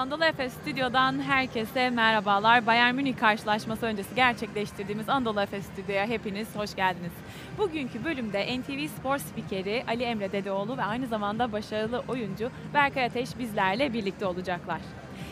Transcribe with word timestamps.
Anadolu 0.00 0.24
Efes 0.24 0.52
Stüdyo'dan 0.52 1.22
herkese 1.22 1.90
merhabalar. 1.90 2.66
Bayern 2.66 2.94
Münih 2.94 3.16
karşılaşması 3.16 3.86
öncesi 3.86 4.14
gerçekleştirdiğimiz 4.14 5.08
Anadolu 5.08 5.40
Efes 5.40 5.66
Stüdyo'ya 5.66 6.06
hepiniz 6.06 6.56
hoş 6.56 6.74
geldiniz. 6.74 7.12
Bugünkü 7.58 8.04
bölümde 8.04 8.58
NTV 8.60 8.88
Spor 8.88 9.18
spikeri 9.18 9.84
Ali 9.88 10.02
Emre 10.02 10.32
Dedeoğlu 10.32 10.76
ve 10.76 10.82
aynı 10.82 11.06
zamanda 11.06 11.52
başarılı 11.52 12.02
oyuncu 12.08 12.50
Berkay 12.74 13.04
Ateş 13.04 13.38
bizlerle 13.38 13.92
birlikte 13.92 14.26
olacaklar. 14.26 14.80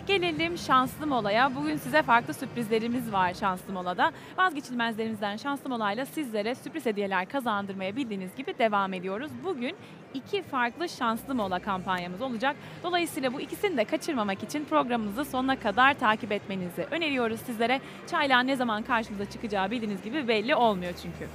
Gelelim 0.07 0.59
şanslı 0.59 1.07
molaya. 1.07 1.55
Bugün 1.55 1.77
size 1.77 2.03
farklı 2.03 2.35
sürprizlerimiz 2.35 3.13
var 3.13 3.35
şanslı 3.35 3.73
molada. 3.73 4.13
Vazgeçilmezlerimizden 4.39 5.37
şanslı 5.37 5.71
molayla 5.71 6.07
sizlere 6.07 6.55
sürpriz 6.55 6.87
hediyeler 6.87 7.29
kazandırmaya 7.29 7.97
bildiğiniz 7.97 8.37
gibi 8.37 8.59
devam 8.59 8.93
ediyoruz. 8.93 9.31
Bugün 9.45 9.77
iki 10.15 10.43
farklı 10.43 10.89
şanslı 10.89 11.35
mola 11.35 11.59
kampanyamız 11.59 12.23
olacak. 12.23 12.57
Dolayısıyla 12.83 13.33
bu 13.33 13.41
ikisini 13.41 13.77
de 13.77 13.85
kaçırmamak 13.85 14.43
için 14.43 14.65
programımızı 14.65 15.25
sonuna 15.25 15.59
kadar 15.59 15.95
takip 15.95 16.33
etmenizi 16.33 16.87
öneriyoruz 16.91 17.41
sizlere. 17.41 17.81
Çaylar 18.11 18.47
ne 18.47 18.57
zaman 18.57 18.83
karşımıza 18.83 19.31
çıkacağı 19.31 19.71
bildiğiniz 19.71 20.03
gibi 20.03 20.29
belli 20.29 20.55
olmuyor 20.55 20.93
çünkü. 21.03 21.29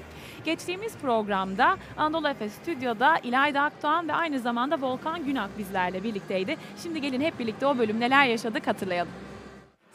Geçtiğimiz 0.46 0.98
programda 0.98 1.78
Anadolu 1.98 2.30
Efes 2.30 2.54
Stüdyo'da 2.54 3.18
İlayda 3.18 3.62
Akdoğan 3.62 4.08
ve 4.08 4.14
aynı 4.14 4.40
zamanda 4.40 4.82
Volkan 4.82 5.26
Günak 5.26 5.58
bizlerle 5.58 6.04
birlikteydi. 6.04 6.58
Şimdi 6.84 7.02
gelin 7.02 7.22
hep 7.22 7.40
birlikte 7.40 7.66
o 7.66 7.78
bölüm 7.78 8.00
neler 8.00 8.26
yaşadık 8.26 8.68
hatırlayalım. 8.68 9.12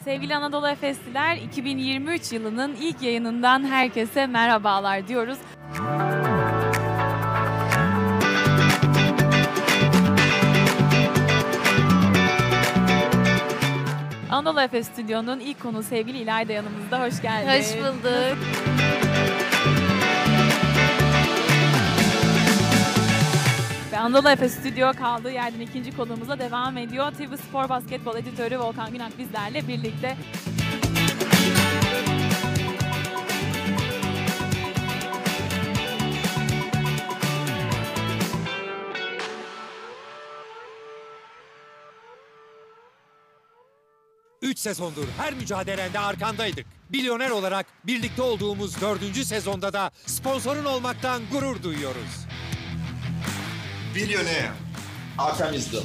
Sevgili 0.03 0.35
Anadolu 0.35 0.67
Efesliler, 0.67 1.37
2023 1.37 2.31
yılının 2.31 2.75
ilk 2.81 3.01
yayınından 3.01 3.63
herkese 3.63 4.27
merhabalar 4.27 5.07
diyoruz. 5.07 5.37
Anadolu 14.39 14.61
Efes 14.61 14.87
Stüdyo'nun 14.87 15.39
ilk 15.39 15.61
konu 15.61 15.83
sevgili 15.83 16.17
İlayda 16.17 16.53
yanımızda. 16.53 17.01
Hoş 17.01 17.21
geldin. 17.21 17.47
Hoş 17.47 17.77
bulduk. 17.77 18.37
Ve 23.91 23.97
Anadolu 23.97 24.29
Efes 24.29 24.53
Stüdyo 24.53 24.93
kaldığı 24.93 25.31
yerden 25.31 25.59
ikinci 25.59 25.97
konuğumuza 25.97 26.39
devam 26.39 26.77
ediyor. 26.77 27.11
TV 27.11 27.35
Spor 27.35 27.69
Basketbol 27.69 28.15
Editörü 28.15 28.59
Volkan 28.59 28.91
Günak 28.91 29.17
bizlerle 29.17 29.67
birlikte. 29.67 30.17
Üç 44.41 44.59
sezondur 44.59 45.05
her 45.17 45.33
mücadelende 45.33 45.99
arkandaydık. 45.99 46.65
Milyoner 46.89 47.29
olarak 47.29 47.65
birlikte 47.83 48.21
olduğumuz 48.21 48.81
dördüncü 48.81 49.25
sezonda 49.25 49.73
da 49.73 49.91
sponsorun 50.05 50.65
olmaktan 50.65 51.21
gurur 51.31 51.63
duyuyoruz. 51.63 52.27
Billionaire. 53.95 54.51
Arkamızda. 55.17 55.77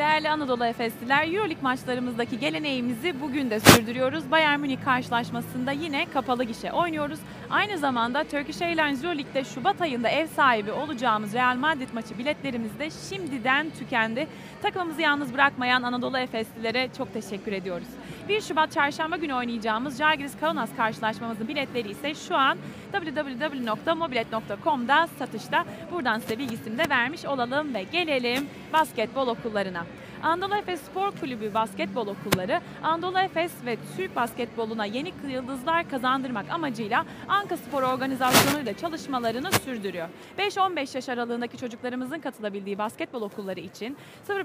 Değerli 0.00 0.30
Anadolu 0.30 0.64
Efesliler, 0.64 1.22
Euroleague 1.22 1.62
maçlarımızdaki 1.62 2.38
geleneğimizi 2.38 3.20
bugün 3.20 3.50
de 3.50 3.60
sürdürüyoruz. 3.60 4.30
Bayern 4.30 4.60
Münih 4.60 4.84
karşılaşmasında 4.84 5.72
yine 5.72 6.06
kapalı 6.10 6.44
gişe 6.44 6.72
oynuyoruz. 6.72 7.18
Aynı 7.50 7.78
zamanda 7.78 8.24
Turkish 8.24 8.62
Airlines 8.62 9.04
Euroleague'de 9.04 9.44
Şubat 9.44 9.80
ayında 9.80 10.08
ev 10.08 10.26
sahibi 10.26 10.72
olacağımız 10.72 11.34
Real 11.34 11.56
Madrid 11.56 11.88
maçı 11.92 12.18
biletlerimiz 12.18 12.78
de 12.78 12.88
şimdiden 13.08 13.66
tükendi. 13.78 14.26
Takımımızı 14.62 15.02
yalnız 15.02 15.34
bırakmayan 15.34 15.82
Anadolu 15.82 16.18
Efeslilere 16.18 16.88
çok 16.98 17.12
teşekkür 17.12 17.52
ediyoruz. 17.52 17.88
1 18.30 18.40
Şubat 18.40 18.72
çarşamba 18.72 19.16
günü 19.16 19.34
oynayacağımız 19.34 19.98
Žalgiris 19.98 20.32
Kaunas 20.40 20.70
karşılaşmamızın 20.76 21.48
biletleri 21.48 21.90
ise 21.90 22.14
şu 22.14 22.36
an 22.36 22.58
www.mobilet.com'da 22.92 25.08
satışta. 25.18 25.64
Buradan 25.92 26.18
size 26.18 26.38
bilgisini 26.38 26.78
de 26.78 26.90
vermiş 26.90 27.24
olalım 27.24 27.74
ve 27.74 27.82
gelelim 27.82 28.46
basketbol 28.72 29.26
okullarına. 29.26 29.86
Anadolu 30.22 30.54
Efes 30.54 30.80
Spor 30.80 31.10
Kulübü 31.10 31.54
basketbol 31.54 32.06
okulları 32.06 32.60
Anadolu 32.82 33.18
Efes 33.18 33.52
ve 33.66 33.76
Türk 33.96 34.16
basketboluna 34.16 34.84
yeni 34.84 35.12
yıldızlar 35.28 35.90
kazandırmak 35.90 36.50
amacıyla 36.50 37.04
Anka 37.28 37.56
Spor 37.56 37.82
organizasyonuyla 37.82 38.76
çalışmalarını 38.76 39.52
sürdürüyor. 39.52 40.08
5-15 40.38 40.96
yaş 40.96 41.08
aralığındaki 41.08 41.56
çocuklarımızın 41.56 42.18
katılabildiği 42.18 42.78
basketbol 42.78 43.22
okulları 43.22 43.60
için 43.60 43.96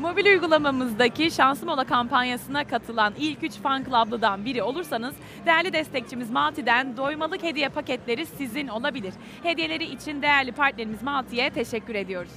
Mobil 0.00 0.26
uygulamamızdaki 0.26 1.30
Şanslı 1.30 1.66
Mola 1.66 1.84
kampanyasına 1.84 2.64
katılan 2.64 3.14
ilk 3.18 3.42
3 3.42 3.52
fan 3.52 3.84
club'lıdan 3.84 4.44
biri 4.44 4.62
olursanız 4.62 5.14
değerli 5.46 5.72
destekçimiz 5.72 6.30
Malti'den 6.30 6.96
doymalık 6.96 7.42
hediye 7.42 7.68
paketleri 7.68 8.26
sizin 8.26 8.68
olabilir. 8.68 9.14
Hediyeleri 9.42 9.84
için 9.84 10.22
değerli 10.22 10.52
partnerimiz 10.52 11.02
Malti'ye 11.02 11.50
teşekkür 11.50 11.94
ediyoruz. 11.94 12.32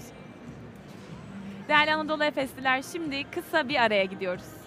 Değerli 1.67 1.93
Anadolu 1.93 2.23
Efesliler 2.23 2.83
şimdi 2.91 3.23
kısa 3.23 3.69
bir 3.69 3.81
araya 3.83 4.03
gidiyoruz. 4.05 4.62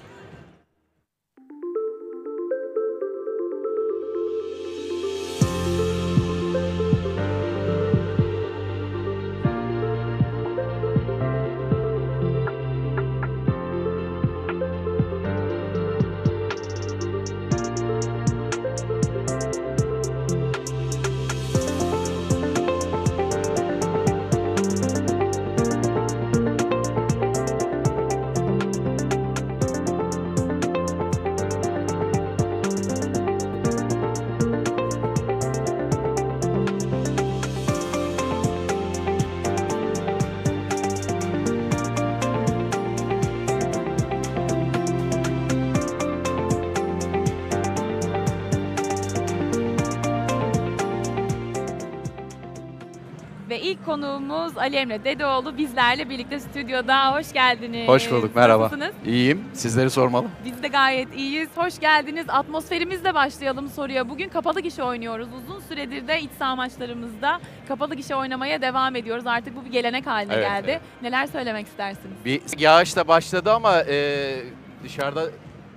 Konuğumuz 53.86 54.58
Ali 54.58 54.76
Emre 54.76 55.04
Dedeoğlu 55.04 55.56
bizlerle 55.58 56.08
birlikte 56.08 56.40
stüdyoda. 56.40 57.14
Hoş 57.18 57.32
geldiniz. 57.32 57.88
Hoş 57.88 58.10
bulduk, 58.10 58.36
merhaba. 58.36 58.62
Nasılsınız? 58.64 58.94
İyiyim. 59.06 59.44
Sizleri 59.52 59.90
sormalı. 59.90 60.26
Biz 60.44 60.62
de 60.62 60.68
gayet 60.68 61.14
iyiyiz. 61.16 61.48
Hoş 61.56 61.78
geldiniz. 61.78 62.26
Atmosferimizle 62.28 63.14
başlayalım 63.14 63.68
soruya. 63.68 64.08
Bugün 64.08 64.28
kapalı 64.28 64.60
gişe 64.60 64.82
oynuyoruz. 64.82 65.28
Uzun 65.44 65.60
süredir 65.60 66.08
de 66.08 66.20
iç 66.20 66.30
saha 66.38 66.56
maçlarımızda 66.56 67.40
kapalı 67.68 67.94
gişe 67.94 68.14
oynamaya 68.16 68.62
devam 68.62 68.96
ediyoruz. 68.96 69.26
Artık 69.26 69.56
bu 69.56 69.64
bir 69.64 69.70
gelenek 69.72 70.06
haline 70.06 70.34
Evet, 70.34 70.46
geldi. 70.48 70.70
evet. 70.70 70.80
Neler 71.02 71.26
söylemek 71.26 71.66
istersiniz? 71.66 72.16
Bir 72.24 72.40
yağış 72.58 72.96
da 72.96 73.08
başladı 73.08 73.52
ama 73.52 73.80
e, 73.82 74.36
dışarıda 74.84 75.22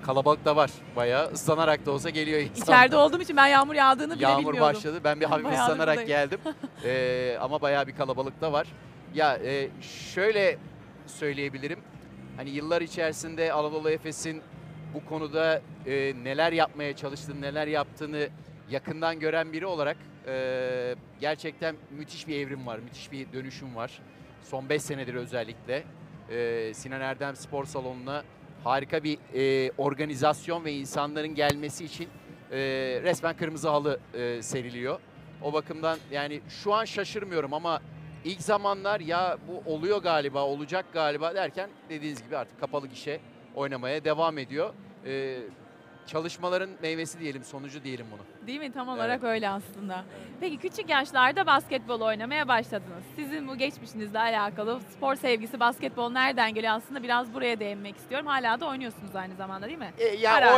kalabalık 0.05 0.45
da 0.45 0.55
var. 0.55 0.71
Bayağı 0.95 1.31
ıslanarak 1.31 1.85
da 1.85 1.91
olsa 1.91 2.09
geliyor 2.09 2.39
insan. 2.39 2.63
İçeride 2.63 2.97
olduğum 2.97 3.21
için 3.21 3.37
ben 3.37 3.47
yağmur 3.47 3.75
yağdığını 3.75 4.15
bile 4.15 4.23
Yağmur 4.23 4.39
bilmiyordum. 4.39 4.61
başladı. 4.75 5.01
Ben 5.03 5.19
bir 5.19 5.25
hafif 5.25 5.45
Bayağıdır 5.45 5.63
ıslanarak 5.73 5.97
buradayım. 5.97 6.07
geldim. 6.07 6.39
E, 6.85 7.37
ama 7.41 7.61
bayağı 7.61 7.87
bir 7.87 7.95
kalabalık 7.95 8.41
da 8.41 8.51
var. 8.53 8.67
Ya 9.13 9.37
e, 9.45 9.69
şöyle 10.13 10.57
söyleyebilirim. 11.07 11.79
Hani 12.37 12.49
yıllar 12.49 12.81
içerisinde 12.81 13.53
Anadolu 13.53 13.89
Efes'in 13.89 14.41
bu 14.93 15.05
konuda 15.05 15.61
e, 15.85 16.13
neler 16.23 16.51
yapmaya 16.51 16.95
çalıştığını, 16.95 17.41
neler 17.41 17.67
yaptığını 17.67 18.29
yakından 18.69 19.19
gören 19.19 19.53
biri 19.53 19.65
olarak 19.65 19.97
e, 20.27 20.95
gerçekten 21.19 21.75
müthiş 21.91 22.27
bir 22.27 22.35
evrim 22.39 22.67
var, 22.67 22.79
müthiş 22.79 23.11
bir 23.11 23.33
dönüşüm 23.33 23.75
var. 23.75 23.99
Son 24.43 24.69
5 24.69 24.81
senedir 24.81 25.13
özellikle 25.15 25.83
e, 26.29 26.73
Sinan 26.73 27.01
Erdem 27.01 27.35
Spor 27.35 27.65
Salonu'na 27.65 28.23
harika 28.63 29.03
bir 29.03 29.17
e, 29.33 29.71
organizasyon 29.77 30.65
ve 30.65 30.73
insanların 30.73 31.35
gelmesi 31.35 31.85
için 31.85 32.07
e, 32.51 32.57
resmen 33.03 33.37
kırmızı 33.37 33.69
halı 33.69 33.99
e, 34.13 34.41
seriliyor. 34.41 34.99
O 35.41 35.53
bakımdan 35.53 35.97
yani 36.11 36.41
şu 36.49 36.73
an 36.73 36.85
şaşırmıyorum 36.85 37.53
ama 37.53 37.81
ilk 38.25 38.41
zamanlar 38.41 38.99
ya 38.99 39.37
bu 39.47 39.73
oluyor 39.73 40.01
galiba, 40.01 40.45
olacak 40.45 40.85
galiba 40.93 41.35
derken 41.35 41.69
dediğiniz 41.89 42.23
gibi 42.23 42.37
artık 42.37 42.59
kapalı 42.59 42.87
gişe 42.87 43.19
oynamaya 43.55 44.05
devam 44.05 44.37
ediyor. 44.37 44.73
E, 45.05 45.37
çalışmaların 46.09 46.69
meyvesi 46.81 47.19
diyelim, 47.19 47.43
sonucu 47.43 47.83
diyelim 47.83 48.05
bunu. 48.11 48.47
Değil 48.47 48.59
mi? 48.59 48.71
Tam 48.71 48.87
olarak 48.87 49.23
öyle 49.23 49.49
aslında. 49.49 50.03
Peki 50.39 50.57
küçük 50.57 50.89
yaşlarda 50.89 51.45
basketbol 51.45 52.01
oynamaya 52.01 52.47
başladınız. 52.47 53.03
Sizin 53.15 53.47
bu 53.47 53.55
geçmişinizle 53.57 54.19
alakalı 54.19 54.79
spor 54.97 55.15
sevgisi, 55.15 55.59
basketbol 55.59 56.09
nereden 56.09 56.53
geliyor 56.53 56.73
aslında 56.73 57.03
biraz 57.03 57.33
buraya 57.33 57.59
değinmek 57.59 57.97
istiyorum. 57.97 58.27
Hala 58.27 58.59
da 58.59 58.67
oynuyorsunuz 58.67 59.15
aynı 59.15 59.35
zamanda 59.35 59.67
değil 59.67 59.77
mi? 59.77 59.93
E, 59.97 60.05
ya 60.07 60.33
Ara 60.33 60.51
ara. 60.51 60.55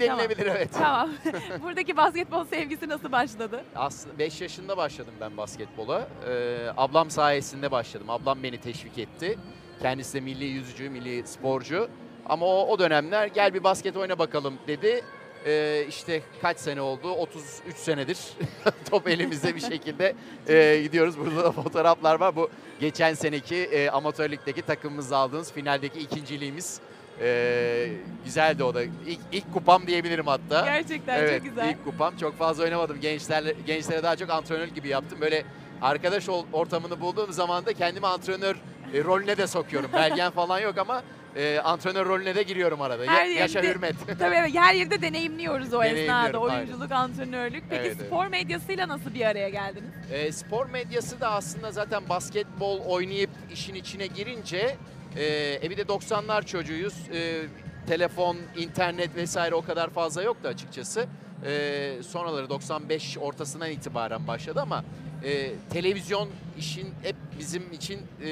denilebilir 0.00 0.46
evet. 0.46 0.70
Tamam. 0.72 1.10
Buradaki 1.62 1.96
basketbol 1.96 2.44
sevgisi 2.44 2.88
nasıl 2.88 3.12
başladı? 3.12 3.64
Aslında 3.76 4.18
5 4.18 4.40
yaşında 4.40 4.76
başladım 4.76 5.14
ben 5.20 5.36
basketbola. 5.36 6.08
Ee, 6.28 6.66
ablam 6.76 7.10
sayesinde 7.10 7.70
başladım. 7.70 8.10
Ablam 8.10 8.42
beni 8.42 8.60
teşvik 8.60 8.98
etti. 8.98 9.38
Kendisi 9.82 10.14
de 10.14 10.20
milli 10.20 10.44
yüzücü, 10.44 10.90
milli 10.90 11.26
sporcu. 11.26 11.88
Ama 12.30 12.46
o, 12.46 12.68
o 12.68 12.78
dönemler 12.78 13.26
gel 13.26 13.54
bir 13.54 13.64
basket 13.64 13.96
oyna 13.96 14.18
bakalım 14.18 14.54
dedi. 14.66 15.04
Ee, 15.46 15.84
işte 15.88 16.22
kaç 16.42 16.58
sene 16.58 16.80
oldu? 16.80 17.10
33 17.10 17.76
senedir 17.76 18.18
top 18.90 19.08
elimizde 19.08 19.54
bir 19.54 19.60
şekilde 19.60 20.14
e, 20.48 20.82
gidiyoruz. 20.82 21.18
Burada 21.18 21.44
da 21.44 21.52
fotoğraflar 21.52 22.20
var. 22.20 22.36
Bu 22.36 22.50
geçen 22.80 23.14
seneki 23.14 23.56
e, 23.56 23.90
amatör 23.90 24.30
ligdeki 24.30 24.62
takımımızla 24.62 25.16
aldığımız 25.16 25.52
finaldeki 25.52 25.98
ikinciliğimiz. 26.00 26.80
Ee, 27.22 27.88
güzeldi 28.24 28.64
o 28.64 28.74
da. 28.74 28.82
İlk, 28.82 29.20
ilk 29.32 29.52
kupam 29.52 29.86
diyebilirim 29.86 30.26
hatta. 30.26 30.60
Gerçekten 30.64 31.18
evet, 31.18 31.42
çok 31.42 31.44
güzel. 31.44 31.70
ilk 31.70 31.84
kupam. 31.84 32.16
Çok 32.16 32.38
fazla 32.38 32.64
oynamadım. 32.64 33.00
Gençlerle, 33.00 33.54
gençlere 33.66 34.02
daha 34.02 34.16
çok 34.16 34.30
antrenör 34.30 34.68
gibi 34.68 34.88
yaptım. 34.88 35.20
Böyle 35.20 35.44
arkadaş 35.82 36.28
ortamını 36.52 37.00
bulduğum 37.00 37.32
zaman 37.32 37.66
da 37.66 37.72
kendimi 37.72 38.06
antrenör 38.06 38.56
e, 38.94 39.04
rolüne 39.04 39.36
de 39.36 39.46
sokuyorum. 39.46 39.90
Belgen 39.92 40.30
falan 40.30 40.58
yok 40.58 40.78
ama 40.78 41.02
e, 41.36 41.58
antrenör 41.58 42.06
rolüne 42.06 42.34
de 42.34 42.42
giriyorum 42.42 42.80
arada. 42.80 43.04
Ya- 43.04 43.12
Her 43.12 43.26
yaşa 43.26 43.58
yerde- 43.58 43.70
hürmet. 43.74 43.94
Tabii 44.18 44.34
evet, 44.34 44.54
her 44.54 44.74
yerde 44.74 45.02
deneyimliyoruz 45.02 45.74
o 45.74 45.82
esnada. 45.82 45.96
Deneyimliyorum, 45.98 46.42
aynen. 46.50 46.66
Oyunculuk, 46.66 46.92
antrenörlük. 46.92 47.64
Peki 47.70 47.80
Evet, 47.82 47.96
evet. 47.96 48.06
spor 48.06 48.26
medyasıyla 48.26 48.88
nasıl 48.88 49.14
bir 49.14 49.26
araya 49.26 49.48
geldiniz? 49.48 49.90
E, 50.12 50.32
spor 50.32 50.66
medyası 50.66 51.20
da 51.20 51.30
aslında 51.30 51.72
zaten 51.72 52.08
basketbol 52.08 52.80
oynayıp 52.80 53.30
işin 53.52 53.74
içine 53.74 54.06
girince 54.06 54.76
e, 55.16 55.24
e 55.62 55.70
bir 55.70 55.76
de 55.76 55.82
90'lar 55.82 56.46
çocuğuyuz. 56.46 56.94
E, 57.14 57.42
telefon, 57.86 58.36
internet 58.56 59.16
vesaire 59.16 59.54
o 59.54 59.62
kadar 59.62 59.90
fazla 59.90 60.22
yoktu 60.22 60.48
açıkçası. 60.48 61.06
E, 61.46 62.02
sonraları 62.02 62.50
95 62.50 63.18
ortasından 63.18 63.70
itibaren 63.70 64.26
başladı 64.26 64.60
ama 64.60 64.84
e, 65.24 65.52
televizyon 65.70 66.28
işin 66.58 66.88
hep 67.02 67.16
bizim 67.38 67.72
için 67.72 68.00
e, 68.24 68.28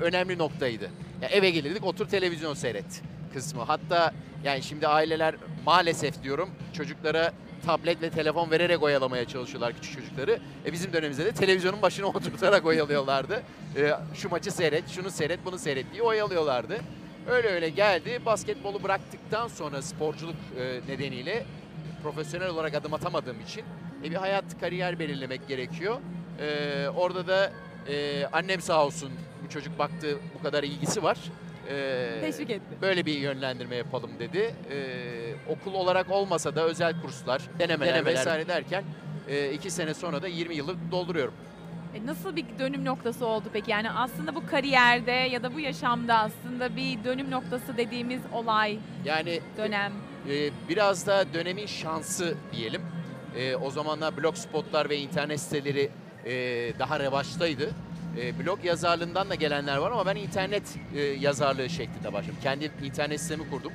önemli 0.00 0.38
noktaydı. 0.38 0.90
Ya 1.22 1.28
eve 1.28 1.50
gelirdik 1.50 1.84
otur 1.84 2.08
televizyon 2.08 2.54
seyret 2.54 3.02
kısmı. 3.32 3.62
Hatta 3.62 4.14
yani 4.44 4.62
şimdi 4.62 4.88
aileler 4.88 5.34
maalesef 5.66 6.22
diyorum 6.22 6.50
çocuklara 6.72 7.32
tablet 7.66 8.02
ve 8.02 8.10
telefon 8.10 8.50
vererek 8.50 8.82
oyalamaya 8.82 9.24
çalışıyorlar 9.24 9.72
küçük 9.72 9.94
çocukları. 9.94 10.38
E 10.66 10.72
bizim 10.72 10.92
dönemimizde 10.92 11.24
de 11.24 11.32
televizyonun 11.32 11.82
başına 11.82 12.06
oturtarak 12.14 12.66
oyalıyorlardı. 12.66 13.42
E, 13.76 13.90
şu 14.14 14.28
maçı 14.28 14.50
seyret, 14.50 14.88
şunu 14.88 15.10
seyret, 15.10 15.44
bunu 15.44 15.58
seyret 15.58 15.92
diye 15.92 16.02
oyalıyorlardı. 16.02 16.78
Öyle 17.28 17.48
öyle 17.48 17.68
geldi. 17.68 18.20
Basketbolu 18.26 18.82
bıraktıktan 18.82 19.48
sonra 19.48 19.82
sporculuk 19.82 20.36
e, 20.58 20.80
nedeniyle 20.88 21.46
profesyonel 22.08 22.48
olarak 22.48 22.74
adım 22.74 22.94
atamadığım 22.94 23.40
için 23.40 23.62
e, 24.04 24.10
bir 24.10 24.14
hayat 24.16 24.60
kariyer 24.60 24.98
belirlemek 24.98 25.48
gerekiyor. 25.48 25.96
E, 26.40 26.88
orada 26.88 27.26
da 27.26 27.52
e, 27.88 28.26
annem 28.32 28.60
sağ 28.60 28.86
olsun 28.86 29.10
bu 29.44 29.48
çocuk 29.48 29.78
baktı 29.78 30.18
bu 30.38 30.42
kadar 30.42 30.62
ilgisi 30.62 31.02
var. 31.02 31.18
E, 31.70 32.18
Teşvik 32.20 32.50
etti. 32.50 32.76
böyle 32.82 33.06
bir 33.06 33.18
yönlendirme 33.18 33.76
yapalım 33.76 34.10
dedi. 34.18 34.54
Ee, 34.70 35.34
okul 35.48 35.74
olarak 35.74 36.10
olmasa 36.10 36.56
da 36.56 36.64
özel 36.64 37.00
kurslar, 37.02 37.42
denemeler, 37.58 38.06
vesaire 38.06 38.48
derken 38.48 38.84
e, 39.28 39.52
iki 39.52 39.70
sene 39.70 39.94
sonra 39.94 40.22
da 40.22 40.28
20 40.28 40.54
yılı 40.54 40.76
dolduruyorum. 40.90 41.34
E, 41.94 42.06
Nasıl 42.06 42.36
bir 42.36 42.44
dönüm 42.58 42.84
noktası 42.84 43.26
oldu 43.26 43.44
peki? 43.52 43.70
Yani 43.70 43.90
aslında 43.90 44.34
bu 44.34 44.46
kariyerde 44.46 45.10
ya 45.12 45.42
da 45.42 45.54
bu 45.54 45.60
yaşamda 45.60 46.18
aslında 46.18 46.76
bir 46.76 47.04
dönüm 47.04 47.30
noktası 47.30 47.76
dediğimiz 47.76 48.20
olay, 48.32 48.78
Yani 49.04 49.40
dönem. 49.58 49.92
e, 49.92 50.13
biraz 50.68 51.06
da 51.06 51.24
dönemin 51.34 51.66
şansı 51.66 52.34
diyelim. 52.52 52.82
E, 53.36 53.56
o 53.56 53.70
zamanlar 53.70 54.16
blog 54.16 54.36
spotlar 54.36 54.90
ve 54.90 54.98
internet 54.98 55.40
siteleri 55.40 55.90
e, 56.24 56.32
daha 56.78 57.00
revaçtaydı. 57.00 57.70
E, 58.20 58.38
blog 58.38 58.64
yazarlığından 58.64 59.30
da 59.30 59.34
gelenler 59.34 59.76
var 59.76 59.90
ama 59.90 60.06
ben 60.06 60.16
internet 60.16 60.62
e, 60.94 61.00
yazarlığı 61.00 61.70
şeklinde 61.70 62.12
başladım. 62.12 62.36
Kendi 62.42 62.70
internet 62.82 63.20
sitemi 63.20 63.50
kurdum. 63.50 63.72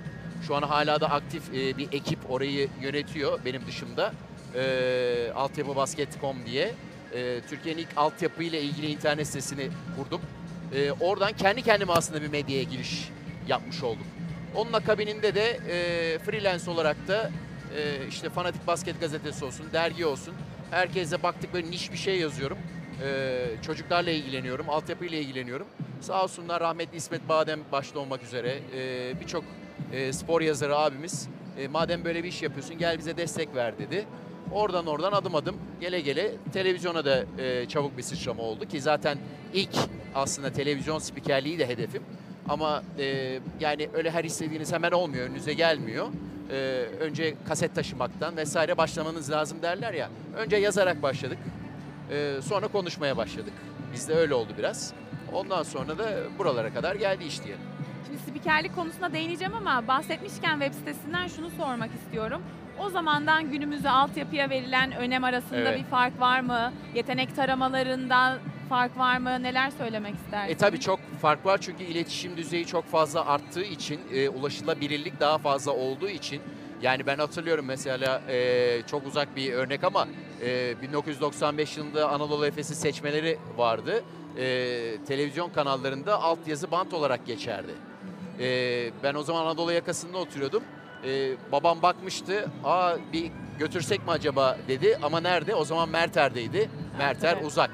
Şu 0.48 0.56
an 0.56 0.62
hala 0.62 1.02
da 1.02 1.10
aktif 1.10 1.50
e, 1.54 1.78
bir 1.78 1.88
ekip 1.92 2.32
orayı 2.32 2.70
yönetiyor 2.82 3.40
benim 3.46 3.68
dışımda. 3.68 4.14
E, 4.56 5.32
altyapыбasket.com 5.36 6.46
diye. 6.46 6.74
E, 7.14 7.42
Türkiye'nin 7.50 7.82
ilk 7.82 7.90
altyapı 7.98 8.44
ile 8.44 8.62
ilgili 8.62 8.88
internet 8.92 9.28
sitesini 9.28 9.70
kurdum. 9.98 10.22
E, 10.74 10.92
oradan 10.92 11.34
kendi 11.34 11.62
kendime 11.62 11.94
aslında 11.94 12.22
bir 12.22 12.28
medyaya 12.28 12.64
giriş 12.64 13.10
yapmış 13.48 13.84
oldum. 13.84 14.08
Onun 14.56 14.74
akabininde 14.74 15.36
de 15.36 15.60
e, 15.70 16.20
freelance 16.20 16.72
olarak 16.72 17.08
da 17.08 17.32
e, 17.78 18.08
işte 18.10 18.30
Fanatik 18.30 18.68
Basket 18.68 19.02
gazetesi 19.02 19.46
olsun, 19.46 19.66
dergi 19.74 20.06
olsun. 20.06 20.34
Herkese 20.72 21.24
baktık 21.24 21.54
böyle 21.54 21.72
niş 21.72 21.92
bir 21.92 21.98
şey 21.98 22.20
yazıyorum. 22.20 22.58
E, 23.04 23.46
çocuklarla 23.62 24.12
ilgileniyorum, 24.12 24.70
altyapıyla 24.70 25.18
ilgileniyorum. 25.18 25.68
Sağ 26.02 26.24
olsunlar 26.24 26.62
rahmetli 26.62 26.98
İsmet 26.98 27.30
Badem 27.30 27.60
başta 27.72 28.00
olmak 28.00 28.24
üzere 28.24 28.60
e, 28.76 29.14
birçok 29.22 29.44
e, 29.94 30.14
spor 30.14 30.42
yazarı 30.42 30.78
abimiz 30.78 31.30
e, 31.60 31.68
madem 31.68 32.06
böyle 32.06 32.24
bir 32.24 32.30
iş 32.30 32.42
yapıyorsun 32.42 32.78
gel 32.78 32.98
bize 32.98 33.18
destek 33.18 33.56
ver 33.56 33.78
dedi. 33.80 34.06
Oradan 34.52 34.86
oradan 34.86 35.12
adım 35.12 35.36
adım 35.36 35.58
gele 35.82 36.00
gele 36.00 36.32
televizyona 36.54 37.06
da 37.06 37.26
e, 37.38 37.68
çabuk 37.68 37.98
bir 37.98 38.04
sıçrama 38.04 38.44
oldu 38.44 38.66
ki 38.66 38.82
zaten 38.82 39.18
ilk 39.54 39.76
aslında 40.16 40.52
televizyon 40.52 41.00
spikerliği 41.00 41.60
de 41.60 41.68
hedefim. 41.68 42.04
Ama 42.50 42.84
e, 43.00 43.40
yani 43.60 43.90
öyle 43.94 44.12
her 44.12 44.24
istediğiniz 44.24 44.74
hemen 44.74 44.92
olmuyor, 44.92 45.30
önünüze 45.30 45.54
gelmiyor. 45.54 46.08
E, 46.52 46.56
önce 47.00 47.36
kaset 47.48 47.76
taşımaktan 47.76 48.38
vesaire 48.38 48.78
başlamanız 48.78 49.32
lazım 49.32 49.62
derler 49.62 49.94
ya. 49.94 50.10
Önce 50.38 50.56
yazarak 50.56 51.02
başladık. 51.02 51.38
E, 52.12 52.42
sonra 52.42 52.68
konuşmaya 52.68 53.18
başladık. 53.18 53.54
Bizde 53.94 54.14
öyle 54.14 54.34
oldu 54.34 54.50
biraz. 54.58 54.94
Ondan 55.34 55.64
sonra 55.64 55.98
da 55.98 56.10
buralara 56.40 56.74
kadar 56.74 56.96
geldi 56.96 57.24
iş 57.24 57.44
diyelim. 57.44 57.64
Şimdi 58.08 58.20
spikerlik 58.20 58.76
konusuna 58.76 59.14
değineceğim 59.14 59.54
ama 59.54 59.88
bahsetmişken 59.88 60.60
web 60.60 60.74
sitesinden 60.74 61.28
şunu 61.28 61.50
sormak 61.50 61.90
istiyorum. 62.04 62.42
O 62.80 62.90
zamandan 62.90 63.52
günümüze 63.52 63.90
altyapıya 63.90 64.50
verilen 64.50 64.92
önem 64.92 65.24
arasında 65.24 65.60
Evet. 65.60 65.80
bir 65.80 65.84
fark 65.84 66.20
var 66.22 66.40
mı? 66.40 66.74
Yetenek 66.96 67.36
taramalarında 67.36 68.38
fark 68.70 68.98
var 68.98 69.18
mı? 69.18 69.44
Neler 69.44 69.70
söylemek 69.70 70.16
istersiniz? 70.16 70.56
E 70.56 70.58
tabii 70.58 70.80
çok 70.80 71.00
fark 71.22 71.46
var 71.46 71.58
çünkü 71.62 71.84
iletişim 71.84 72.38
düzeyi 72.38 72.66
çok 72.66 72.86
fazla 72.86 73.26
arttığı 73.26 73.64
için, 73.64 74.00
e, 74.14 74.30
ulaşılabilirlik 74.30 75.20
daha 75.20 75.38
fazla 75.38 75.72
olduğu 75.72 76.10
için 76.10 76.42
yani 76.82 77.06
ben 77.06 77.18
hatırlıyorum 77.18 77.66
mesela 77.66 78.22
e, 78.30 78.82
çok 78.88 79.08
uzak 79.08 79.36
bir 79.36 79.54
örnek 79.54 79.84
ama 79.84 80.08
e, 80.42 80.82
1995 80.82 81.78
yılında 81.78 82.10
Anadolu 82.10 82.46
Efes'i 82.46 82.76
seçmeleri 82.76 83.38
vardı. 83.58 84.04
E, 84.38 84.98
televizyon 85.08 85.50
kanallarında 85.50 86.22
altyazı 86.22 86.72
bant 86.72 86.94
olarak 86.94 87.26
geçerdi. 87.26 87.72
E, 88.40 88.46
ben 89.04 89.16
o 89.16 89.24
zaman 89.24 89.46
Anadolu 89.46 89.72
yakasında 89.72 90.18
oturuyordum. 90.18 90.64
E, 91.06 91.36
babam 91.52 91.82
bakmıştı. 91.82 92.52
Aa 92.64 92.96
bir 93.14 93.32
götürsek 93.60 94.06
mi 94.06 94.12
acaba 94.12 94.58
dedi 94.68 94.98
ama 95.02 95.20
nerede? 95.20 95.56
O 95.56 95.66
zaman 95.66 95.90
Merter'deydi. 95.90 96.70
Merter 96.98 97.34
evet. 97.34 97.46
uzak 97.46 97.72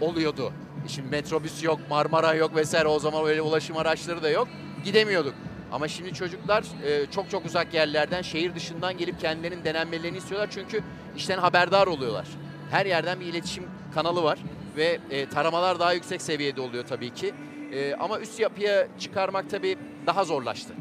oluyordu. 0.00 0.52
Şimdi 0.88 1.08
metrobüs 1.08 1.62
yok, 1.62 1.80
Marmara 1.90 2.34
yok 2.34 2.56
vesaire 2.56 2.88
o 2.88 2.98
zaman 2.98 3.26
öyle 3.26 3.42
ulaşım 3.42 3.76
araçları 3.76 4.22
da 4.22 4.30
yok. 4.30 4.48
Gidemiyorduk. 4.84 5.34
Ama 5.72 5.88
şimdi 5.88 6.14
çocuklar 6.14 6.64
e, 6.84 7.06
çok 7.10 7.30
çok 7.30 7.46
uzak 7.46 7.74
yerlerden, 7.74 8.22
şehir 8.22 8.54
dışından 8.54 8.98
gelip 8.98 9.20
kendilerinin 9.20 9.64
denenmelerini 9.64 10.16
istiyorlar. 10.16 10.48
Çünkü 10.52 10.82
işten 11.16 11.38
haberdar 11.38 11.86
oluyorlar. 11.86 12.26
Her 12.70 12.86
yerden 12.86 13.20
bir 13.20 13.26
iletişim 13.26 13.64
kanalı 13.94 14.22
var 14.22 14.38
ve 14.76 14.98
e, 15.10 15.28
taramalar 15.28 15.78
daha 15.78 15.92
yüksek 15.92 16.22
seviyede 16.22 16.60
oluyor 16.60 16.84
tabii 16.86 17.14
ki. 17.14 17.34
E, 17.72 17.94
ama 17.94 18.20
üst 18.20 18.40
yapıya 18.40 18.88
çıkarmak 18.98 19.50
tabii 19.50 19.76
daha 20.06 20.24
zorlaştı. 20.24 20.74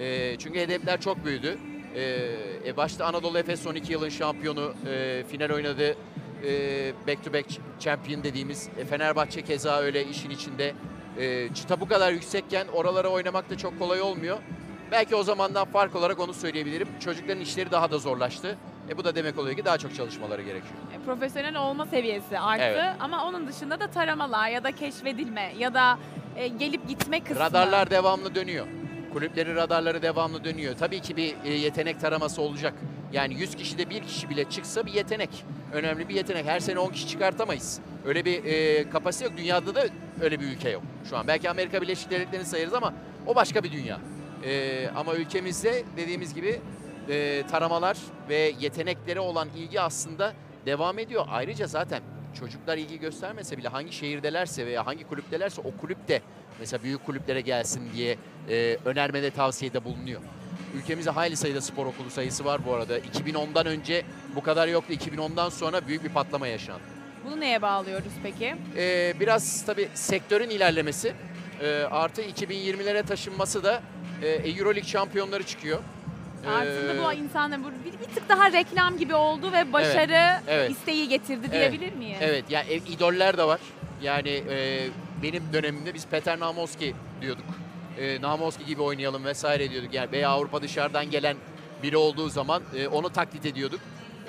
E, 0.00 0.36
çünkü 0.38 0.60
hedefler 0.60 1.00
çok 1.00 1.24
büyüdü. 1.24 1.58
E, 1.94 2.02
e, 2.66 2.76
başta 2.76 3.06
Anadolu 3.06 3.38
Efes 3.38 3.66
12 3.66 3.92
yılın 3.92 4.08
şampiyonu, 4.08 4.74
e, 4.86 5.24
final 5.30 5.50
oynadı. 5.50 5.96
E, 6.46 6.92
back 7.08 7.24
to 7.24 7.32
back 7.32 7.46
champion 7.80 8.24
dediğimiz 8.24 8.68
e, 8.78 8.84
Fenerbahçe 8.84 9.42
keza 9.42 9.78
öyle 9.78 10.04
işin 10.06 10.30
içinde. 10.30 10.74
E, 11.18 11.54
çıta 11.54 11.80
bu 11.80 11.88
kadar 11.88 12.12
yüksekken 12.12 12.66
oralara 12.68 13.08
oynamak 13.08 13.50
da 13.50 13.58
çok 13.58 13.78
kolay 13.78 14.00
olmuyor. 14.02 14.38
Belki 14.90 15.16
o 15.16 15.22
zamandan 15.22 15.64
fark 15.64 15.96
olarak 15.96 16.20
onu 16.20 16.34
söyleyebilirim. 16.34 16.88
Çocukların 17.04 17.40
işleri 17.42 17.70
daha 17.70 17.90
da 17.90 17.98
zorlaştı. 17.98 18.58
E 18.88 18.96
bu 18.96 19.04
da 19.04 19.14
demek 19.14 19.38
oluyor 19.38 19.56
ki 19.56 19.64
daha 19.64 19.78
çok 19.78 19.94
çalışmaları 19.94 20.42
gerekiyor. 20.42 20.74
E, 20.94 21.04
profesyonel 21.04 21.56
olma 21.56 21.86
seviyesi 21.86 22.38
arttı 22.38 22.62
Evet. 22.64 22.84
ama 23.00 23.24
onun 23.24 23.48
dışında 23.48 23.80
da 23.80 23.86
taramalar 23.86 24.48
ya 24.48 24.64
da 24.64 24.72
keşfedilme 24.72 25.52
ya 25.58 25.74
da 25.74 25.98
e, 26.36 26.48
gelip 26.48 26.88
gitme 26.88 27.20
kısmı. 27.20 27.40
Radarlar 27.40 27.90
devamlı 27.90 28.34
dönüyor. 28.34 28.66
Kulüplerin 29.16 29.56
radarları 29.56 30.02
devamlı 30.02 30.44
dönüyor. 30.44 30.74
Tabii 30.78 31.00
ki 31.00 31.16
bir 31.16 31.34
e, 31.44 31.52
yetenek 31.52 32.00
taraması 32.00 32.42
olacak. 32.42 32.74
Yani 33.12 33.34
100 33.34 33.54
kişide 33.54 33.90
bir 33.90 34.02
kişi 34.02 34.30
bile 34.30 34.50
çıksa 34.50 34.86
bir 34.86 34.92
yetenek. 34.92 35.44
Önemli 35.72 36.08
bir 36.08 36.14
yetenek. 36.14 36.46
Her 36.46 36.60
sene 36.60 36.78
10 36.78 36.90
kişi 36.90 37.08
çıkartamayız. 37.08 37.80
Öyle 38.06 38.24
bir 38.24 38.44
e, 38.44 38.90
kapasite 38.90 39.24
yok. 39.24 39.34
Dünyada 39.36 39.74
da 39.74 39.84
öyle 40.20 40.40
bir 40.40 40.46
ülke 40.46 40.70
yok 40.70 40.82
şu 41.10 41.16
an. 41.16 41.26
Belki 41.26 41.50
Amerika 41.50 41.82
Birleşik 41.82 42.10
Devletleri'ni 42.10 42.46
sayarız 42.46 42.74
ama 42.74 42.94
o 43.26 43.34
başka 43.34 43.64
bir 43.64 43.72
dünya. 43.72 44.00
E, 44.44 44.88
ama 44.96 45.14
ülkemizde 45.14 45.84
dediğimiz 45.96 46.34
gibi 46.34 46.60
e, 47.08 47.42
taramalar 47.50 47.96
ve 48.28 48.52
yeteneklere 48.60 49.20
olan 49.20 49.48
ilgi 49.56 49.80
aslında 49.80 50.32
devam 50.66 50.98
ediyor. 50.98 51.26
Ayrıca 51.30 51.66
zaten 51.66 52.02
çocuklar 52.40 52.78
ilgi 52.78 53.00
göstermese 53.00 53.58
bile 53.58 53.68
hangi 53.68 53.92
şehirdelerse 53.92 54.66
veya 54.66 54.86
hangi 54.86 55.04
kulüptelerse 55.04 55.60
o 55.60 55.80
kulüp 55.80 56.08
de 56.08 56.22
mesela 56.60 56.82
büyük 56.82 57.06
kulüplere 57.06 57.40
gelsin 57.40 57.82
diye 57.94 58.16
e, 58.50 58.78
önermede 58.84 59.30
tavsiyede 59.30 59.84
bulunuyor. 59.84 60.20
Ülkemizde 60.74 61.10
hayli 61.10 61.36
sayıda 61.36 61.60
spor 61.60 61.86
okulu 61.86 62.10
sayısı 62.10 62.44
var 62.44 62.60
bu 62.66 62.74
arada. 62.74 62.98
2010'dan 62.98 63.66
önce 63.66 64.04
bu 64.36 64.42
kadar 64.42 64.68
yoktu. 64.68 64.92
2010'dan 64.92 65.48
sonra 65.48 65.86
büyük 65.86 66.04
bir 66.04 66.08
patlama 66.08 66.46
yaşandı. 66.46 66.82
Bunu 67.24 67.40
neye 67.40 67.62
bağlıyoruz 67.62 68.12
peki? 68.22 68.56
Ee, 68.76 69.14
biraz 69.20 69.66
tabii 69.66 69.88
sektörün 69.94 70.50
ilerlemesi 70.50 71.12
e, 71.62 71.68
artı 71.90 72.22
2020'lere 72.22 73.02
taşınması 73.02 73.64
da 73.64 73.82
e, 74.22 74.28
Euroleague 74.28 74.90
şampiyonları 74.90 75.42
çıkıyor. 75.42 75.78
Aslında 76.46 76.94
Ee, 76.94 77.04
bu 77.04 77.12
insanların 77.12 77.64
bu 77.64 77.68
bir, 77.84 78.00
bir 78.00 78.14
tık 78.14 78.28
daha 78.28 78.52
reklam 78.52 78.98
gibi 78.98 79.14
oldu 79.14 79.52
ve 79.52 79.72
başarı 79.72 80.40
evet. 80.48 80.70
isteği 80.70 81.08
getirdi 81.08 81.52
diyebilir 81.52 81.92
miyiz? 81.92 82.18
Evet 82.20 82.50
ya 82.50 82.62
yani 82.62 82.82
idoller 82.88 83.38
de 83.38 83.44
var. 83.44 83.60
Yani 84.02 84.42
e, 84.50 84.88
benim 85.22 85.42
dönemimde 85.52 85.94
biz 85.94 86.06
Peter 86.06 86.40
Namoski 86.40 86.94
diyorduk. 87.20 87.44
E, 87.98 88.20
Namoski 88.20 88.66
gibi 88.66 88.82
oynayalım 88.82 89.24
vesaire 89.24 89.70
diyorduk. 89.70 89.94
Yani 89.94 90.12
veya 90.12 90.30
Avrupa 90.30 90.62
dışarıdan 90.62 91.10
gelen 91.10 91.36
biri 91.82 91.96
olduğu 91.96 92.28
zaman 92.28 92.62
e, 92.76 92.88
onu 92.88 93.10
taklit 93.10 93.46
ediyorduk. 93.46 93.80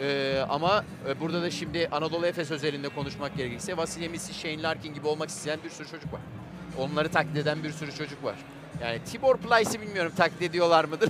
E, 0.01 0.39
ama 0.49 0.85
e, 1.07 1.19
burada 1.19 1.41
da 1.41 1.51
şimdi 1.51 1.87
Anadolu 1.91 2.25
Efes 2.25 2.51
özelinde 2.51 2.89
konuşmak 2.89 3.37
gerekirse 3.37 3.77
Vasilya 3.77 4.09
Misic, 4.09 4.33
Shane 4.33 4.61
Larkin 4.61 4.93
gibi 4.93 5.07
olmak 5.07 5.29
isteyen 5.29 5.59
bir 5.63 5.69
sürü 5.69 5.87
çocuk 5.87 6.13
var. 6.13 6.21
Onları 6.77 7.09
taklit 7.09 7.37
eden 7.37 7.63
bir 7.63 7.71
sürü 7.71 7.91
çocuk 7.91 8.23
var. 8.23 8.35
Yani 8.81 8.99
Tibor 9.03 9.37
Plyce'i 9.37 9.81
bilmiyorum 9.81 10.11
taklit 10.17 10.41
ediyorlar 10.41 10.85
mıdır? 10.85 11.09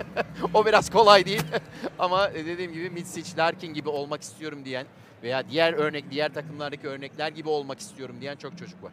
o 0.54 0.66
biraz 0.66 0.90
kolay 0.90 1.26
değil. 1.26 1.42
Ama 1.98 2.28
e, 2.28 2.46
dediğim 2.46 2.72
gibi 2.72 2.90
Mitsic, 2.90 3.36
Larkin 3.38 3.74
gibi 3.74 3.88
olmak 3.88 4.22
istiyorum 4.22 4.64
diyen 4.64 4.86
veya 5.22 5.48
diğer 5.50 5.72
örnek, 5.72 6.10
diğer 6.10 6.34
takımlardaki 6.34 6.88
örnekler 6.88 7.28
gibi 7.28 7.48
olmak 7.48 7.80
istiyorum 7.80 8.16
diyen 8.20 8.36
çok 8.36 8.58
çocuk 8.58 8.82
var. 8.82 8.92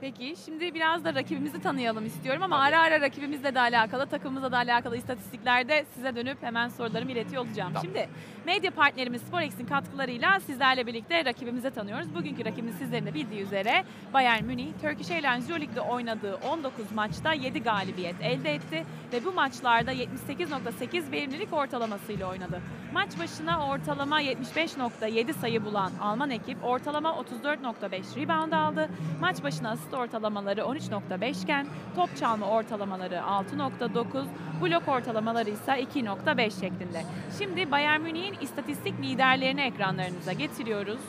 Peki 0.00 0.34
şimdi 0.44 0.74
biraz 0.74 1.04
da 1.04 1.14
rakibimizi 1.14 1.62
tanıyalım 1.62 2.06
istiyorum 2.06 2.42
ama 2.42 2.58
ara 2.58 2.80
ara 2.80 3.00
rakibimizle 3.00 3.54
de 3.54 3.60
alakalı, 3.60 4.06
takımımızla 4.06 4.52
da 4.52 4.56
alakalı 4.56 4.96
istatistiklerde 4.96 5.84
size 5.94 6.16
dönüp 6.16 6.42
hemen 6.42 6.68
sorularımı 6.68 7.12
iletiyor 7.12 7.46
olacağım. 7.46 7.72
Tamam. 7.74 7.84
Şimdi 7.84 8.08
medya 8.46 8.70
partnerimiz 8.70 9.22
Sporex'in 9.22 9.66
katkılarıyla 9.66 10.40
sizlerle 10.40 10.86
birlikte 10.86 11.24
rakibimizi 11.24 11.70
tanıyoruz. 11.70 12.14
Bugünkü 12.14 12.44
rakibimiz 12.44 12.74
sizlerin 12.74 13.06
de 13.06 13.14
bildiği 13.14 13.42
üzere 13.42 13.84
Bayern 14.14 14.44
Münih. 14.44 14.66
Turkish 14.82 15.10
Airlines 15.10 15.50
Euroleague'de 15.50 15.80
oynadığı 15.80 16.34
19 16.34 16.92
maçta 16.92 17.32
7 17.32 17.62
galibiyet 17.62 18.16
elde 18.20 18.54
etti 18.54 18.84
ve 19.12 19.24
bu 19.24 19.32
maçlarda 19.32 19.92
78.8 19.92 21.12
verimlilik 21.12 21.52
ortalamasıyla 21.52 22.30
oynadı. 22.30 22.60
Maç 22.92 23.18
başına 23.18 23.68
ortalama 23.68 24.22
75.7 24.22 25.32
sayı 25.32 25.64
bulan 25.64 25.92
Alman 26.00 26.30
ekip 26.30 26.64
ortalama 26.64 27.10
34.5 27.10 28.16
rebound 28.16 28.52
aldı. 28.52 28.88
Maç 29.20 29.42
başına 29.42 29.70
asist 29.70 29.94
ortalamaları 29.94 30.60
13.5 30.60 31.42
iken 31.42 31.66
top 31.96 32.16
çalma 32.16 32.46
ortalamaları 32.46 33.14
6.9, 33.14 34.26
blok 34.62 34.88
ortalamaları 34.88 35.50
ise 35.50 35.72
2.5 35.72 36.60
şeklinde. 36.60 37.02
Şimdi 37.38 37.70
Bayern 37.70 38.00
Münih'in 38.00 38.35
istatistik 38.42 38.94
liderlerini 39.02 39.60
ekranlarınıza 39.60 40.32
getiriyoruz. 40.32 41.00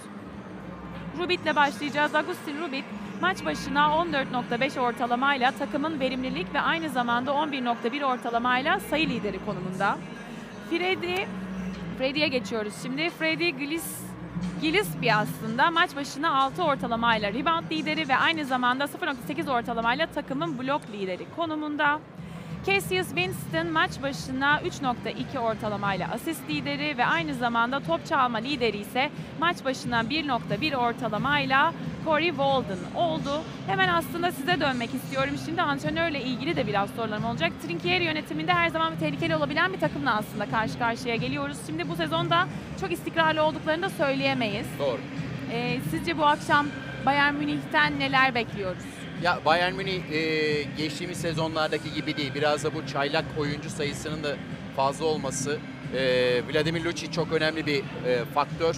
Rubit'le 1.19 1.55
başlayacağız. 1.55 2.15
Agustin 2.15 2.62
Rubit 2.62 2.86
maç 3.22 3.46
başına 3.46 3.79
14.5 3.79 4.79
ortalamayla 4.79 5.51
takımın 5.51 6.00
verimlilik 6.00 6.53
ve 6.53 6.62
aynı 6.62 6.89
zamanda 6.89 7.31
11.1 7.31 8.05
ortalamayla 8.05 8.79
sayı 8.79 9.10
lideri 9.10 9.46
konumunda. 9.46 9.98
Freddy, 10.69 11.15
Freddy'ye 11.98 12.27
geçiyoruz 12.27 12.74
şimdi. 12.84 13.10
Freddy 13.10 13.50
Gillis 13.50 14.07
Gillespie 14.62 15.15
aslında 15.15 15.72
maç 15.72 15.96
başına 15.96 16.43
6 16.43 16.63
ortalamayla 16.63 17.34
rebound 17.34 17.72
lideri 17.72 18.10
ve 18.10 18.17
aynı 18.17 18.46
zamanda 18.46 18.84
0.8 18.84 19.51
ortalamayla 19.51 20.07
takımın 20.07 20.60
blok 20.60 20.81
lideri 20.93 21.25
konumunda. 21.36 22.00
Cassius 22.67 23.07
Winston 23.07 23.67
maç 23.67 23.91
başına 24.03 24.62
3.2 24.62 25.39
ortalamayla 25.39 26.12
asist 26.12 26.50
lideri 26.50 26.97
ve 26.97 27.05
aynı 27.05 27.33
zamanda 27.33 27.79
top 27.79 28.05
çalma 28.05 28.38
lideri 28.38 28.77
ise 28.77 29.09
maç 29.39 29.65
başına 29.65 30.01
1.1 30.01 30.75
ortalamayla 30.75 31.74
Corey 32.05 32.29
Walden 32.29 32.95
oldu. 32.95 33.41
Hemen 33.67 33.88
aslında 33.88 34.31
size 34.31 34.59
dönmek 34.59 34.93
istiyorum. 34.93 35.33
Şimdi 35.45 35.62
antrenörle 35.62 36.21
ilgili 36.21 36.55
de 36.55 36.67
biraz 36.67 36.89
sorularım 36.89 37.25
olacak. 37.25 37.51
Trinkieri 37.67 38.03
yönetiminde 38.03 38.53
her 38.53 38.69
zaman 38.69 38.95
tehlikeli 39.00 39.36
olabilen 39.36 39.74
bir 39.74 39.79
takımla 39.79 40.15
aslında 40.15 40.45
karşı 40.45 40.79
karşıya 40.79 41.15
geliyoruz. 41.15 41.57
Şimdi 41.67 41.89
bu 41.89 41.95
sezonda 41.95 42.47
çok 42.81 42.91
istikrarlı 42.91 43.43
olduklarını 43.43 43.81
da 43.81 43.89
söyleyemeyiz. 43.89 44.67
Doğru. 44.79 45.00
Ee, 45.51 45.77
sizce 45.91 46.17
bu 46.17 46.25
akşam 46.25 46.67
Bayern 47.05 47.36
Münih'ten 47.36 48.00
neler 48.00 48.36
bekliyoruz? 48.36 49.06
Ya 49.24 49.39
Bayern 49.45 49.74
Münih 49.74 50.12
e, 50.12 50.63
geçtiğimiz 50.77 51.17
sezonlardaki 51.21 51.93
gibi 51.93 52.17
değil. 52.17 52.31
Biraz 52.36 52.63
da 52.63 52.74
bu 52.74 52.88
çaylak 52.88 53.25
oyuncu 53.39 53.69
sayısının 53.69 54.24
da 54.24 54.36
fazla 54.75 55.05
olması. 55.05 55.59
E, 55.95 56.41
Vladimir 56.53 56.86
Lucic 56.86 57.12
çok 57.12 57.31
önemli 57.31 57.65
bir 57.65 57.79
e, 58.05 58.25
faktör. 58.33 58.75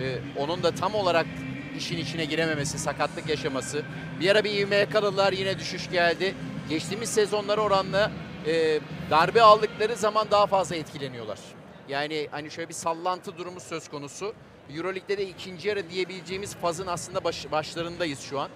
E, 0.00 0.18
onun 0.36 0.62
da 0.62 0.70
tam 0.74 0.94
olarak 0.94 1.26
işin 1.78 1.98
içine 1.98 2.24
girememesi, 2.24 2.78
sakatlık 2.78 3.28
yaşaması. 3.28 3.82
Bir 4.20 4.30
ara 4.30 4.44
bir 4.44 4.50
ivme 4.50 4.76
yakaladılar 4.76 5.32
yine 5.32 5.58
düşüş 5.58 5.90
geldi. 5.90 6.34
Geçtiğimiz 6.68 7.08
sezonlara 7.08 7.60
oranla 7.60 8.10
e, 8.46 8.80
darbe 9.10 9.42
aldıkları 9.42 9.96
zaman 9.96 10.26
daha 10.30 10.46
fazla 10.46 10.76
etkileniyorlar. 10.76 11.38
Yani 11.88 12.28
hani 12.30 12.50
şöyle 12.50 12.68
bir 12.68 12.74
sallantı 12.74 13.38
durumu 13.38 13.60
söz 13.60 13.88
konusu. 13.88 14.34
Euroleague'de 14.76 15.18
de 15.18 15.26
ikinci 15.28 15.68
yarı 15.68 15.90
diyebileceğimiz 15.90 16.54
fazın 16.54 16.86
aslında 16.86 17.24
baş- 17.24 17.52
başlarındayız 17.52 18.20
şu 18.20 18.40
an. 18.40 18.48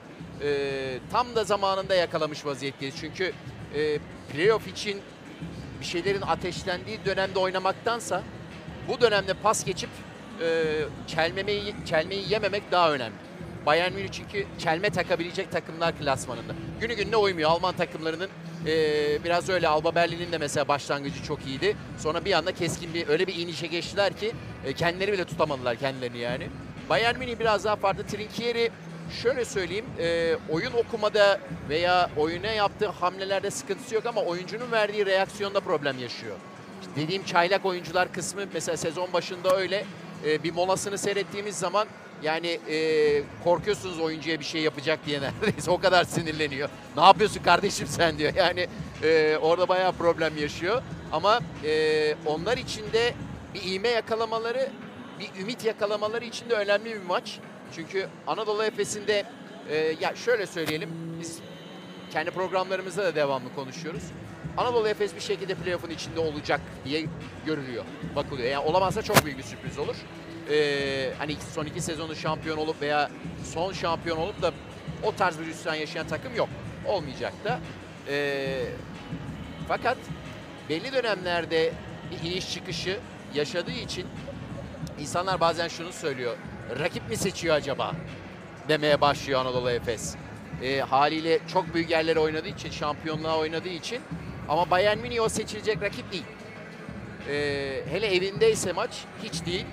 Ee, 0.42 0.98
tam 1.12 1.34
da 1.34 1.44
zamanında 1.44 1.94
yakalamış 1.94 2.46
vaziyetteyiz. 2.46 2.94
Çünkü 3.00 3.32
e, 3.74 3.98
playoff 4.32 4.68
için 4.68 5.00
bir 5.80 5.84
şeylerin 5.84 6.22
ateşlendiği 6.22 6.98
dönemde 7.04 7.38
oynamaktansa 7.38 8.22
bu 8.88 9.00
dönemde 9.00 9.34
pas 9.34 9.64
geçip 9.64 9.90
e, 10.40 10.64
çelmemeyi, 11.06 11.74
çelmeyi 11.86 12.32
yememek 12.32 12.72
daha 12.72 12.92
önemli. 12.92 13.14
Bayern 13.66 13.92
Münih 13.92 14.08
çünkü 14.12 14.46
çelme 14.58 14.90
takabilecek 14.90 15.52
takımlar 15.52 15.98
klasmanında. 15.98 16.52
Günü 16.80 16.94
gününe 16.94 17.16
uymuyor. 17.16 17.50
Alman 17.50 17.76
takımlarının 17.76 18.28
Ee, 18.66 19.24
biraz 19.24 19.48
öyle 19.48 19.68
Alba 19.68 19.94
Berlin'in 19.94 20.32
de 20.32 20.38
mesela 20.38 20.68
başlangıcı 20.68 21.22
çok 21.22 21.46
iyiydi. 21.46 21.76
Sonra 21.98 22.24
bir 22.24 22.32
anda 22.32 22.52
keskin 22.52 22.94
bir 22.94 23.08
öyle 23.08 23.26
bir 23.26 23.34
inişe 23.34 23.66
geçtiler 23.66 24.16
ki 24.16 24.32
e, 24.64 24.72
kendileri 24.72 25.12
bile 25.12 25.24
tutamadılar 25.24 25.76
kendilerini 25.76 26.18
yani. 26.18 26.48
Bayern 26.90 27.18
Münih 27.18 27.38
biraz 27.38 27.64
daha 27.64 27.76
farklı. 27.76 28.06
Trinkieri 28.06 28.70
şöyle 29.22 29.44
söyleyeyim 29.44 29.86
e, 29.98 30.36
oyun 30.50 30.72
okumada 30.72 31.40
veya 31.68 32.10
oyuna 32.16 32.46
yaptığı 32.46 32.88
hamlelerde 32.88 33.50
sıkıntısı 33.50 33.94
yok 33.94 34.06
ama 34.06 34.22
oyuncunun 34.22 34.72
verdiği 34.72 35.06
reaksiyonda 35.06 35.60
problem 35.60 35.98
yaşıyor. 35.98 36.36
İşte 36.80 36.92
dediğim 36.96 37.24
çaylak 37.24 37.64
oyuncular 37.64 38.12
kısmı 38.12 38.42
mesela 38.54 38.76
sezon 38.76 39.12
başında 39.12 39.56
öyle 39.56 39.84
e, 40.26 40.42
bir 40.42 40.52
molasını 40.52 40.98
seyrettiğimiz 40.98 41.56
zaman 41.56 41.88
yani 42.22 42.60
e, 42.68 43.22
korkuyorsunuz 43.44 44.00
oyuncuya 44.00 44.40
bir 44.40 44.44
şey 44.44 44.62
yapacak 44.62 45.06
diye 45.06 45.20
neredeyse 45.42 45.70
o 45.70 45.80
kadar 45.80 46.04
sinirleniyor. 46.04 46.68
Ne 46.96 47.02
yapıyorsun 47.02 47.42
kardeşim 47.42 47.86
sen 47.86 48.18
diyor. 48.18 48.32
Yani 48.34 48.66
e, 49.02 49.36
orada 49.42 49.68
bayağı 49.68 49.92
problem 49.92 50.36
yaşıyor. 50.36 50.82
Ama 51.12 51.40
e, 51.64 52.14
onlar 52.26 52.56
için 52.56 52.92
de 52.92 53.14
bir 53.54 53.62
iğme 53.62 53.88
yakalamaları, 53.88 54.68
bir 55.20 55.40
ümit 55.42 55.64
yakalamaları 55.64 56.24
için 56.24 56.50
de 56.50 56.54
önemli 56.54 56.84
bir 56.84 57.02
maç. 57.02 57.38
Çünkü 57.74 58.08
Anadolu 58.26 58.64
Efes'inde 58.64 59.24
e, 59.70 59.76
ya 60.00 60.16
şöyle 60.16 60.46
söyleyelim 60.46 60.90
biz 61.20 61.38
kendi 62.12 62.30
programlarımızda 62.30 63.04
da 63.04 63.14
devamlı 63.14 63.54
konuşuyoruz. 63.54 64.02
Anadolu 64.56 64.88
Efes 64.88 65.16
bir 65.16 65.20
şekilde 65.20 65.54
playoff'un 65.54 65.90
içinde 65.90 66.20
olacak 66.20 66.60
diye 66.84 67.06
görülüyor, 67.46 67.84
bakılıyor. 68.16 68.48
Yani 68.48 68.64
olamazsa 68.64 69.02
çok 69.02 69.24
büyük 69.24 69.38
bir 69.38 69.42
sürpriz 69.42 69.78
olur. 69.78 69.96
Ee, 70.50 71.12
hani 71.18 71.36
son 71.54 71.64
iki 71.64 71.80
sezonu 71.80 72.16
şampiyon 72.16 72.58
olup 72.58 72.80
veya 72.80 73.10
son 73.44 73.72
şampiyon 73.72 74.18
olup 74.18 74.42
da 74.42 74.52
o 75.02 75.14
tarz 75.14 75.40
bir 75.40 75.46
üstten 75.46 75.74
yaşayan 75.74 76.06
takım 76.06 76.36
yok. 76.36 76.48
Olmayacak 76.86 77.32
da. 77.44 77.60
Ee, 78.08 78.64
fakat 79.68 79.96
belli 80.68 80.92
dönemlerde 80.92 81.72
bir 82.10 82.30
iniş 82.30 82.52
çıkışı 82.52 82.98
yaşadığı 83.34 83.70
için 83.70 84.06
insanlar 85.00 85.40
bazen 85.40 85.68
şunu 85.68 85.92
söylüyor. 85.92 86.36
Rakip 86.80 87.08
mi 87.08 87.16
seçiyor 87.16 87.54
acaba? 87.56 87.92
Demeye 88.68 89.00
başlıyor 89.00 89.40
Anadolu 89.40 89.70
Efes. 89.70 90.16
Ee, 90.62 90.80
haliyle 90.80 91.38
çok 91.52 91.74
büyük 91.74 91.90
yerlere 91.90 92.18
oynadığı 92.18 92.48
için, 92.48 92.70
şampiyonluğa 92.70 93.38
oynadığı 93.38 93.68
için 93.68 94.00
ama 94.48 94.70
Bayern 94.70 94.98
Münih 94.98 95.22
o 95.22 95.28
seçilecek 95.28 95.82
rakip 95.82 96.12
değil. 96.12 96.24
Ee, 97.28 97.82
hele 97.90 98.14
evindeyse 98.16 98.72
maç 98.72 98.90
hiç 99.22 99.46
değil. 99.46 99.66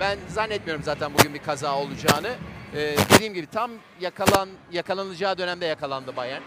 Ben 0.00 0.18
zannetmiyorum 0.28 0.82
zaten 0.84 1.14
bugün 1.14 1.34
bir 1.34 1.38
kaza 1.38 1.76
olacağını. 1.78 2.30
Ee, 2.74 2.96
dediğim 3.14 3.34
gibi 3.34 3.46
tam 3.46 3.70
yakalan 4.00 4.48
yakalanacağı 4.72 5.38
dönemde 5.38 5.66
yakalandı 5.66 6.16
Bayern. 6.16 6.42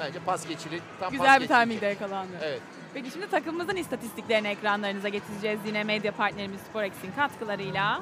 Bence 0.00 0.18
pas 0.26 0.46
geçili 0.48 0.80
tam 1.00 1.10
pas 1.10 1.12
Güzel 1.12 1.34
bir 1.34 1.40
geçilecek. 1.40 1.62
timingde 1.64 1.86
yakalandı. 1.86 2.32
Evet. 2.42 2.60
Peki 2.94 3.10
şimdi 3.10 3.30
takımımızın 3.30 3.76
istatistiklerini 3.76 4.48
ekranlarınıza 4.48 5.08
getireceğiz 5.08 5.60
yine 5.66 5.84
medya 5.84 6.12
partnerimiz 6.12 6.60
Sporex'in 6.60 7.12
katkılarıyla. 7.16 8.00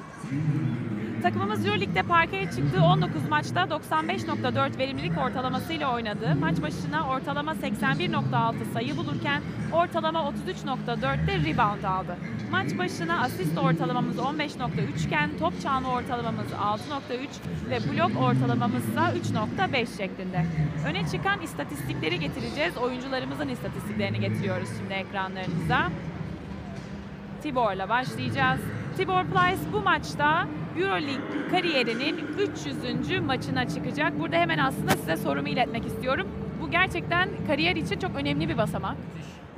Takımımız 1.23 1.67
Euroleague'de 1.67 2.03
parkeye 2.03 2.45
çıktığı 2.45 2.85
19 2.85 3.29
maçta 3.29 3.61
95.4 3.61 4.79
verimlilik 4.79 5.19
ortalamasıyla 5.19 5.95
oynadı. 5.95 6.37
Maç 6.41 6.63
başına 6.63 7.09
ortalama 7.09 7.53
81.6 7.53 8.73
sayı 8.73 8.97
bulurken 8.97 9.43
ortalama 9.73 10.33
33.4'te 10.47 11.51
rebound 11.51 11.85
aldı. 11.85 12.17
Maç 12.51 12.79
başına 12.79 13.21
asist 13.21 13.59
ortalamamız 13.59 14.17
15.3 14.17 15.07
iken 15.07 15.31
top 15.39 15.61
çalma 15.63 15.91
ortalamamız 15.91 16.47
6.3 16.47 17.71
ve 17.71 17.93
blok 17.93 18.23
ortalamamız 18.23 18.89
ise 18.89 19.35
3.5 19.35 19.97
şeklinde. 19.97 20.47
Öne 20.87 21.09
çıkan 21.09 21.43
istatistikleri 21.43 22.21
getireceğiz. 22.21 22.77
Oyuncularımızın 22.77 23.49
istatistiklerini 23.49 24.21
getiriyoruz 24.21 24.69
şimdi 24.79 24.93
ekranlarınıza. 24.93 25.91
Tibor'la 27.43 27.89
başlayacağız. 27.89 28.61
Tibor 28.97 29.25
Plyce 29.25 29.73
bu 29.73 29.81
maçta 29.81 30.47
Euroleague 30.77 31.49
kariyerinin 31.51 32.21
300. 32.39 33.21
maçına 33.21 33.69
çıkacak. 33.69 34.19
Burada 34.21 34.37
hemen 34.37 34.59
aslında 34.59 34.91
size 34.91 35.17
sorumu 35.17 35.49
iletmek 35.49 35.87
istiyorum. 35.87 36.29
Bu 36.63 36.71
gerçekten 36.71 37.29
kariyer 37.47 37.77
için 37.77 37.99
çok 37.99 38.17
önemli 38.17 38.49
bir 38.49 38.59
basamak. 38.59 38.97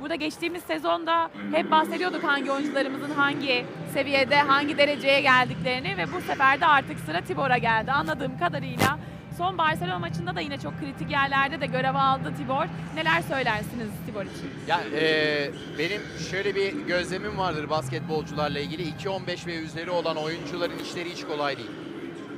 Burada 0.01 0.15
geçtiğimiz 0.15 0.63
sezonda 0.63 1.29
hep 1.51 1.71
bahsediyorduk 1.71 2.23
hangi 2.23 2.51
oyuncularımızın 2.51 3.11
hangi 3.11 3.65
seviyede, 3.93 4.35
hangi 4.35 4.77
dereceye 4.77 5.21
geldiklerini 5.21 5.97
ve 5.97 6.05
bu 6.13 6.21
sefer 6.21 6.61
de 6.61 6.65
artık 6.65 6.99
sıra 6.99 7.21
Tibor'a 7.21 7.57
geldi. 7.57 7.91
Anladığım 7.91 8.37
kadarıyla 8.37 8.99
son 9.37 9.57
Barcelona 9.57 9.99
maçında 9.99 10.35
da 10.35 10.41
yine 10.41 10.59
çok 10.59 10.79
kritik 10.79 11.11
yerlerde 11.11 11.61
de 11.61 11.65
görev 11.65 11.95
aldı 11.95 12.33
Tibor. 12.37 12.65
Neler 12.95 13.21
söylersiniz 13.21 13.89
Tibor 14.05 14.21
için? 14.21 14.51
Ya 14.67 14.81
e, 14.99 15.51
benim 15.79 16.01
şöyle 16.31 16.55
bir 16.55 16.73
gözlemim 16.85 17.37
vardır 17.37 17.69
basketbolcularla 17.69 18.59
ilgili. 18.59 18.89
2-15 18.89 19.47
ve 19.47 19.55
üzeri 19.55 19.91
olan 19.91 20.17
oyuncuların 20.17 20.79
işleri 20.79 21.09
hiç 21.09 21.23
kolay 21.23 21.57
değil. 21.57 21.71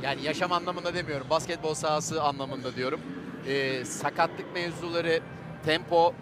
Yani 0.03 0.23
yaşam 0.23 0.51
anlamında 0.51 0.93
demiyorum, 0.93 1.27
basketbol 1.29 1.73
sahası 1.73 2.23
anlamında 2.23 2.75
diyorum. 2.75 3.01
E, 3.47 3.85
sakatlık 3.85 4.53
mevzuları, 4.53 5.19
tempo 5.65 6.13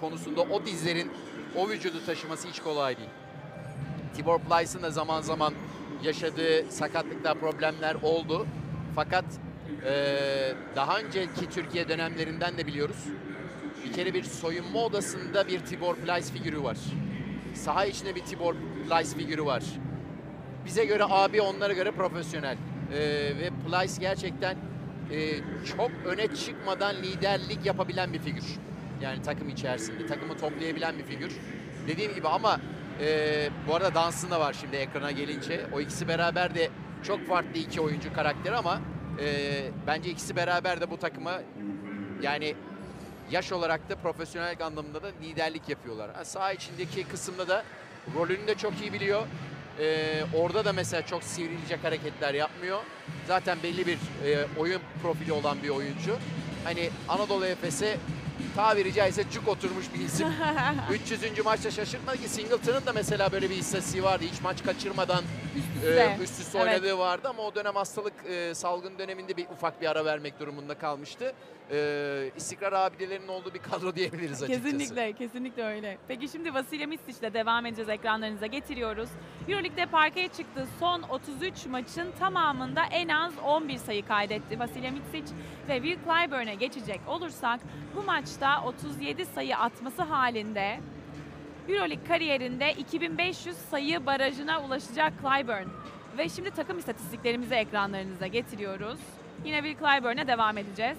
konusunda 0.00 0.40
o 0.40 0.66
dizlerin 0.66 1.12
o 1.56 1.68
vücudu 1.68 2.06
taşıması 2.06 2.48
hiç 2.48 2.60
kolay 2.60 2.96
değil. 2.96 3.08
Tibor 4.16 4.38
Plyce'ın 4.38 4.82
da 4.82 4.90
zaman 4.90 5.20
zaman 5.20 5.54
yaşadığı 6.02 6.64
sakatlıklar, 6.70 7.38
problemler 7.40 7.94
oldu. 8.02 8.46
Fakat 8.94 9.24
e, 9.86 10.54
daha 10.76 10.98
önceki 10.98 11.50
Türkiye 11.50 11.88
dönemlerinden 11.88 12.58
de 12.58 12.66
biliyoruz. 12.66 13.04
Bir 13.84 13.92
kere 13.92 14.14
bir 14.14 14.24
soyunma 14.24 14.84
odasında 14.84 15.48
bir 15.48 15.60
Tibor 15.60 15.94
Plyce 15.94 16.32
figürü 16.32 16.62
var. 16.62 16.76
Saha 17.54 17.86
içinde 17.86 18.14
bir 18.14 18.20
Tibor 18.20 18.54
Plyce 18.88 19.16
figürü 19.16 19.44
var. 19.44 19.62
Bize 20.66 20.84
göre 20.84 21.04
abi, 21.08 21.40
onlara 21.42 21.72
göre 21.72 21.90
profesyonel. 21.90 22.56
Ee, 22.92 22.98
ve 23.40 23.50
Plyce 23.50 24.00
gerçekten 24.00 24.56
e, 25.12 25.34
çok 25.76 25.90
öne 26.06 26.34
çıkmadan 26.34 26.96
liderlik 26.96 27.66
yapabilen 27.66 28.12
bir 28.12 28.18
figür. 28.18 28.44
Yani 29.00 29.22
takım 29.22 29.48
içerisinde, 29.48 30.06
takımı 30.06 30.38
toplayabilen 30.38 30.98
bir 30.98 31.04
figür. 31.04 31.32
Dediğim 31.86 32.14
gibi 32.14 32.28
ama 32.28 32.60
e, 33.00 33.48
bu 33.68 33.74
arada 33.74 33.94
dansın 33.94 34.30
da 34.30 34.40
var 34.40 34.56
şimdi 34.60 34.76
ekrana 34.76 35.10
gelince. 35.10 35.66
O 35.74 35.80
ikisi 35.80 36.08
beraber 36.08 36.54
de 36.54 36.70
çok 37.02 37.26
farklı 37.26 37.58
iki 37.58 37.80
oyuncu 37.80 38.12
karakteri 38.14 38.56
ama 38.56 38.80
e, 39.20 39.70
bence 39.86 40.10
ikisi 40.10 40.36
beraber 40.36 40.80
de 40.80 40.90
bu 40.90 40.96
takıma 40.96 41.40
yani 42.22 42.54
yaş 43.30 43.52
olarak 43.52 43.88
da 43.88 43.94
profesyonel 43.94 44.56
anlamında 44.66 45.02
da 45.02 45.08
liderlik 45.22 45.68
yapıyorlar. 45.68 46.14
Ha, 46.14 46.24
saha 46.24 46.52
içindeki 46.52 47.04
kısımda 47.04 47.48
da 47.48 47.64
rolünü 48.14 48.46
de 48.46 48.54
çok 48.54 48.80
iyi 48.80 48.92
biliyor. 48.92 49.22
Ee, 49.80 50.24
orada 50.36 50.64
da 50.64 50.72
mesela 50.72 51.06
çok 51.06 51.22
sivrilecek 51.22 51.84
hareketler 51.84 52.34
yapmıyor. 52.34 52.78
Zaten 53.26 53.58
belli 53.62 53.86
bir 53.86 53.98
e, 54.26 54.46
oyun 54.58 54.80
profili 55.02 55.32
olan 55.32 55.62
bir 55.62 55.68
oyuncu. 55.68 56.16
Hani 56.64 56.90
Anadolu 57.08 57.46
Efes'e 57.46 57.96
tabiri 58.56 58.92
caizse 58.94 59.24
cuk 59.30 59.48
oturmuş 59.48 59.86
bir 59.94 60.04
isim. 60.04 60.28
300. 60.92 61.44
maçta 61.44 61.70
şaşırtmadı 61.70 62.16
ki 62.18 62.28
Singleton'ın 62.28 62.86
da 62.86 62.92
mesela 62.92 63.32
böyle 63.32 63.50
bir 63.50 63.56
istatistiği 63.56 64.04
vardı. 64.04 64.24
Hiç 64.32 64.40
maç 64.40 64.64
kaçırmadan 64.64 65.22
üste. 65.56 66.16
e, 66.20 66.22
üst 66.22 66.40
üste 66.40 66.58
Evet. 66.58 66.68
oynadığı 66.68 66.98
vardı 66.98 67.28
ama 67.28 67.42
o 67.42 67.54
dönem 67.54 67.74
hastalık 67.74 68.12
e, 68.30 68.54
salgın 68.54 68.98
döneminde 68.98 69.36
bir 69.36 69.46
ufak 69.46 69.80
bir 69.80 69.86
ara 69.90 70.04
vermek 70.04 70.40
durumunda 70.40 70.78
kalmıştı. 70.78 71.34
E, 71.70 72.30
istikrar 72.36 72.72
abidelerinin 72.72 73.28
olduğu 73.28 73.54
bir 73.54 73.58
kadro 73.58 73.94
diyebiliriz 73.94 74.42
açıkçası. 74.42 74.64
Kesinlikle, 74.64 75.12
kesinlikle 75.12 75.64
öyle. 75.64 75.98
Peki 76.08 76.28
şimdi 76.28 76.54
Vasilya 76.54 76.86
Misic'le 76.86 77.34
devam 77.34 77.66
edeceğiz 77.66 77.88
ekranlarınıza 77.88 78.46
getiriyoruz. 78.46 79.08
Euroleague'de 79.48 79.86
parkeye 79.86 80.28
çıktığı 80.28 80.66
son 80.80 81.02
33 81.02 81.66
maçın 81.66 82.12
tamamında 82.18 82.82
en 82.90 83.08
az 83.08 83.32
11 83.44 83.78
sayı 83.78 84.06
kaydetti 84.06 84.58
Vasilya 84.58 84.90
Misic 84.90 85.34
ve 85.68 85.82
Will 85.82 85.98
Clyburn'e 86.04 86.54
geçecek 86.54 87.00
olursak 87.08 87.60
bu 87.96 88.02
maçta 88.02 88.64
37 88.64 89.26
sayı 89.26 89.56
atması 89.58 90.02
halinde 90.02 90.80
Euroleague 91.68 92.04
kariyerinde 92.08 92.72
2500 92.72 93.56
sayı 93.56 94.06
barajına 94.06 94.62
ulaşacak 94.62 95.12
Clyburn. 95.22 95.68
Ve 96.18 96.28
şimdi 96.28 96.50
takım 96.50 96.78
istatistiklerimizi 96.78 97.54
ekranlarınıza 97.54 98.26
getiriyoruz. 98.26 98.98
Yine 99.44 99.62
Will 99.62 99.78
Clyburn'e 99.78 100.26
devam 100.26 100.58
edeceğiz. 100.58 100.98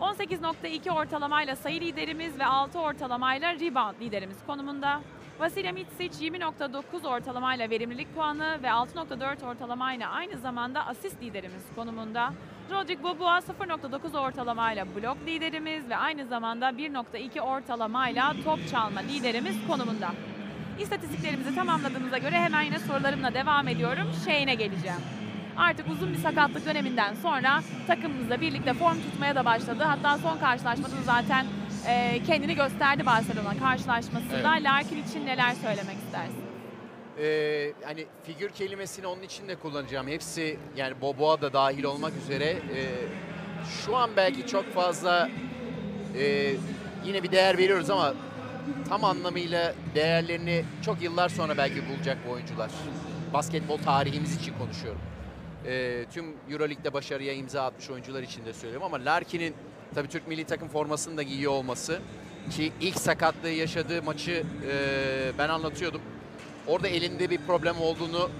18.2 0.00 0.90
ortalamayla 0.90 1.56
sayı 1.56 1.80
liderimiz 1.80 2.38
ve 2.38 2.46
6 2.46 2.78
ortalamayla 2.78 3.54
rebound 3.54 4.00
liderimiz 4.00 4.36
konumunda. 4.46 5.00
Vasilya 5.38 5.72
Mitsic 5.72 6.26
20.9 6.28 7.08
ortalamayla 7.08 7.70
verimlilik 7.70 8.14
puanı 8.14 8.58
ve 8.62 8.66
6.4 8.66 9.46
ortalamayla 9.46 10.10
aynı 10.10 10.38
zamanda 10.38 10.86
asist 10.86 11.22
liderimiz 11.22 11.62
konumunda. 11.74 12.32
Rodrik 12.70 13.02
Boboa 13.02 13.38
0.9 13.38 14.18
ortalamayla 14.18 14.86
blok 14.96 15.16
liderimiz 15.26 15.90
ve 15.90 15.96
aynı 15.96 16.26
zamanda 16.26 16.70
1.2 16.70 17.40
ortalamayla 17.40 18.34
top 18.44 18.68
çalma 18.70 19.00
liderimiz 19.00 19.66
konumunda. 19.66 20.10
İstatistiklerimizi 20.80 21.54
tamamladığımıza 21.54 22.18
göre 22.18 22.36
hemen 22.36 22.62
yine 22.62 22.78
sorularımla 22.78 23.34
devam 23.34 23.68
ediyorum. 23.68 24.06
Şeyine 24.24 24.54
geleceğim. 24.54 25.25
Artık 25.58 25.90
uzun 25.90 26.12
bir 26.12 26.18
sakatlık 26.18 26.66
döneminden 26.66 27.14
sonra 27.14 27.62
takımımızla 27.86 28.40
birlikte 28.40 28.74
form 28.74 28.96
tutmaya 28.96 29.34
da 29.34 29.44
başladı. 29.44 29.84
Hatta 29.84 30.18
son 30.18 30.38
karşılaşmada 30.38 30.94
zaten 31.04 31.46
e, 31.86 32.22
kendini 32.26 32.54
gösterdi 32.54 33.06
Barcelona 33.06 33.58
karşılaşmasında. 33.58 34.56
Evet. 34.56 34.64
Larkin 34.64 35.02
için 35.02 35.26
neler 35.26 35.54
söylemek 35.54 35.96
istersin? 36.06 36.46
Ee, 37.18 37.72
hani 37.84 38.06
figür 38.22 38.48
kelimesini 38.48 39.06
onun 39.06 39.22
için 39.22 39.48
de 39.48 39.56
kullanacağım. 39.56 40.08
Hepsi 40.08 40.58
yani 40.76 41.00
Boboa 41.00 41.40
da 41.40 41.52
dahil 41.52 41.84
olmak 41.84 42.12
üzere 42.24 42.44
e, 42.44 42.80
şu 43.84 43.96
an 43.96 44.10
belki 44.16 44.46
çok 44.46 44.74
fazla 44.74 45.30
e, 46.18 46.54
yine 47.04 47.22
bir 47.22 47.32
değer 47.32 47.58
veriyoruz 47.58 47.90
ama 47.90 48.14
tam 48.88 49.04
anlamıyla 49.04 49.74
değerlerini 49.94 50.64
çok 50.84 51.02
yıllar 51.02 51.28
sonra 51.28 51.56
belki 51.56 51.88
bulacak 51.88 52.18
bu 52.28 52.32
oyuncular. 52.32 52.70
Basketbol 53.32 53.78
tarihimiz 53.78 54.36
için 54.36 54.54
konuşuyorum. 54.58 55.00
E, 55.66 56.04
tüm 56.12 56.24
Euroleague'de 56.50 56.92
başarıya 56.92 57.32
imza 57.32 57.62
atmış 57.62 57.90
oyuncular 57.90 58.22
için 58.22 58.44
de 58.44 58.52
söylüyorum 58.52 58.94
ama 58.94 59.04
Larkin'in 59.04 59.54
tabii 59.94 60.08
Türk 60.08 60.28
milli 60.28 60.44
takım 60.44 60.68
formasını 60.68 61.16
da 61.16 61.22
giyiyor 61.22 61.52
olması 61.52 62.00
ki 62.50 62.72
ilk 62.80 63.00
sakatlığı 63.00 63.48
yaşadığı 63.50 64.02
maçı 64.02 64.44
e, 64.70 65.38
ben 65.38 65.48
anlatıyordum. 65.48 66.00
Orada 66.66 66.88
elinde 66.88 67.30
bir 67.30 67.38
problem 67.38 67.80
olduğunu 67.80 68.30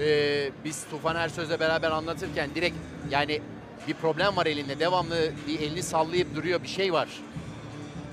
e, 0.00 0.50
biz 0.64 0.84
Tufan 0.90 1.16
Ersöz'le 1.16 1.60
beraber 1.60 1.90
anlatırken 1.90 2.50
direkt 2.54 2.76
yani 3.10 3.40
bir 3.88 3.94
problem 3.94 4.36
var 4.36 4.46
elinde. 4.46 4.80
Devamlı 4.80 5.32
bir 5.48 5.60
elini 5.60 5.82
sallayıp 5.82 6.34
duruyor 6.34 6.62
bir 6.62 6.68
şey 6.68 6.92
var. 6.92 7.08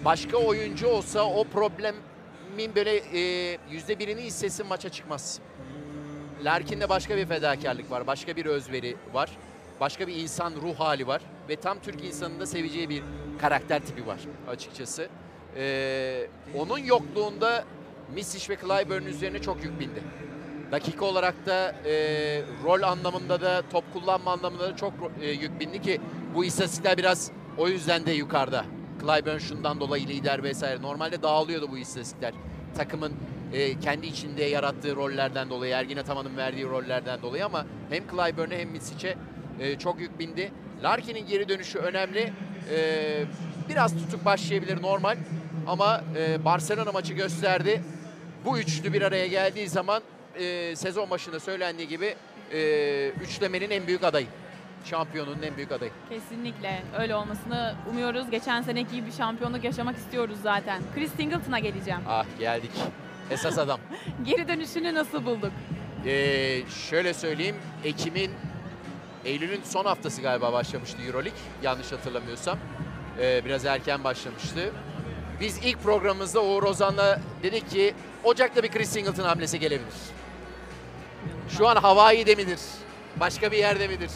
Başka 0.05 0.37
oyuncu 0.37 0.87
olsa 0.87 1.23
o 1.23 1.43
problemin 1.43 2.75
böyle 2.75 2.97
e, 2.97 3.57
yüzde 3.71 3.99
birini 3.99 4.21
hissetsin 4.21 4.67
maça 4.67 4.89
çıkmaz. 4.89 5.39
Larkin'de 6.43 6.89
başka 6.89 7.17
bir 7.17 7.25
fedakarlık 7.25 7.91
var. 7.91 8.07
Başka 8.07 8.35
bir 8.35 8.45
özveri 8.45 8.95
var. 9.13 9.29
Başka 9.79 10.07
bir 10.07 10.15
insan 10.15 10.53
ruh 10.61 10.75
hali 10.75 11.07
var. 11.07 11.21
Ve 11.49 11.55
tam 11.55 11.79
Türk 11.79 12.03
insanının 12.03 12.39
da 12.39 12.45
seveceği 12.45 12.89
bir 12.89 13.03
karakter 13.41 13.85
tipi 13.85 14.07
var 14.07 14.19
açıkçası. 14.49 15.09
Ee, 15.55 16.27
onun 16.57 16.77
yokluğunda 16.77 17.63
Misic 18.15 18.53
ve 18.53 18.57
Clyburn 18.61 19.05
üzerine 19.05 19.41
çok 19.41 19.63
yük 19.63 19.79
bindi. 19.79 20.03
Dakika 20.71 21.05
olarak 21.05 21.45
da 21.45 21.75
e, 21.85 21.93
rol 22.63 22.81
anlamında 22.81 23.41
da 23.41 23.61
top 23.71 23.93
kullanma 23.93 24.31
anlamında 24.31 24.63
da 24.63 24.75
çok 24.75 24.93
e, 25.21 25.31
yük 25.31 25.59
bindi 25.59 25.81
ki 25.81 26.01
bu 26.35 26.45
istatistikler 26.45 26.97
biraz 26.97 27.31
o 27.57 27.67
yüzden 27.67 28.05
de 28.05 28.11
yukarıda. 28.11 28.65
Clyburn 29.01 29.37
şundan 29.37 29.79
dolayı 29.79 30.07
lider 30.07 30.43
vesaire. 30.43 30.81
Normalde 30.81 31.23
dağılıyordu 31.23 31.71
bu 31.71 31.77
istatistikler. 31.77 32.33
Takımın 32.77 33.13
e, 33.53 33.79
kendi 33.79 34.07
içinde 34.07 34.43
yarattığı 34.43 34.95
rollerden 34.95 35.49
dolayı, 35.49 35.73
Ergin 35.73 35.97
Ataman'ın 35.97 36.37
verdiği 36.37 36.65
rollerden 36.65 37.21
dolayı 37.21 37.45
ama 37.45 37.65
hem 37.89 38.03
Clyburn'e 38.07 38.57
hem 38.59 38.69
Misic'e 38.69 39.15
e, 39.59 39.77
çok 39.79 39.99
yük 39.99 40.19
bindi. 40.19 40.51
Larkin'in 40.83 41.27
geri 41.27 41.49
dönüşü 41.49 41.79
önemli. 41.79 42.33
E, 42.75 43.25
biraz 43.69 43.93
tutuk 43.93 44.25
başlayabilir 44.25 44.81
normal 44.81 45.17
ama 45.67 46.01
e, 46.17 46.45
Barcelona 46.45 46.91
maçı 46.91 47.13
gösterdi. 47.13 47.81
Bu 48.45 48.59
üçlü 48.59 48.93
bir 48.93 49.01
araya 49.01 49.27
geldiği 49.27 49.69
zaman 49.69 50.01
e, 50.39 50.75
sezon 50.75 51.09
başında 51.09 51.39
söylendiği 51.39 51.87
gibi 51.87 52.15
e, 52.53 53.09
üçlemenin 53.09 53.69
en 53.69 53.87
büyük 53.87 54.03
adayı. 54.03 54.27
Şampiyonun 54.85 55.41
en 55.41 55.57
büyük 55.57 55.71
adayı. 55.71 55.91
Kesinlikle 56.09 56.83
öyle 56.99 57.15
olmasını 57.15 57.75
umuyoruz. 57.89 58.29
Geçen 58.31 58.61
seneki 58.61 58.95
gibi 58.95 59.07
bir 59.07 59.11
şampiyonluk 59.11 59.63
yaşamak 59.63 59.97
istiyoruz 59.97 60.37
zaten. 60.43 60.81
Chris 60.95 61.11
Singleton'a 61.15 61.59
geleceğim. 61.59 61.99
Ah 62.07 62.25
geldik. 62.39 62.71
Esas 63.31 63.57
adam. 63.57 63.79
Geri 64.25 64.47
dönüşünü 64.47 64.93
nasıl 64.93 65.25
bulduk? 65.25 65.51
Ee, 66.05 66.61
şöyle 66.89 67.13
söyleyeyim. 67.13 67.55
Ekim'in, 67.83 68.31
Eylül'ün 69.25 69.61
son 69.63 69.85
haftası 69.85 70.21
galiba 70.21 70.53
başlamıştı 70.53 70.97
Euroleague. 71.07 71.39
Yanlış 71.63 71.91
hatırlamıyorsam. 71.91 72.57
Ee, 73.19 73.45
biraz 73.45 73.65
erken 73.65 74.03
başlamıştı. 74.03 74.73
Biz 75.39 75.57
ilk 75.57 75.83
programımızda 75.83 76.43
Uğur 76.43 76.63
Ozan'la 76.63 77.19
dedik 77.43 77.69
ki 77.69 77.93
Ocak'ta 78.23 78.63
bir 78.63 78.71
Chris 78.71 78.89
Singleton 78.89 79.23
hamlesi 79.23 79.59
gelebilir. 79.59 79.93
Şu 81.49 81.67
an 81.67 81.75
Hawaii'de 81.75 82.35
midir? 82.35 82.59
Başka 83.19 83.51
bir 83.51 83.57
yerde 83.57 83.87
midir? 83.87 84.11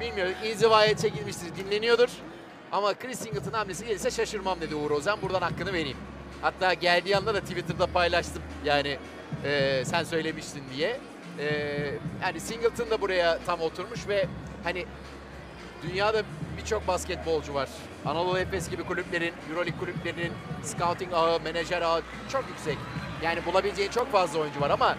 Bilmiyorum. 0.00 0.32
İnzivaya 0.44 0.96
çekilmiştir, 0.96 1.56
dinleniyordur. 1.56 2.08
Ama 2.72 2.94
Chris 2.94 3.18
Singleton 3.18 3.52
hamlesi 3.52 3.86
gelirse 3.86 4.10
şaşırmam 4.10 4.60
dedi 4.60 4.74
Uğur 4.74 4.90
Ozan. 4.90 5.22
Buradan 5.22 5.42
hakkını 5.42 5.72
vereyim. 5.72 5.96
Hatta 6.42 6.74
geldiği 6.74 7.16
anda 7.16 7.34
da 7.34 7.40
Twitter'da 7.40 7.86
paylaştım. 7.86 8.42
Yani 8.64 8.98
e, 9.44 9.82
sen 9.84 10.04
söylemiştin 10.04 10.62
diye. 10.76 11.00
E, 11.38 11.46
yani 12.22 12.40
Singleton 12.40 12.90
da 12.90 13.00
buraya 13.00 13.38
tam 13.46 13.60
oturmuş 13.60 14.08
ve 14.08 14.26
hani 14.64 14.86
dünyada 15.82 16.22
birçok 16.56 16.88
basketbolcu 16.88 17.54
var. 17.54 17.68
Anadolu 18.06 18.38
Efes 18.38 18.70
gibi 18.70 18.84
kulüplerin, 18.84 19.34
Euroleague 19.50 19.78
kulüplerinin 19.80 20.32
scouting 20.62 21.14
ağı, 21.14 21.40
menajer 21.40 21.82
ağı 21.82 22.02
çok 22.32 22.44
yüksek. 22.48 22.78
Yani 23.22 23.46
bulabileceğin 23.46 23.90
çok 23.90 24.12
fazla 24.12 24.38
oyuncu 24.38 24.60
var 24.60 24.70
ama 24.70 24.96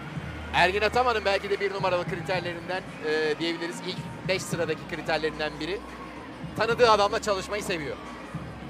Ergin 0.54 0.80
Ataman'ın 0.80 1.24
belki 1.24 1.50
de 1.50 1.60
bir 1.60 1.72
numaralı 1.74 2.04
kriterlerinden 2.04 2.82
e, 3.06 3.38
diyebiliriz. 3.38 3.76
İlk 3.86 4.28
5 4.28 4.42
sıradaki 4.42 4.80
kriterlerinden 4.90 5.52
biri. 5.60 5.80
Tanıdığı 6.56 6.90
adamla 6.90 7.22
çalışmayı 7.22 7.62
seviyor. 7.62 7.96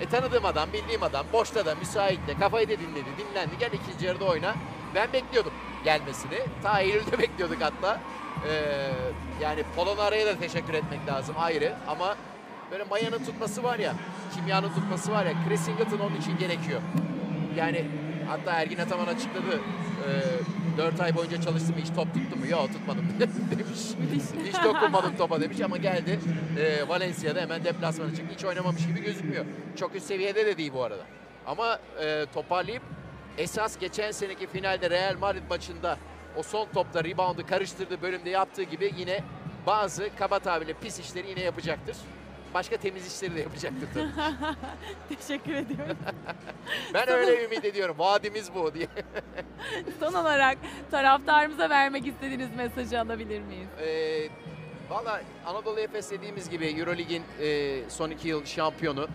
E 0.01 0.07
tanıdığım 0.07 0.45
adam, 0.45 0.73
bildiğim 0.73 1.03
adam, 1.03 1.27
boşta 1.33 1.67
da, 1.67 1.75
müsait 1.75 2.27
de, 2.27 2.39
kafayı 2.39 2.69
da 2.69 2.73
dinledi, 2.73 3.09
dinlendi. 3.19 3.59
Gel 3.61 3.71
ikinci 3.73 4.07
yarıda 4.07 4.25
oyna. 4.25 4.55
Ben 4.95 5.13
bekliyordum 5.13 5.53
gelmesini. 5.85 6.41
Ta 6.63 6.81
Eylül'de 6.81 7.19
bekliyorduk 7.23 7.59
hatta. 7.61 8.01
Ee, 8.49 8.91
yani 9.43 9.63
Polonara'ya 9.77 10.27
da 10.27 10.39
teşekkür 10.39 10.75
etmek 10.75 11.07
lazım 11.09 11.35
ayrı 11.39 11.77
ama 11.89 12.17
böyle 12.71 12.85
mayanın 12.85 13.25
tutması 13.25 13.63
var 13.63 13.79
ya, 13.79 13.95
kimyanın 14.35 14.69
tutması 14.69 15.13
var 15.13 15.27
ya, 15.27 15.33
Chris 15.49 15.61
Singleton 15.61 15.99
onun 15.99 16.17
için 16.17 16.39
gerekiyor. 16.39 16.81
Yani 17.57 17.85
hatta 18.29 18.53
Ergin 18.53 18.79
Ataman 18.79 19.07
açıkladı. 19.07 19.61
E, 20.07 20.11
4 20.79 21.01
ay 21.01 21.17
boyunca 21.17 21.41
çalıştım 21.41 21.75
hiç 21.79 21.89
top 21.97 22.15
tuttu 22.15 22.37
mu? 22.37 22.47
Yok 22.47 22.73
tutmadım 22.73 23.05
demiş. 23.21 24.19
hiç 24.49 24.65
dokunmadım 24.65 25.17
topa 25.17 25.41
demiş 25.41 25.61
ama 25.61 25.77
geldi 25.77 26.21
e, 26.59 26.89
Valencia'da 26.89 27.41
hemen 27.41 27.65
deplasmana 27.65 28.11
çıktı. 28.15 28.35
Hiç 28.37 28.45
oynamamış 28.45 28.87
gibi 28.87 29.01
gözükmüyor. 29.03 29.45
Çok 29.77 29.95
üst 29.95 30.07
seviyede 30.07 30.47
de 30.47 30.59
değil 30.59 30.73
bu 30.75 30.83
arada. 30.85 31.03
Ama 31.47 31.79
e, 32.05 32.27
toparlayıp 32.35 32.83
esas 33.39 33.79
geçen 33.79 34.11
seneki 34.11 34.47
finalde 34.47 34.91
Real 34.91 35.17
Madrid 35.21 35.43
maçında 35.51 35.99
o 36.37 36.43
son 36.43 36.69
topta 36.75 37.05
reboundu 37.05 37.47
karıştırdığı 37.47 38.03
bölümde 38.03 38.31
yaptığı 38.31 38.63
gibi 38.63 38.93
yine 38.99 39.21
bazı 39.67 40.09
kaba 40.19 40.39
tabirle 40.39 40.73
pis 40.83 41.01
işleri 41.01 41.29
yine 41.31 41.41
yapacaktır. 41.41 41.97
Başka 42.55 42.77
temiz 42.77 43.15
işleri 43.15 43.37
de 43.37 43.41
yapacaktır 43.41 43.89
tabii. 43.95 44.09
Teşekkür 45.17 45.55
ediyorum. 45.55 45.97
Ben 46.95 47.09
öyle 47.09 47.45
ümit 47.45 47.65
ediyorum. 47.65 47.97
Vaadimiz 47.99 48.55
bu 48.55 48.75
diye. 48.75 48.87
Son 50.01 50.13
olarak 50.13 50.59
taraftarımıza 50.91 51.71
vermek 51.71 52.07
istediğiniz 52.07 52.49
mesajı 52.57 53.01
alabilir 53.01 53.41
miyiz? 53.41 53.69
Ee, 53.81 54.29
Valla 54.91 55.21
Anadolu 55.47 55.81
Efes 55.81 56.11
dediğimiz 56.11 56.51
gibi 56.51 56.67
Eurolig'in 56.67 57.23
e, 57.41 57.77
son 57.89 58.11
iki 58.11 58.29
yıl 58.29 58.45
şampiyonu. 58.45 59.09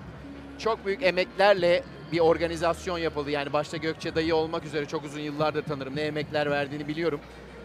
Çok 0.60 0.86
büyük 0.86 1.04
emeklerle 1.04 1.84
bir 2.12 2.20
organizasyon 2.20 2.98
yapıldı. 2.98 3.32
Yani 3.32 3.54
başta 3.54 3.78
Gökçe 3.78 4.16
Dayı 4.16 4.36
olmak 4.36 4.66
üzere 4.66 4.86
çok 4.86 5.04
uzun 5.06 5.20
yıllardır 5.20 5.64
tanırım. 5.64 5.96
Ne 5.96 6.02
emekler 6.02 6.52
verdiğini 6.52 6.88
biliyorum. 6.88 7.20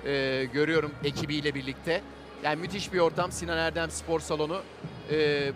Ee, 0.06 0.44
görüyorum 0.52 0.92
ekibiyle 1.04 1.54
birlikte. 1.54 2.00
Yani 2.44 2.60
müthiş 2.60 2.92
bir 2.92 2.98
ortam. 2.98 3.32
Sinan 3.32 3.58
Erdem 3.58 3.90
Spor 3.90 4.20
Salonu. 4.20 4.62
Ee, 5.10 5.52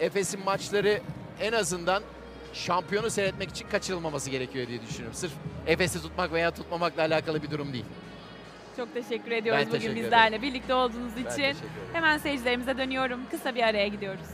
Efes'in 0.00 0.44
maçları 0.44 1.00
en 1.40 1.52
azından 1.52 2.02
şampiyonu 2.52 3.10
seyretmek 3.10 3.50
için 3.50 3.68
kaçırılmaması 3.68 4.30
gerekiyor 4.30 4.66
diye 4.68 4.82
düşünüyorum. 4.82 5.14
Sırf 5.14 5.32
Efes'i 5.66 6.02
tutmak 6.02 6.32
veya 6.32 6.50
tutmamakla 6.50 7.02
alakalı 7.02 7.42
bir 7.42 7.50
durum 7.50 7.72
değil. 7.72 7.84
Çok 8.76 8.94
teşekkür 8.94 9.30
ediyoruz 9.30 9.62
Ben 9.62 9.68
bugün 9.68 9.80
teşekkür 9.80 10.04
bizlerle 10.04 10.42
birlikte 10.42 10.74
olduğunuz 10.74 11.12
Ben 11.16 11.32
için. 11.32 11.56
Hemen 11.92 12.18
seyircilerimize 12.18 12.78
dönüyorum. 12.78 13.20
Kısa 13.30 13.54
bir 13.54 13.62
araya 13.62 13.88
gidiyoruz. 13.88 14.26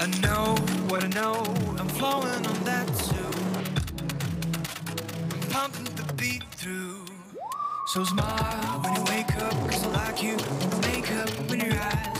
I 0.00 0.22
know 0.22 0.66
what 0.88 1.04
I 1.04 1.10
know, 1.10 1.54
I'm 1.80 1.88
flowing 1.88 2.46
on 2.46 2.64
that 2.64 2.86
too. 2.86 3.16
I'm 5.34 5.40
pumping 5.50 5.95
through. 6.66 7.06
So 7.86 8.04
smile 8.04 8.80
when 8.82 8.94
you 8.96 9.04
wake 9.04 9.32
up, 9.46 9.54
cause 9.70 9.84
I 9.84 9.90
like 9.98 10.22
you. 10.26 10.36
Makeup 10.82 11.30
when 11.48 11.60
your 11.60 11.74
eyes. 11.74 12.16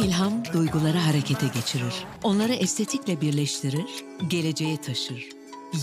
İlham 0.00 0.44
duyguları 0.52 0.98
harekete 0.98 1.46
geçirir. 1.46 2.04
Onları 2.22 2.52
estetikle 2.52 3.20
birleştirir, 3.20 4.04
geleceğe 4.28 4.76
taşır. 4.80 5.28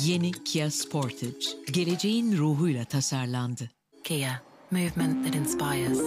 Yeni 0.04 0.32
Kia 0.32 0.72
Sportage, 0.72 1.48
geleceğin 1.72 2.38
ruhuyla 2.38 2.86
tasarlandı. 2.86 3.70
Kia, 4.04 4.42
movement 4.72 5.26
that 5.26 5.36
inspires. 5.36 6.00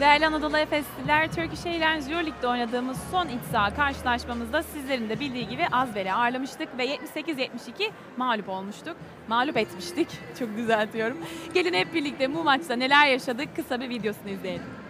Değerli 0.00 0.26
Anadolu 0.26 0.58
Efesliler, 0.58 1.32
Turkish 1.32 1.66
Airlines 1.66 2.10
Euroleague'de 2.10 2.46
oynadığımız 2.46 2.98
son 3.10 3.26
iç 3.28 3.42
saha 3.52 3.74
karşılaşmamızda 3.74 4.62
sizlerin 4.62 5.08
de 5.08 5.20
bildiği 5.20 5.48
gibi 5.48 5.66
Azver'i 5.72 6.12
ağırlamıştık 6.12 6.78
ve 6.78 6.86
78-72 6.86 7.48
mağlup 8.16 8.48
olmuştuk. 8.48 8.96
Mağlup 9.28 9.56
etmiştik. 9.56 10.08
Çok 10.38 10.56
düzeltiyorum. 10.56 11.16
Gelin 11.54 11.74
hep 11.74 11.94
birlikte 11.94 12.34
bu 12.34 12.44
maçta 12.44 12.76
neler 12.76 13.06
yaşadık 13.06 13.56
kısa 13.56 13.80
bir 13.80 13.88
videosunu 13.88 14.30
izleyelim. 14.30 14.87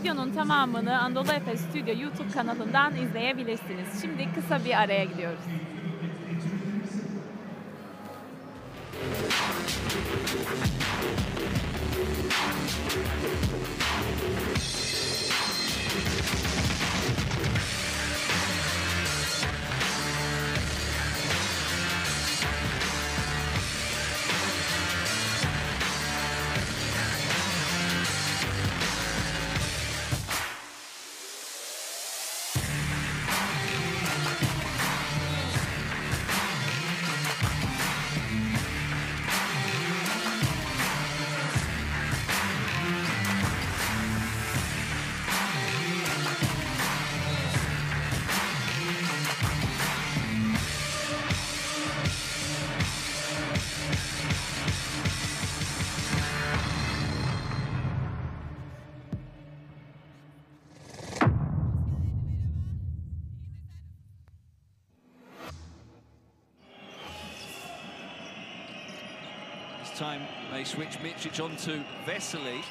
Videonun 0.00 0.32
tamamını 0.32 1.00
Anadolu 1.00 1.32
Efes 1.32 1.60
Stüdyo 1.60 1.94
YouTube 2.02 2.30
kanalından 2.34 2.96
izleyebilirsiniz. 2.96 4.02
Şimdi 4.02 4.28
kısa 4.34 4.64
bir 4.64 4.80
araya 4.80 5.04
gidiyoruz. 5.04 5.40
Switch 70.70 70.98
Micic 71.00 71.42
onto 71.42 71.82
Vesely. 72.06 72.62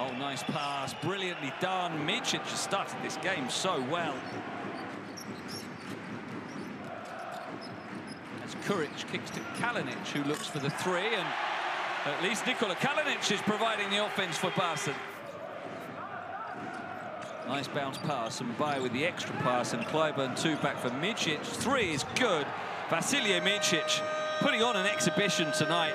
Oh, 0.00 0.10
nice 0.18 0.42
pass, 0.42 0.94
brilliantly 0.94 1.52
done. 1.60 2.04
Micic 2.04 2.40
has 2.40 2.58
started 2.58 2.96
this 3.04 3.16
game 3.18 3.48
so 3.48 3.80
well. 3.88 4.16
As 8.44 8.54
Kuric 8.66 8.90
kicks 9.12 9.30
to 9.30 9.40
Kalinic, 9.60 10.08
who 10.08 10.24
looks 10.24 10.48
for 10.48 10.58
the 10.58 10.70
three, 10.70 11.14
and 11.14 11.26
at 12.06 12.20
least 12.20 12.44
Nikola 12.48 12.74
Kalinic 12.74 13.30
is 13.30 13.40
providing 13.42 13.88
the 13.90 14.04
offense 14.04 14.36
for 14.36 14.50
Barca. 14.56 14.92
Nice 17.46 17.68
bounce 17.68 17.98
pass, 17.98 18.40
and 18.40 18.58
by 18.58 18.80
with 18.80 18.92
the 18.92 19.06
extra 19.06 19.36
pass, 19.36 19.72
and 19.72 19.84
Clyburn 19.84 20.36
two 20.36 20.56
back 20.56 20.78
for 20.78 20.90
Micic. 20.90 21.40
Three 21.42 21.94
is 21.94 22.04
good. 22.16 22.44
Vasilije 22.88 23.40
Micic 23.42 24.02
putting 24.40 24.64
on 24.64 24.74
an 24.74 24.86
exhibition 24.86 25.52
tonight. 25.52 25.94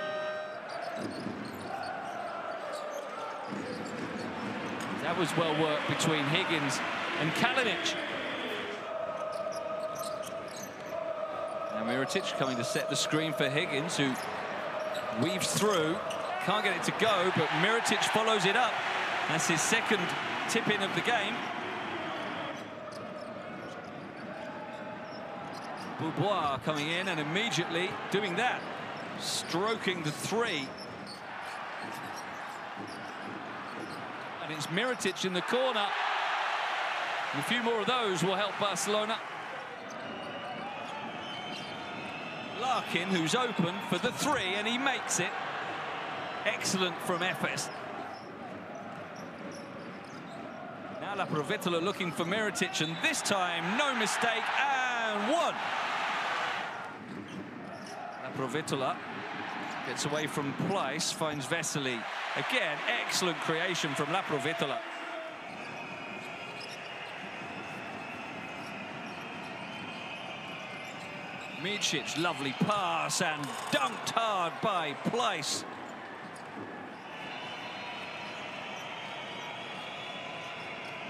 That 5.11 5.19
was 5.19 5.35
well 5.35 5.61
worked 5.61 5.89
between 5.89 6.23
Higgins 6.23 6.79
and 7.19 7.29
Kalinic. 7.33 7.97
Now 11.73 11.83
Mirotic 11.83 12.31
coming 12.37 12.55
to 12.55 12.63
set 12.63 12.89
the 12.89 12.95
screen 12.95 13.33
for 13.33 13.49
Higgins, 13.49 13.97
who 13.97 14.13
weaves 15.21 15.51
through. 15.51 15.97
Can't 16.45 16.63
get 16.63 16.77
it 16.77 16.83
to 16.83 16.91
go, 16.91 17.29
but 17.35 17.49
Mirotic 17.59 18.01
follows 18.13 18.45
it 18.45 18.55
up. 18.55 18.71
That's 19.27 19.49
his 19.49 19.59
second 19.59 19.99
tip-in 20.47 20.81
of 20.81 20.95
the 20.95 21.01
game. 21.01 21.35
Boubois 25.99 26.57
coming 26.63 26.89
in 26.89 27.09
and 27.09 27.19
immediately 27.19 27.89
doing 28.11 28.37
that, 28.37 28.61
stroking 29.19 30.03
the 30.03 30.11
three. 30.11 30.69
And 34.51 34.57
it's 34.57 34.67
Mirotic 34.67 35.23
in 35.23 35.31
the 35.31 35.41
corner. 35.43 35.87
And 37.31 37.39
a 37.39 37.43
few 37.43 37.63
more 37.63 37.79
of 37.79 37.87
those 37.87 38.21
will 38.21 38.35
help 38.35 38.51
Barcelona. 38.59 39.17
Larkin, 42.59 43.07
who's 43.07 43.33
open 43.33 43.73
for 43.89 43.97
the 43.99 44.11
three, 44.11 44.55
and 44.55 44.67
he 44.67 44.77
makes 44.77 45.21
it. 45.21 45.29
Excellent 46.45 46.97
from 47.03 47.21
Efes. 47.21 47.69
Now 50.99 51.15
La 51.15 51.25
Provitola 51.25 51.81
looking 51.81 52.11
for 52.11 52.25
Mirotic, 52.25 52.85
and 52.85 52.97
this 53.01 53.21
time, 53.21 53.77
no 53.77 53.95
mistake, 53.95 54.43
and 54.59 55.31
one. 55.31 55.55
La 58.21 58.31
Provitola 58.35 58.97
gets 59.91 60.05
away 60.05 60.25
from 60.25 60.53
Pleiss, 60.69 61.13
finds 61.13 61.45
Vesely. 61.45 62.01
Again, 62.37 62.77
excellent 63.03 63.37
creation 63.41 63.93
from 63.93 64.09
La 64.13 64.21
Provitola. 64.21 64.77
Micic, 71.61 72.17
lovely 72.21 72.53
pass 72.53 73.21
and 73.21 73.43
dunked 73.73 74.11
hard 74.11 74.53
by 74.61 74.93
Pleiss. 75.09 75.65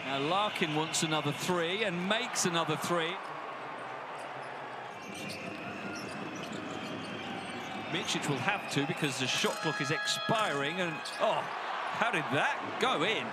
Now 0.08 0.20
Larkin 0.22 0.74
wants 0.74 1.04
another 1.04 1.32
three 1.32 1.84
and 1.84 2.10
makes 2.10 2.48
another 2.48 2.78
three. 2.78 3.14
Micic 7.92 8.30
will 8.30 8.38
have 8.38 8.72
to 8.72 8.86
because 8.88 9.20
the 9.20 9.28
shot 9.28 9.56
clock 9.62 9.82
is 9.82 9.92
expiring 9.92 10.80
and 10.80 10.94
oh 11.20 11.44
how 12.00 12.10
did 12.10 12.24
that 12.32 12.58
go 12.80 13.04
in? 13.04 13.26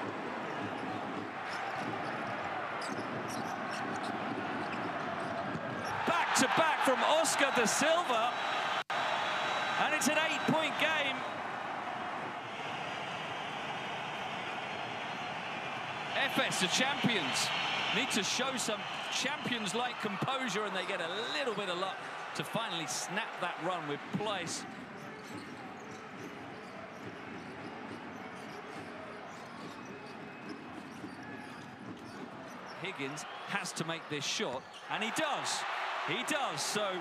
Back 6.06 6.34
to 6.36 6.46
back 6.58 6.84
from 6.84 6.98
Oscar 7.04 7.52
da 7.54 7.64
Silva. 7.64 8.32
And 9.84 9.94
it's 9.94 10.08
an 10.08 10.18
eight 10.18 10.40
point 10.52 10.74
game 10.80 11.16
FS 16.16 16.60
the 16.60 16.66
champions 16.66 17.46
need 17.96 18.10
to 18.10 18.24
show 18.24 18.56
some 18.56 18.80
champions 19.12 19.74
like 19.74 19.98
composure 20.00 20.64
and 20.64 20.74
they 20.74 20.84
get 20.84 21.00
a 21.00 21.08
little 21.32 21.54
bit 21.54 21.68
of 21.68 21.78
luck 21.78 21.96
to 22.38 22.44
finally 22.44 22.86
snap 22.86 23.40
that 23.40 23.56
run 23.66 23.88
with 23.88 23.98
Place. 24.16 24.64
Higgins 32.80 33.24
has 33.48 33.72
to 33.72 33.84
make 33.84 34.08
this 34.08 34.24
shot, 34.24 34.62
and 34.92 35.02
he 35.02 35.10
does. 35.16 35.64
He 36.06 36.22
does, 36.32 36.62
so 36.62 36.92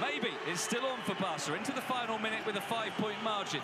maybe 0.00 0.30
it's 0.46 0.60
still 0.60 0.86
on 0.86 1.00
for 1.00 1.16
Barca 1.16 1.54
into 1.54 1.72
the 1.72 1.80
final 1.80 2.16
minute 2.20 2.46
with 2.46 2.54
a 2.54 2.60
five-point 2.60 3.20
margin. 3.24 3.60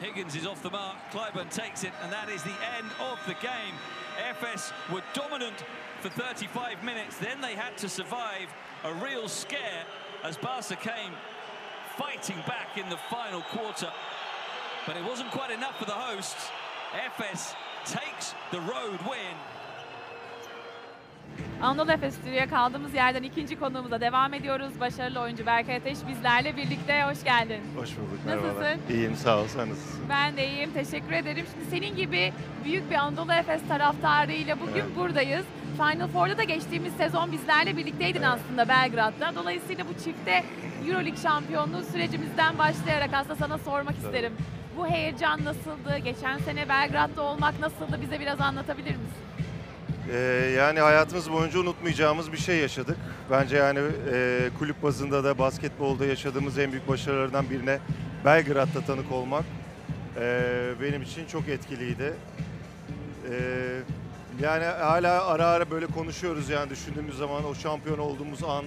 Higgins 0.00 0.36
is 0.36 0.46
off 0.46 0.62
the 0.62 0.70
mark, 0.70 0.96
Clyburn 1.10 1.50
takes 1.50 1.82
it, 1.82 1.92
and 2.02 2.12
that 2.12 2.28
is 2.28 2.42
the 2.42 2.54
end 2.76 2.90
of 3.00 3.18
the 3.26 3.34
game. 3.40 3.74
FS 4.18 4.72
were 4.92 5.02
dominant 5.14 5.64
for 6.00 6.08
35 6.10 6.82
minutes, 6.84 7.18
then 7.18 7.40
they 7.40 7.54
had 7.54 7.76
to 7.78 7.88
survive 7.88 8.48
a 8.84 8.94
real 8.94 9.28
scare 9.28 9.84
as 10.24 10.36
Barca 10.36 10.76
came 10.76 11.12
fighting 11.96 12.36
back 12.46 12.76
in 12.76 12.88
the 12.88 12.96
final 13.10 13.42
quarter. 13.42 13.90
But 14.86 14.96
it 14.96 15.04
wasn't 15.04 15.30
quite 15.30 15.50
enough 15.50 15.78
for 15.78 15.84
the 15.84 15.92
hosts. 15.92 16.50
FS 17.16 17.54
takes 17.84 18.34
the 18.50 18.60
road 18.60 18.98
win. 19.08 19.36
Anadolu 21.62 21.92
Efes 21.92 22.14
Stüdyo'ya 22.14 22.48
kaldığımız 22.50 22.94
yerden 22.94 23.22
ikinci 23.22 23.58
konuğumuza 23.58 24.00
devam 24.00 24.34
ediyoruz. 24.34 24.80
Başarılı 24.80 25.20
oyuncu 25.20 25.46
Berkay 25.46 25.76
Ateş 25.76 25.98
bizlerle 26.08 26.56
birlikte. 26.56 27.02
Hoş 27.04 27.24
geldin. 27.24 27.60
Hoş 27.76 27.90
bulduk. 27.96 28.26
Nasılsın? 28.26 28.48
Merhabalar. 28.48 28.76
İyiyim 28.90 29.16
sağ 29.16 29.38
ol. 29.38 29.46
Sen 29.48 29.70
nasılsın? 29.70 30.00
Ben 30.08 30.36
de 30.36 30.48
iyiyim. 30.48 30.70
Teşekkür 30.74 31.12
ederim. 31.12 31.46
Şimdi 31.52 31.70
senin 31.70 31.96
gibi 31.96 32.32
büyük 32.64 32.90
bir 32.90 32.94
Anadolu 32.94 33.32
Efes 33.32 33.60
taraftarıyla 33.68 34.60
bugün 34.60 34.72
Evet. 34.80 34.96
buradayız. 34.96 35.44
Final 35.76 36.08
Four'da 36.08 36.38
da 36.38 36.42
geçtiğimiz 36.44 36.92
sezon 36.92 37.32
bizlerle 37.32 37.76
birlikteydin 37.76 38.22
Evet. 38.22 38.28
aslında 38.28 38.68
Belgrad'da. 38.68 39.32
Dolayısıyla 39.36 39.84
bu 39.88 39.94
çifte 40.04 40.44
Euroleague 40.88 41.16
şampiyonluğu 41.22 41.82
sürecimizden 41.92 42.58
başlayarak 42.58 43.10
aslında 43.12 43.36
sana 43.36 43.58
sormak 43.58 43.94
Tabii. 43.96 44.06
isterim. 44.06 44.32
Bu 44.76 44.86
heyecan 44.86 45.44
nasıldı? 45.44 45.98
Geçen 46.04 46.38
sene 46.38 46.68
Belgrad'da 46.68 47.22
olmak 47.22 47.60
nasıldı? 47.60 47.98
Bize 48.02 48.20
biraz 48.20 48.40
anlatabilir 48.40 48.90
misin? 48.90 49.47
Ee, 50.12 50.16
yani 50.58 50.80
hayatımız 50.80 51.32
boyunca 51.32 51.58
unutmayacağımız 51.60 52.32
bir 52.32 52.36
şey 52.36 52.58
yaşadık. 52.58 52.96
Bence 53.30 53.56
yani 53.56 53.80
e, 54.12 54.48
kulüp 54.58 54.82
bazında 54.82 55.24
da 55.24 55.38
basketbolda 55.38 56.06
yaşadığımız 56.06 56.58
en 56.58 56.72
büyük 56.72 56.88
başarılardan 56.88 57.50
birine 57.50 57.78
Belgrad'da 58.24 58.80
tanık 58.86 59.12
olmak 59.12 59.44
e, 60.20 60.42
benim 60.82 61.02
için 61.02 61.26
çok 61.26 61.48
etkiliydi. 61.48 62.14
E, 63.30 63.36
yani 64.42 64.64
hala 64.64 65.26
ara 65.26 65.46
ara 65.46 65.70
böyle 65.70 65.86
konuşuyoruz 65.86 66.48
yani 66.48 66.70
düşündüğümüz 66.70 67.16
zaman 67.16 67.44
o 67.44 67.54
şampiyon 67.54 67.98
olduğumuz 67.98 68.44
an 68.44 68.64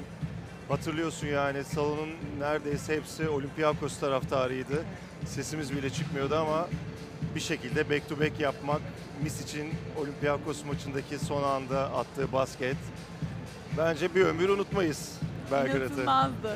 hatırlıyorsun 0.69 1.27
yani 1.27 1.63
salonun 1.63 2.09
neredeyse 2.39 2.95
hepsi 2.95 3.29
Olympiakos 3.29 3.99
taraftarıydı. 3.99 4.83
Sesimiz 5.25 5.75
bile 5.75 5.89
çıkmıyordu 5.89 6.35
ama 6.35 6.67
bir 7.35 7.39
şekilde 7.39 7.89
back 7.89 8.09
to 8.09 8.19
back 8.19 8.39
yapmak 8.39 8.81
Mis 9.23 9.41
için 9.41 9.73
Olympiakos 9.97 10.65
maçındaki 10.65 11.19
son 11.19 11.43
anda 11.43 11.79
attığı 11.93 12.31
basket 12.31 12.77
bence 13.77 14.15
bir 14.15 14.21
ömür 14.21 14.49
unutmayız 14.49 15.19
Belgrad'ı. 15.51 16.05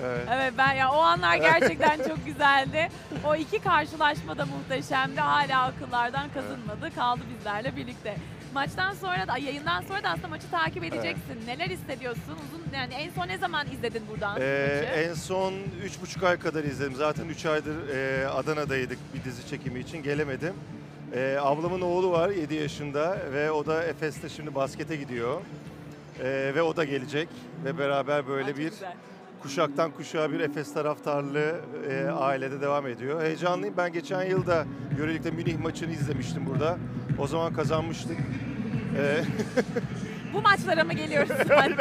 Evet. 0.04 0.28
Evet. 0.32 0.54
ben 0.58 0.74
ya 0.74 0.92
o 0.92 0.98
anlar 0.98 1.36
gerçekten 1.36 1.98
çok 2.08 2.26
güzeldi. 2.26 2.90
O 3.26 3.36
iki 3.36 3.60
karşılaşma 3.60 4.38
da 4.38 4.46
muhteşemdi. 4.46 5.20
Hala 5.20 5.64
akıllardan 5.64 6.30
kazınmadı. 6.34 6.96
Kaldı 6.96 7.22
bizlerle 7.38 7.76
birlikte. 7.76 8.16
Maçtan 8.56 8.94
sonra 8.94 9.28
da 9.28 9.34
ay, 9.34 9.44
yayından 9.44 9.82
sonra 9.82 10.04
da 10.04 10.10
aslında 10.10 10.28
maçı 10.28 10.50
takip 10.52 10.84
edeceksin. 10.84 11.38
Neler 11.48 11.66
hissediyorsun? 11.70 12.22
Uzun 12.48 12.78
yani 12.78 12.94
en 12.94 13.10
son 13.10 13.28
ne 13.28 13.38
zaman 13.38 13.68
izledin 13.72 14.02
buradan 14.12 14.38
Ee, 14.42 14.82
maçı? 14.82 15.00
en 15.10 15.14
son 15.14 15.54
3,5 15.54 16.28
ay 16.28 16.40
kadar 16.40 16.64
izledim. 16.64 16.96
Zaten 16.96 17.26
3 17.30 17.46
aydır 17.46 17.90
e, 17.90 18.28
Adana'daydık 18.28 18.98
bir 19.14 19.24
dizi 19.24 19.48
çekimi 19.48 19.80
için 19.80 20.04
gelemedim. 20.04 20.54
E, 21.16 21.38
ablamın 21.42 21.82
oğlu 21.82 22.12
var 22.12 22.30
7 22.30 22.56
yaşında 22.56 23.18
ve 23.34 23.52
o 23.52 23.66
da 23.66 23.84
Efes'te 23.84 24.30
şimdi 24.30 24.56
baskete 24.56 24.96
gidiyor. 24.96 25.42
E, 26.24 26.52
ve 26.56 26.62
o 26.62 26.76
da 26.76 26.84
gelecek 26.86 27.30
ve 27.66 27.78
beraber 27.78 28.16
Ay, 28.16 28.28
böyle 28.28 28.50
çok 28.50 28.58
bir 28.58 28.70
güzel. 28.70 28.94
kuşaktan 29.42 29.92
kuşağa 29.92 30.32
bir 30.32 30.40
Efes 30.40 30.74
taraftarlığı 30.74 31.56
e, 31.90 32.06
ailede 32.10 32.62
devam 32.62 32.88
ediyor. 32.88 33.24
Heyecanlıyım. 33.24 33.78
Ben 33.78 33.94
geçen 33.94 34.24
yıl 34.24 34.46
da 34.48 34.66
Euroleague'de 34.98 35.32
Münih 35.32 35.60
maçını 35.60 35.92
izlemiştim 35.92 36.46
burada. 36.46 36.78
O 37.20 37.28
zaman 37.28 37.54
kazanmıştık. 37.54 38.18
E, 38.98 39.24
Bu 40.34 40.42
maçlara 40.42 40.84
mı 40.84 40.94
geliyoruz? 40.94 41.32
sen? 41.48 41.74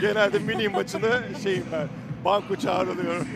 genelde 0.00 0.38
Münih 0.38 0.72
maçını 0.74 1.20
şeyim 1.42 1.64
ben, 1.72 1.88
banko 2.24 2.56
çağrılıyorum. 2.56 3.28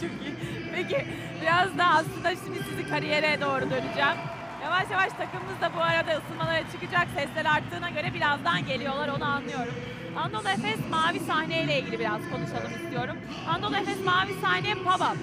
Çok 0.00 0.10
iyi. 0.10 0.34
Peki 0.74 1.04
biraz 1.42 1.78
da 1.78 1.84
aslında 1.84 2.30
şimdi 2.44 2.58
sizi 2.70 2.88
kariyere 2.90 3.40
doğru 3.40 3.60
döneceğim. 3.60 4.16
Yavaş 4.64 4.90
yavaş 4.90 5.12
takımımız 5.12 5.60
da 5.60 5.70
bu 5.76 5.80
arada 5.80 6.10
ısınmalara 6.18 6.62
çıkacak. 6.72 7.08
Sesler 7.16 7.44
arttığına 7.44 7.90
göre 7.90 8.14
birazdan 8.14 8.66
geliyorlar 8.66 9.08
onu 9.08 9.24
anlıyorum. 9.24 9.74
Anadolu 10.16 10.48
Efes 10.48 10.78
Mavi 10.90 11.20
Sahne 11.20 11.62
ile 11.62 11.78
ilgili 11.80 11.98
biraz 11.98 12.20
konuşalım 12.32 12.72
istiyorum. 12.82 13.16
Anadolu 13.48 13.76
Efes 13.76 14.04
Mavi 14.04 14.32
Sahne 14.42 14.72
Pop-Up 14.72 15.16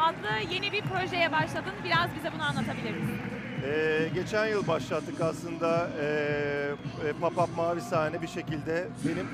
adlı 0.00 0.52
yeni 0.54 0.72
bir 0.72 0.82
projeye 0.82 1.32
başladın. 1.32 1.72
Biraz 1.84 2.10
bize 2.16 2.32
bunu 2.34 2.42
anlatabilir 2.42 2.90
misin? 2.90 3.16
Ee, 3.64 4.08
geçen 4.14 4.46
yıl 4.46 4.66
başlattık 4.66 5.20
aslında 5.20 5.90
ee, 6.00 6.70
e, 7.06 7.10
Pop-Up 7.10 7.56
Mavi 7.56 7.80
Sahne 7.80 8.22
bir 8.22 8.28
şekilde 8.28 8.88
benim 9.04 9.26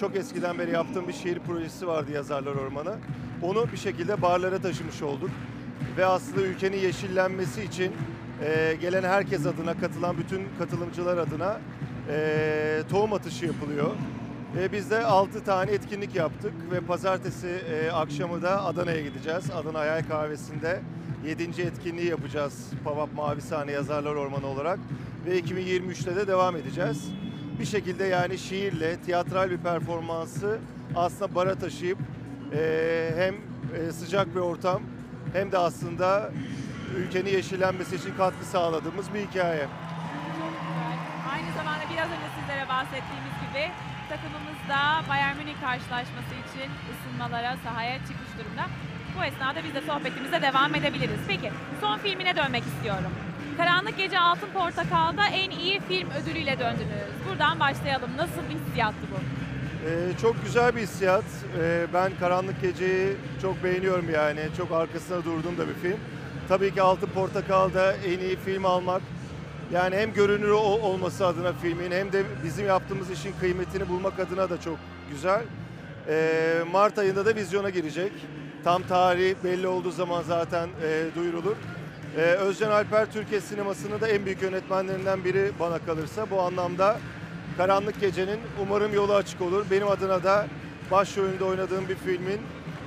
çok 0.00 0.16
eskiden 0.16 0.58
beri 0.58 0.70
yaptığım 0.70 1.08
bir 1.08 1.12
şiir 1.12 1.38
projesi 1.38 1.86
vardı 1.86 2.12
Yazarlar 2.12 2.54
Ormanı. 2.54 2.94
Onu 3.42 3.72
bir 3.72 3.76
şekilde 3.76 4.22
barlara 4.22 4.58
taşımış 4.58 5.02
olduk. 5.02 5.30
Ve 5.96 6.06
aslında 6.06 6.40
ülkenin 6.42 6.76
yeşillenmesi 6.76 7.62
için 7.62 7.92
ee, 8.44 8.76
gelen 8.80 9.02
herkes 9.02 9.46
adına, 9.46 9.80
katılan 9.80 10.18
bütün 10.18 10.48
katılımcılar 10.58 11.16
adına 11.16 11.60
ee, 12.08 12.82
tohum 12.90 13.12
atışı 13.12 13.46
yapılıyor. 13.46 13.90
Ve 14.56 14.72
biz 14.72 14.90
de 14.90 15.04
6 15.04 15.44
tane 15.44 15.70
etkinlik 15.70 16.14
yaptık 16.14 16.52
ve 16.72 16.80
pazartesi 16.80 17.48
e, 17.48 17.90
akşamı 17.90 18.42
da 18.42 18.64
Adana'ya 18.64 19.00
gideceğiz. 19.00 19.50
Adana 19.50 19.78
Hayal 19.78 20.02
Kahvesi'nde 20.08 20.80
7. 21.26 21.62
etkinliği 21.62 22.10
yapacağız. 22.10 22.70
Pavap 22.84 23.12
Mavi 23.12 23.40
Sahne 23.40 23.72
Yazarlar 23.72 24.14
Ormanı 24.14 24.46
olarak. 24.46 24.78
Ve 25.26 25.40
2023'te 25.40 26.16
de 26.16 26.26
devam 26.26 26.56
edeceğiz. 26.56 27.10
Bir 27.60 27.64
şekilde 27.64 28.04
yani 28.04 28.38
şiirle, 28.38 28.96
tiyatral 28.96 29.50
bir 29.50 29.58
performansı 29.58 30.58
aslında 30.94 31.34
bara 31.34 31.54
taşıyıp 31.54 31.98
e, 32.52 33.10
hem 33.16 33.34
e, 33.34 33.92
sıcak 33.92 34.34
bir 34.34 34.40
ortam 34.40 34.82
hem 35.32 35.52
de 35.52 35.58
aslında 35.58 36.30
ülkenin 36.96 37.30
yeşillenmesi 37.30 37.96
için 37.96 38.14
katkı 38.16 38.44
sağladığımız 38.44 39.14
bir 39.14 39.20
hikaye. 39.20 39.66
Aynı 41.32 41.52
zamanda 41.56 41.84
biraz 41.92 42.06
önce 42.06 42.28
sizlere 42.40 42.68
bahsettiğimiz 42.68 43.34
gibi 43.48 43.91
takımımız 44.08 44.58
da 44.68 45.08
Bayern 45.08 45.36
Münih 45.36 45.60
karşılaşması 45.60 46.32
için 46.44 46.70
ısınmalara, 46.92 47.56
sahaya 47.64 47.98
çıkmış 47.98 48.32
durumda. 48.38 48.64
Bu 49.18 49.24
esnada 49.24 49.64
biz 49.64 49.74
de 49.74 49.80
sohbetimize 49.80 50.42
devam 50.42 50.74
edebiliriz. 50.74 51.20
Peki 51.28 51.50
son 51.80 51.98
filmine 51.98 52.36
dönmek 52.36 52.64
istiyorum. 52.64 53.12
Karanlık 53.56 53.96
Gece 53.96 54.18
Altın 54.20 54.48
Portakal'da 54.48 55.26
en 55.26 55.50
iyi 55.50 55.80
film 55.80 56.08
ödülüyle 56.10 56.58
döndünüz. 56.58 57.10
Buradan 57.28 57.60
başlayalım. 57.60 58.10
Nasıl 58.16 58.42
bir 58.50 58.54
hissiyattı 58.60 59.06
bu? 59.12 59.16
Ee, 59.88 60.18
çok 60.22 60.44
güzel 60.44 60.76
bir 60.76 60.80
hissiyat. 60.80 61.24
Ee, 61.58 61.86
ben 61.94 62.12
Karanlık 62.20 62.62
Gece'yi 62.62 63.16
çok 63.42 63.64
beğeniyorum 63.64 64.10
yani. 64.10 64.40
Çok 64.56 64.72
arkasında 64.72 65.24
durduğum 65.24 65.58
da 65.58 65.68
bir 65.68 65.74
film. 65.74 66.00
Tabii 66.48 66.74
ki 66.74 66.82
Altın 66.82 67.06
Portakal'da 67.06 67.92
en 67.92 68.18
iyi 68.18 68.36
film 68.36 68.64
almak 68.64 69.02
yani 69.72 69.96
hem 69.96 70.12
görünür 70.12 70.48
ol- 70.48 70.82
olması 70.82 71.26
adına 71.26 71.52
filmin 71.52 71.90
hem 71.90 72.12
de 72.12 72.22
bizim 72.44 72.66
yaptığımız 72.66 73.10
işin 73.10 73.32
kıymetini 73.40 73.88
bulmak 73.88 74.18
adına 74.20 74.50
da 74.50 74.60
çok 74.60 74.76
güzel. 75.10 75.42
Ee, 76.08 76.58
Mart 76.72 76.98
ayında 76.98 77.26
da 77.26 77.34
vizyona 77.34 77.70
girecek. 77.70 78.12
Tam 78.64 78.82
tarihi 78.82 79.36
belli 79.44 79.66
olduğu 79.66 79.90
zaman 79.90 80.22
zaten 80.22 80.68
e, 80.84 81.04
duyurulur. 81.16 81.56
Ee, 82.16 82.20
Özcan 82.20 82.70
Alper 82.70 83.12
Türkiye 83.12 83.40
sinemasının 83.40 84.00
da 84.00 84.08
en 84.08 84.24
büyük 84.26 84.42
yönetmenlerinden 84.42 85.24
biri 85.24 85.50
bana 85.60 85.78
kalırsa. 85.78 86.30
Bu 86.30 86.40
anlamda 86.40 86.98
Karanlık 87.56 88.00
Gece'nin 88.00 88.38
umarım 88.62 88.94
yolu 88.94 89.14
açık 89.14 89.40
olur. 89.40 89.64
Benim 89.70 89.88
adına 89.88 90.24
da 90.24 90.46
başrolünde 90.90 91.44
oynadığım 91.44 91.88
bir 91.88 91.94
filmin 91.96 92.40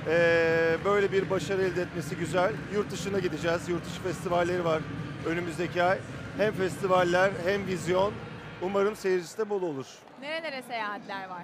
e, 0.08 0.76
böyle 0.84 1.12
bir 1.12 1.30
başarı 1.30 1.62
elde 1.62 1.82
etmesi 1.82 2.16
güzel. 2.16 2.52
Yurt 2.74 2.90
dışına 2.90 3.18
gideceğiz. 3.18 3.68
Yurt 3.68 3.84
dışı 3.84 4.00
festivalleri 4.02 4.64
var 4.64 4.80
önümüzdeki 5.26 5.82
ay. 5.82 5.98
Hem 6.38 6.52
festivaller 6.52 7.30
hem 7.44 7.66
vizyon. 7.66 8.12
Umarım 8.62 8.96
seyircisi 8.96 9.38
de 9.38 9.50
bol 9.50 9.62
olur. 9.62 9.86
Nerelere 10.20 10.62
seyahatler 10.62 11.28
var? 11.28 11.42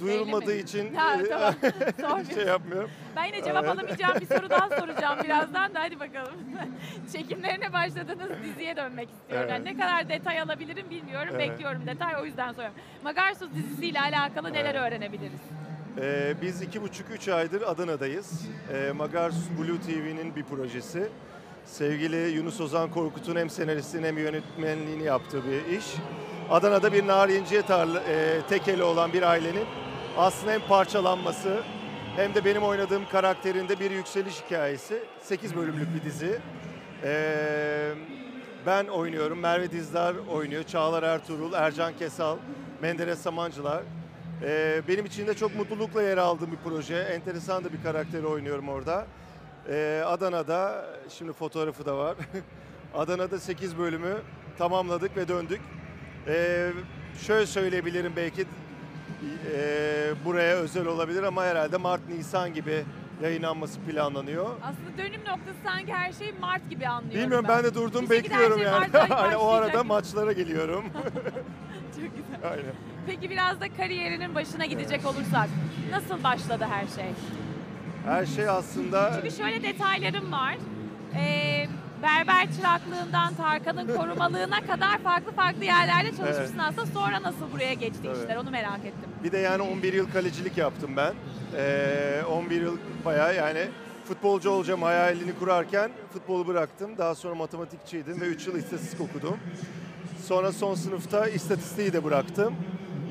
Duyurulmadığı 0.00 0.46
Belli 0.46 0.54
mi? 0.56 0.60
için 0.62 0.94
Ha, 0.94 1.14
e, 1.22 1.28
tamam. 1.28 1.54
Sormuyorum. 2.00 2.34
şey 2.34 2.44
yapmıyorum. 2.44 2.90
Ben 3.16 3.24
yine 3.24 3.42
cevap 3.44 3.64
Evet. 3.64 3.72
alamayacağım 3.78 4.20
bir 4.20 4.26
soru 4.26 4.50
daha 4.50 4.68
soracağım 4.68 5.18
birazdan 5.24 5.74
da 5.74 5.80
hadi 5.80 6.00
bakalım. 6.00 6.34
Çekimlerine 7.12 7.72
başladığınız 7.72 8.30
diziye 8.42 8.76
dönmek 8.76 9.08
istiyorum. 9.10 9.48
Evet. 9.50 9.50
Yani 9.50 9.64
ne 9.64 9.76
kadar 9.84 10.08
detay 10.08 10.40
alabilirim 10.40 10.90
bilmiyorum. 10.90 11.28
Evet. 11.36 11.50
Bekliyorum 11.50 11.86
detay 11.86 12.14
o 12.22 12.24
yüzden 12.24 12.52
soruyorum. 12.52 12.76
Magarsuz 13.04 13.54
dizisiyle 13.54 14.00
alakalı 14.00 14.52
neler 14.52 14.74
öğrenebiliriz? 14.86 15.40
Ee, 16.00 16.34
biz 16.42 16.62
iki 16.62 16.82
buçuk 16.82 17.10
üç 17.10 17.28
aydır 17.28 17.62
Adana'dayız. 17.62 18.46
Ee, 18.72 18.92
Magarsus 18.92 19.48
Blue 19.58 19.80
TV'nin 19.80 20.36
bir 20.36 20.44
projesi. 20.44 21.08
Sevgili 21.70 22.16
Yunus 22.16 22.60
Ozan 22.60 22.90
Korkut'un 22.90 23.36
hem 23.36 23.50
senaristliğini 23.50 24.06
hem 24.06 24.18
yönetmenliğini 24.18 25.02
yaptığı 25.02 25.42
bir 25.44 25.78
iş. 25.78 25.84
Adana'da 26.50 26.92
bir 26.92 27.06
narinciye 27.06 27.62
tarla, 27.62 28.00
e, 28.00 28.40
tekeli 28.48 28.82
olan 28.82 29.12
bir 29.12 29.22
ailenin 29.22 29.66
aslında 30.16 30.52
hem 30.52 30.60
parçalanması 30.60 31.62
hem 32.16 32.34
de 32.34 32.44
benim 32.44 32.62
oynadığım 32.62 33.08
karakterinde 33.08 33.80
bir 33.80 33.90
yükseliş 33.90 34.42
hikayesi. 34.44 35.02
8 35.20 35.56
bölümlük 35.56 35.94
bir 35.94 36.02
dizi. 36.04 36.40
Ee, 37.04 37.92
ben 38.66 38.86
oynuyorum, 38.86 39.38
Merve 39.38 39.70
Dizdar 39.70 40.14
oynuyor, 40.30 40.62
Çağlar 40.62 41.02
Ertuğrul, 41.02 41.52
Ercan 41.52 41.96
Kesal, 41.96 42.36
Menderes 42.82 43.18
Samancılar. 43.18 43.82
Ee, 44.42 44.82
benim 44.88 45.06
için 45.06 45.26
de 45.26 45.34
çok 45.34 45.56
mutlulukla 45.56 46.02
yer 46.02 46.16
aldığım 46.16 46.52
bir 46.52 46.58
proje. 46.64 46.96
Enteresan 46.96 47.64
da 47.64 47.72
bir 47.72 47.82
karakteri 47.82 48.26
oynuyorum 48.26 48.68
orada. 48.68 49.06
Ee, 49.70 50.02
Adana'da, 50.06 50.84
şimdi 51.08 51.32
fotoğrafı 51.32 51.86
da 51.86 51.98
var. 51.98 52.16
Adana'da 52.94 53.38
8 53.38 53.78
bölümü 53.78 54.16
tamamladık 54.58 55.16
ve 55.16 55.28
döndük. 55.28 55.60
Ee, 56.28 56.72
şöyle 57.26 57.46
söyleyebilirim 57.46 58.12
belki 58.16 58.46
e, 59.54 60.14
buraya 60.24 60.56
özel 60.56 60.86
olabilir 60.86 61.22
ama 61.22 61.44
herhalde 61.44 61.76
Mart-Nisan 61.76 62.54
gibi 62.54 62.84
yayınlanması 63.22 63.80
planlanıyor. 63.80 64.46
Aslında 64.62 64.98
dönüm 64.98 65.20
noktası 65.20 65.56
sanki 65.64 65.92
her 65.92 66.12
şey 66.12 66.32
Mart 66.40 66.70
gibi 66.70 66.88
anlıyorum 66.88 67.20
Bilmiyorum 67.20 67.46
ben 67.48 67.64
de 67.64 67.74
durdum 67.74 68.02
her 68.02 68.10
bekliyorum 68.10 68.58
şey 68.58 68.66
yani. 68.66 68.86
Aynen, 69.14 69.36
o 69.36 69.48
arada 69.48 69.84
maçlara 69.84 70.32
geliyorum. 70.32 70.84
Çok 71.96 72.16
güzel. 72.16 72.50
Aynen. 72.50 72.74
Peki 73.06 73.30
biraz 73.30 73.60
da 73.60 73.74
kariyerinin 73.76 74.34
başına 74.34 74.64
gidecek 74.66 75.06
olursak 75.06 75.48
nasıl 75.90 76.24
başladı 76.24 76.66
her 76.70 76.86
şey? 76.86 77.10
Her 78.04 78.26
şey 78.26 78.48
aslında 78.48 79.12
Çünkü 79.22 79.36
şöyle 79.36 79.62
detaylarım 79.62 80.32
var. 80.32 80.56
Ee, 81.16 81.66
berber 82.02 82.46
çıraklığından 82.56 83.34
Tarkan'ın 83.34 83.96
korumalığına 83.96 84.60
kadar 84.66 84.98
farklı 84.98 85.32
farklı 85.32 85.64
yerlerde 85.64 86.16
çalışmışsın 86.16 86.58
Evet. 86.58 86.78
aslında. 86.78 86.86
Sonra 87.00 87.22
nasıl 87.22 87.52
buraya 87.52 87.74
geçti 87.74 88.00
Tabii. 88.04 88.18
işler 88.18 88.36
onu 88.36 88.50
merak 88.50 88.78
ettim. 88.78 89.10
Bir 89.24 89.32
de 89.32 89.38
yani 89.38 89.62
11 89.62 89.92
yıl 89.92 90.10
kalecilik 90.10 90.58
yaptım 90.58 90.90
ben. 90.96 91.14
Ee, 91.56 92.22
11 92.30 92.60
yıl 92.62 92.76
bayağı 93.04 93.34
yani 93.34 93.68
futbolcu 94.04 94.50
olacağım 94.50 94.82
hayalini 94.82 95.32
kurarken 95.38 95.90
futbolu 96.12 96.46
bıraktım. 96.46 96.98
Daha 96.98 97.14
sonra 97.14 97.34
matematikçiydim 97.34 98.20
ve 98.20 98.24
3 98.24 98.46
yıl 98.46 98.56
istatistik 98.56 99.00
okudum. 99.00 99.36
Sonra 100.26 100.52
son 100.52 100.74
sınıfta 100.74 101.28
istatistiği 101.28 101.92
de 101.92 102.04
bıraktım. 102.04 102.54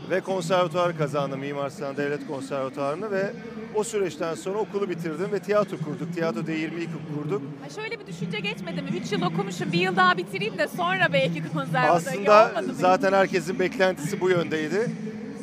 Ve 0.09 0.19
konservatuvar 0.21 0.97
kazandım 0.97 1.39
Mimar 1.39 1.69
Sinan 1.69 1.97
Devlet 1.97 2.27
Konservatuvarını 2.27 3.11
ve 3.11 3.33
o 3.75 3.83
süreçten 3.83 4.35
sonra 4.35 4.57
okulu 4.59 4.89
bitirdim 4.89 5.31
ve 5.31 5.39
tiyatro 5.39 5.77
kurduk. 5.77 6.13
Tiyatro 6.13 6.39
D22 6.39 6.87
kurduk. 7.15 7.41
Ha 7.63 7.69
şöyle 7.81 7.99
bir 7.99 8.07
düşünce 8.07 8.39
geçmedi 8.39 8.81
mi? 8.81 8.89
3 9.05 9.11
yıl 9.11 9.21
okumuşum, 9.21 9.71
bir 9.71 9.79
yıl 9.79 9.95
daha 9.95 10.17
bitireyim 10.17 10.57
de 10.57 10.67
sonra 10.67 11.07
belki 11.13 11.43
konservatuara 11.53 11.91
Aslında 11.91 12.49
olmadı 12.49 12.67
mı? 12.67 12.73
zaten 12.73 13.13
herkesin 13.13 13.59
beklentisi 13.59 14.21
bu 14.21 14.29
yöndeydi. 14.29 14.91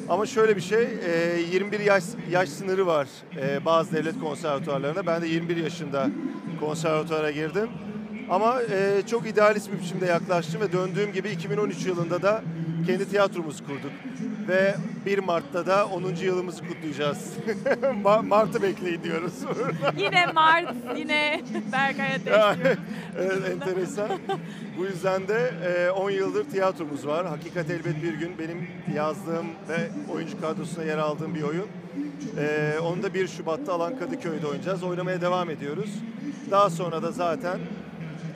Ama 0.08 0.26
şöyle 0.26 0.56
bir 0.56 0.60
şey, 0.60 0.82
e, 0.82 1.40
21 1.52 1.80
yaş 1.80 2.04
yaş 2.30 2.48
sınırı 2.48 2.86
var 2.86 3.08
e, 3.40 3.64
bazı 3.64 3.92
devlet 3.92 4.20
konservatuarlarında. 4.20 5.06
Ben 5.06 5.22
de 5.22 5.26
21 5.28 5.56
yaşında 5.56 6.10
konservatuara 6.60 7.30
girdim. 7.30 7.68
Ama 8.30 8.62
e, 8.62 9.02
çok 9.10 9.26
idealist 9.28 9.72
bir 9.72 9.80
biçimde 9.80 10.06
yaklaştım 10.06 10.60
ve 10.60 10.72
döndüğüm 10.72 11.12
gibi 11.12 11.28
2013 11.30 11.86
yılında 11.86 12.22
da 12.22 12.42
kendi 12.86 13.08
tiyatromuzu 13.08 13.66
kurduk. 13.66 13.90
Ve 14.48 14.74
1 15.06 15.18
Mart'ta 15.18 15.66
da 15.66 15.86
10. 15.86 16.02
yılımızı 16.14 16.62
kutlayacağız. 16.68 17.32
Ma- 18.04 18.26
Mart'ı 18.26 18.62
bekleyin 18.62 19.02
diyoruz. 19.02 19.32
Yine 19.98 20.26
Mart, 20.26 20.74
yine 20.96 21.40
Berkay 21.72 22.14
Ateş 22.14 22.78
evet, 23.18 23.38
enteresan. 23.52 24.08
Bu 24.78 24.84
yüzden 24.84 25.28
de 25.28 25.50
e, 25.64 25.90
10 25.90 26.10
yıldır 26.10 26.44
tiyatromuz 26.44 27.06
var. 27.06 27.26
Hakikat 27.26 27.70
elbet 27.70 28.02
bir 28.02 28.14
gün 28.14 28.38
benim 28.38 28.68
yazdığım 28.94 29.46
ve 29.68 30.10
oyuncu 30.12 30.40
kadrosuna 30.40 30.84
yer 30.84 30.98
aldığım 30.98 31.34
bir 31.34 31.42
oyun. 31.42 31.66
E, 32.38 32.74
onu 32.82 33.02
da 33.02 33.14
1 33.14 33.28
Şubat'ta 33.28 33.72
Alan 33.72 33.98
Kadıköy'de 33.98 34.46
oynayacağız. 34.46 34.82
Oynamaya 34.82 35.20
devam 35.20 35.50
ediyoruz. 35.50 35.90
Daha 36.50 36.70
sonra 36.70 37.02
da 37.02 37.12
zaten 37.12 37.58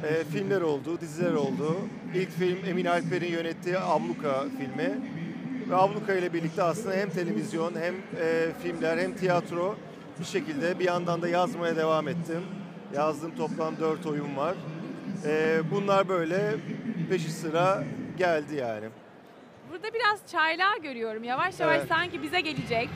e, 0.09 0.25
filmler 0.25 0.61
oldu, 0.61 1.01
diziler 1.01 1.33
oldu. 1.33 1.77
İlk 2.15 2.31
film 2.31 2.59
Emin 2.67 2.85
Alper'in 2.85 3.33
yönettiği 3.33 3.79
Abluka 3.79 4.45
filmi. 4.59 4.99
Ve 5.71 5.77
Abluka 5.77 6.15
ile 6.15 6.33
birlikte 6.33 6.63
aslında 6.63 6.95
hem 6.97 7.11
televizyon 7.11 7.75
hem 7.81 7.95
e, 7.95 8.49
filmler 8.63 8.99
hem 8.99 9.13
tiyatro 9.17 9.77
bir 10.21 10.25
şekilde 10.25 10.79
bir 10.79 10.85
yandan 10.85 11.23
da 11.23 11.29
yazmaya 11.29 11.77
devam 11.77 12.09
ettim. 12.09 12.43
Yazdığım 12.97 13.37
toplam 13.37 13.79
4 13.81 14.07
oyun 14.07 14.37
var. 14.37 14.55
E, 15.27 15.61
bunlar 15.71 16.09
böyle 16.09 16.55
peşi 17.11 17.31
sıra 17.31 17.85
geldi 18.19 18.55
yani. 18.55 18.87
Burada 19.73 19.95
biraz 19.95 20.21
çaylağı 20.33 20.79
görüyorum. 20.83 21.25
Yavaş 21.25 21.61
yavaş 21.61 21.77
Evet. 21.79 21.89
sanki 21.89 22.23
bize 22.23 22.41
gelecek. 22.41 22.89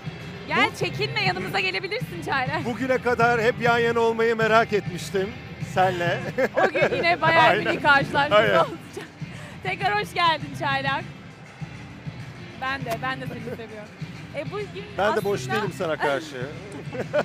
Gel 0.48 0.74
çekinme 0.76 1.24
yanımıza 1.24 1.60
gelebilirsin 1.60 2.22
çaylak. 2.26 2.64
Bugüne 2.64 2.98
kadar 2.98 3.42
hep 3.42 3.54
yan 3.62 3.78
yana 3.78 4.00
olmayı 4.00 4.36
merak 4.36 4.72
etmiştim 4.72 5.28
senle. 5.74 6.20
O 6.64 6.68
gün 6.68 6.96
yine 6.96 7.20
Bayern 7.22 7.58
Aynen. 7.66 7.80
Aynen. 8.30 8.54
olacak. 8.58 8.68
Tekrar 9.62 10.00
hoş 10.02 10.14
geldin 10.14 10.48
çaylak. 10.60 11.04
Ben 12.60 12.84
de, 12.84 12.98
ben 13.02 13.20
de 13.20 13.26
seni 13.26 13.56
seviyorum. 13.56 13.88
E 14.36 14.50
bugün 14.50 14.84
ben 14.98 15.16
de 15.16 15.24
boş 15.24 15.40
aslında 15.40 15.56
değilim 15.56 15.72
sana 15.78 15.96
karşı. 15.96 16.46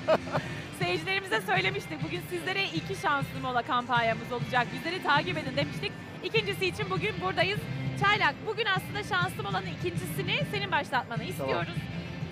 Seyircilerimize 0.79 1.41
söylemiştik. 1.41 2.03
Bugün 2.03 2.21
sizlere 2.29 2.63
iki 2.63 2.95
şanslı 3.01 3.39
mola 3.41 3.61
kampanyamız 3.61 4.31
olacak. 4.31 4.67
Bizleri 4.73 5.03
takip 5.03 5.37
edin 5.37 5.57
demiştik. 5.57 5.91
İkincisi 6.23 6.65
için 6.65 6.89
bugün 6.89 7.21
buradayız. 7.21 7.59
Çaylak, 8.03 8.35
bugün 8.47 8.65
aslında 8.65 9.03
şanslı 9.03 9.43
molanın 9.43 9.67
ikincisini 9.79 10.39
senin 10.51 10.71
başlatmanı 10.71 11.23
istiyoruz. 11.23 11.73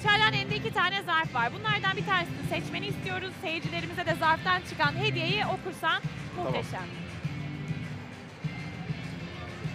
Çaylak'ın 0.03 0.33
elinde 0.33 0.55
iki 0.55 0.73
tane 0.73 1.03
zarf 1.03 1.35
var. 1.35 1.49
Bunlardan 1.59 1.97
bir 1.97 2.05
tanesini 2.05 2.47
seçmeni 2.49 2.87
istiyoruz. 2.87 3.31
Seyircilerimize 3.41 4.05
de 4.05 4.15
zarftan 4.15 4.61
çıkan 4.69 4.91
hediyeyi 4.95 5.43
okursan 5.45 6.01
muhteşem. 6.37 6.85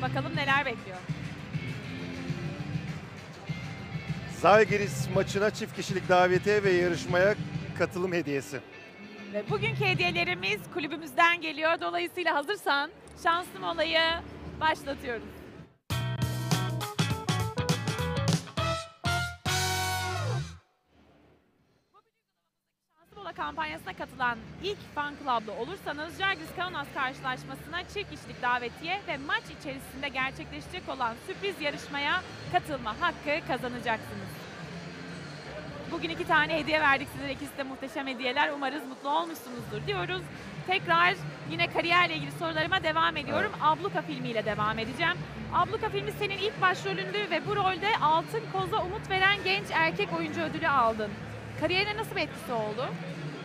Bakalım 0.02 0.36
neler 0.36 0.66
bekliyor. 0.66 0.98
Zalgiris 4.42 5.08
maçına 5.14 5.50
çift 5.50 5.76
kişilik 5.76 6.08
davetiye 6.08 6.62
ve 6.62 6.70
yarışmaya 6.70 7.34
katılım 7.78 8.12
hediyesi. 8.12 8.60
Ve 9.32 9.50
bugünkü 9.50 9.84
hediyelerimiz 9.84 10.60
kulübümüzden 10.74 11.40
geliyor. 11.40 11.80
Dolayısıyla 11.80 12.34
hazırsan 12.34 12.90
şanslı 13.22 13.60
molayı 13.60 14.00
başlatıyoruz. 14.60 15.41
Mola 23.32 23.44
kampanyasına 23.46 23.92
katılan 23.92 24.38
ilk 24.62 24.78
fan 24.94 25.14
club'da 25.14 25.52
olursanız 25.52 26.18
Jargis 26.18 26.56
Kaunas 26.56 26.86
karşılaşmasına 26.94 27.82
çift 27.82 28.10
kişilik 28.10 28.42
davetiye 28.42 29.00
ve 29.08 29.16
maç 29.16 29.42
içerisinde 29.60 30.08
gerçekleşecek 30.08 30.88
olan 30.88 31.14
sürpriz 31.26 31.60
yarışmaya 31.60 32.22
katılma 32.52 32.94
hakkı 33.00 33.46
kazanacaksınız. 33.48 34.28
Bugün 35.90 36.08
iki 36.08 36.26
tane 36.26 36.58
hediye 36.58 36.80
verdik 36.80 37.08
size. 37.12 37.32
İkisi 37.32 37.58
de 37.58 37.62
muhteşem 37.62 38.06
hediyeler. 38.06 38.50
Umarız 38.50 38.86
mutlu 38.86 39.08
olmuşsunuzdur 39.08 39.86
diyoruz. 39.86 40.22
Tekrar 40.66 41.14
yine 41.50 41.70
kariyerle 41.70 42.14
ilgili 42.14 42.32
sorularıma 42.32 42.82
devam 42.82 43.16
ediyorum. 43.16 43.52
Abluka 43.62 44.02
filmiyle 44.02 44.44
devam 44.44 44.78
edeceğim. 44.78 45.16
Abluka 45.54 45.88
filmi 45.88 46.12
senin 46.12 46.38
ilk 46.38 46.60
başrolündü 46.62 47.30
ve 47.30 47.46
bu 47.46 47.56
rolde 47.56 47.88
Altın 48.02 48.42
Koz'a 48.52 48.84
umut 48.84 49.10
veren 49.10 49.44
genç 49.44 49.66
erkek 49.72 50.08
oyuncu 50.18 50.40
ödülü 50.40 50.68
aldın. 50.68 51.10
Kariyerine 51.60 51.96
nasıl 51.96 52.16
bir 52.16 52.20
etkisi 52.20 52.52
oldu? 52.52 52.88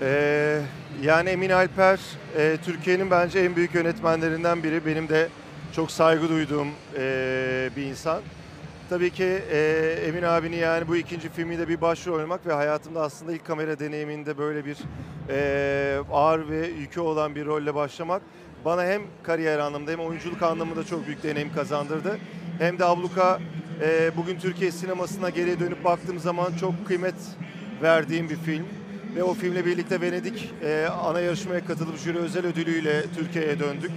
Ee, 0.01 0.61
yani 1.03 1.29
Emin 1.29 1.49
Alper 1.49 1.99
e, 2.37 2.57
Türkiye'nin 2.65 3.11
bence 3.11 3.39
en 3.39 3.55
büyük 3.55 3.75
yönetmenlerinden 3.75 4.63
biri. 4.63 4.85
Benim 4.85 5.09
de 5.09 5.27
çok 5.75 5.91
saygı 5.91 6.29
duyduğum 6.29 6.67
e, 6.97 7.69
bir 7.75 7.83
insan. 7.83 8.21
Tabii 8.89 9.09
ki 9.09 9.41
e, 9.51 9.59
Emin 10.07 10.23
abinin 10.23 10.57
yani 10.57 10.87
bu 10.87 10.95
ikinci 10.95 11.29
filminde 11.29 11.67
bir 11.67 11.81
başrol 11.81 12.13
oynamak 12.13 12.45
ve 12.47 12.53
hayatımda 12.53 13.01
aslında 13.01 13.33
ilk 13.33 13.45
kamera 13.45 13.79
deneyiminde 13.79 14.37
böyle 14.37 14.65
bir 14.65 14.77
e, 15.29 15.99
ağır 16.11 16.49
ve 16.49 16.67
yükü 16.67 16.99
olan 16.99 17.35
bir 17.35 17.45
rolle 17.45 17.75
başlamak 17.75 18.21
bana 18.65 18.83
hem 18.83 19.01
kariyer 19.23 19.59
anlamında 19.59 19.91
hem 19.91 19.99
oyunculuk 19.99 20.43
anlamında 20.43 20.83
çok 20.83 21.07
büyük 21.07 21.23
deneyim 21.23 21.53
kazandırdı. 21.53 22.17
Hem 22.59 22.79
de 22.79 22.85
Abluka 22.85 23.39
e, 23.81 24.11
bugün 24.17 24.39
Türkiye 24.39 24.71
sinemasına 24.71 25.29
geriye 25.29 25.59
dönüp 25.59 25.83
baktığım 25.83 26.19
zaman 26.19 26.53
çok 26.59 26.87
kıymet 26.87 27.15
verdiğim 27.81 28.29
bir 28.29 28.35
film. 28.35 28.65
Ve 29.17 29.23
o 29.23 29.33
filmle 29.33 29.65
birlikte 29.65 30.01
Venedik 30.01 30.49
e, 30.63 30.87
ana 30.87 31.19
yarışmaya 31.19 31.65
katılıp 31.65 31.97
jüri 31.97 32.17
özel 32.17 32.45
ödülüyle 32.45 33.03
Türkiye'ye 33.15 33.59
döndük. 33.59 33.91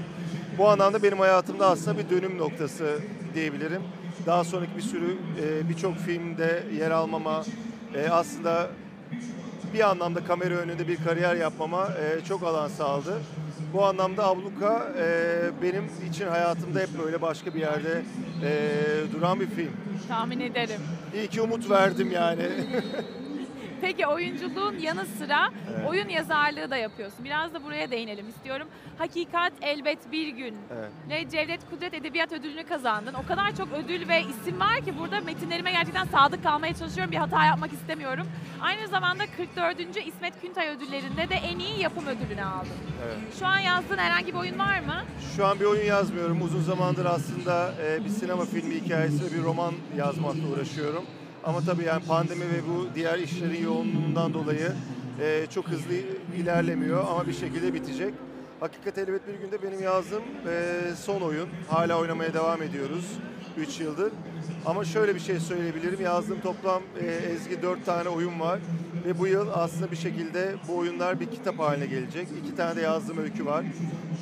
Bu 0.58 0.68
anlamda 0.68 1.02
benim 1.02 1.18
hayatımda 1.18 1.66
aslında 1.70 1.98
bir 1.98 2.10
dönüm 2.10 2.38
noktası 2.38 2.98
diyebilirim. 3.34 3.82
Daha 4.26 4.44
sonraki 4.44 4.76
bir 4.76 4.82
sürü 4.82 5.16
e, 5.42 5.68
birçok 5.68 5.96
filmde 5.96 6.62
yer 6.78 6.90
almama, 6.90 7.44
e, 7.94 8.08
aslında 8.08 8.68
bir 9.74 9.90
anlamda 9.90 10.24
kamera 10.24 10.54
önünde 10.54 10.88
bir 10.88 10.96
kariyer 10.96 11.36
yapmama 11.36 11.88
e, 11.88 12.24
çok 12.24 12.42
alan 12.42 12.68
sağladı. 12.68 13.20
Bu 13.72 13.84
anlamda 13.84 14.26
Abluka 14.26 14.92
e, 14.98 15.04
benim 15.62 15.84
için 16.10 16.26
hayatımda 16.26 16.80
hep 16.80 16.88
böyle 17.04 17.22
başka 17.22 17.54
bir 17.54 17.60
yerde 17.60 18.02
e, 18.44 18.52
duran 19.12 19.40
bir 19.40 19.46
film. 19.46 19.72
Tahmin 20.08 20.40
ederim. 20.40 20.80
İyi 21.14 21.28
ki 21.28 21.40
umut 21.40 21.70
verdim 21.70 22.10
yani. 22.12 22.42
Peki 23.80 24.06
oyunculuğun 24.06 24.78
yanı 24.78 25.06
sıra 25.06 25.50
Evet. 25.76 25.88
oyun 25.88 26.08
yazarlığı 26.08 26.70
da 26.70 26.76
yapıyorsun. 26.76 27.24
Biraz 27.24 27.54
da 27.54 27.64
buraya 27.64 27.90
değinelim 27.90 28.28
istiyorum. 28.28 28.68
Hakikat 28.98 29.52
elbet 29.62 30.12
bir 30.12 30.28
gün. 30.28 30.54
Evet. 30.78 30.90
Ve 31.08 31.30
Cevdet 31.30 31.70
Kudret 31.70 31.94
Edebiyat 31.94 32.32
Ödülünü 32.32 32.64
kazandın. 32.64 33.14
O 33.14 33.26
kadar 33.26 33.56
çok 33.56 33.68
ödül 33.72 34.08
ve 34.08 34.20
isim 34.22 34.60
var 34.60 34.76
ki 34.76 34.98
burada 34.98 35.20
metinlerime 35.20 35.72
gerçekten 35.72 36.04
sadık 36.04 36.42
kalmaya 36.42 36.74
çalışıyorum. 36.74 37.12
Bir 37.12 37.16
hata 37.16 37.44
yapmak 37.44 37.72
istemiyorum. 37.72 38.26
Aynı 38.60 38.88
zamanda 38.88 39.24
44. 39.36 39.80
İsmet 40.06 40.40
Küntay 40.40 40.68
ödüllerinde 40.68 41.28
de 41.28 41.34
en 41.34 41.58
iyi 41.58 41.80
yapım 41.80 42.06
ödülünü 42.06 42.42
aldın. 42.44 42.68
Evet. 43.06 43.16
Şu 43.38 43.46
an 43.46 43.58
yazdığın 43.58 43.98
herhangi 43.98 44.26
bir 44.26 44.38
oyun 44.38 44.58
var 44.58 44.80
mı? 44.80 45.04
Şu 45.36 45.46
an 45.46 45.60
bir 45.60 45.64
oyun 45.64 45.84
yazmıyorum. 45.86 46.42
Uzun 46.42 46.62
zamandır 46.62 47.04
aslında 47.04 47.72
e, 47.86 48.04
bir 48.04 48.10
sinema 48.10 48.44
filmi 48.44 48.74
hikayesi 48.74 49.24
ve 49.24 49.38
bir 49.38 49.42
roman 49.42 49.74
yazmakla 49.96 50.48
uğraşıyorum. 50.54 51.04
Ama 51.44 51.60
tabii 51.60 51.84
yani 51.84 52.04
pandemi 52.04 52.40
ve 52.40 52.68
bu 52.68 52.94
diğer 52.94 53.18
işlerin 53.18 53.64
yoğunluğundan 53.64 54.34
dolayı 54.34 54.72
e, 55.20 55.46
çok 55.54 55.68
hızlı 55.68 55.92
ilerlemiyor 56.36 57.04
ama 57.08 57.26
bir 57.26 57.32
şekilde 57.32 57.74
bitecek. 57.74 58.14
Hakikat 58.60 58.98
elbet 58.98 59.28
bir 59.28 59.34
günde 59.34 59.62
benim 59.62 59.82
yazdığım 59.82 60.22
e, 60.48 60.80
son 60.96 61.20
oyun. 61.20 61.48
Hala 61.68 61.98
oynamaya 61.98 62.34
devam 62.34 62.62
ediyoruz 62.62 63.04
3 63.56 63.80
yıldır. 63.80 64.12
Ama 64.66 64.84
şöyle 64.84 65.14
bir 65.14 65.20
şey 65.20 65.40
söyleyebilirim. 65.40 66.00
Yazdığım 66.00 66.40
toplam 66.40 66.82
e, 67.00 67.06
ezgi 67.06 67.62
4 67.62 67.86
tane 67.86 68.08
oyun 68.08 68.40
var. 68.40 68.60
Ve 69.06 69.18
bu 69.18 69.26
yıl 69.26 69.48
aslında 69.54 69.90
bir 69.90 69.96
şekilde 69.96 70.54
bu 70.68 70.76
oyunlar 70.76 71.20
bir 71.20 71.26
kitap 71.26 71.58
haline 71.58 71.86
gelecek. 71.86 72.28
İki 72.44 72.56
tane 72.56 72.76
de 72.76 72.80
yazdığım 72.80 73.18
öykü 73.18 73.46
var. 73.46 73.64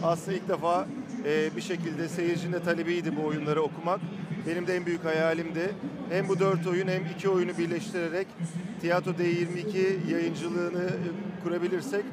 Aslında 0.02 0.36
ilk 0.36 0.48
defa 0.48 0.86
e, 1.24 1.56
bir 1.56 1.60
şekilde 1.60 2.08
seyircinin 2.08 2.52
de 2.52 2.62
talebiydi 2.62 3.16
bu 3.16 3.26
oyunları 3.26 3.62
okumak. 3.62 4.00
Benim 4.46 4.66
de 4.66 4.76
en 4.76 4.86
büyük 4.86 5.04
hayalimdi. 5.04 5.70
Hem 6.10 6.28
bu 6.28 6.38
dört 6.38 6.66
oyun 6.66 6.88
hem 6.88 7.02
iki 7.16 7.28
oyunu 7.28 7.58
birleştirerek 7.58 8.26
Tiyatro 8.80 9.10
D22 9.10 10.10
yayıncılığını 10.12 10.84
e, 10.84 11.42
kurabilirsek 11.44 12.04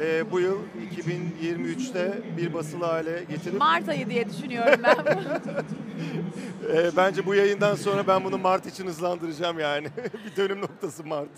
e, 0.00 0.30
bu 0.30 0.40
yıl 0.40 0.58
2023'te 0.96 2.18
bir 2.36 2.54
basılı 2.54 2.84
hale 2.84 3.24
getirip 3.30 3.58
Mart 3.58 3.88
ayı 3.88 4.10
diye 4.10 4.30
düşünüyorum 4.30 4.80
ben. 4.84 4.96
e, 6.76 6.96
bence 6.96 7.26
bu 7.26 7.34
yayından 7.34 7.74
sonra 7.74 8.06
ben 8.06 8.24
bunu 8.24 8.38
Mart 8.38 8.66
için 8.66 8.86
hızlandıracağım 8.86 9.58
yani. 9.58 9.88
bir 10.26 10.36
dönüm 10.36 10.60
noktası 10.60 11.04
Mart. 11.04 11.28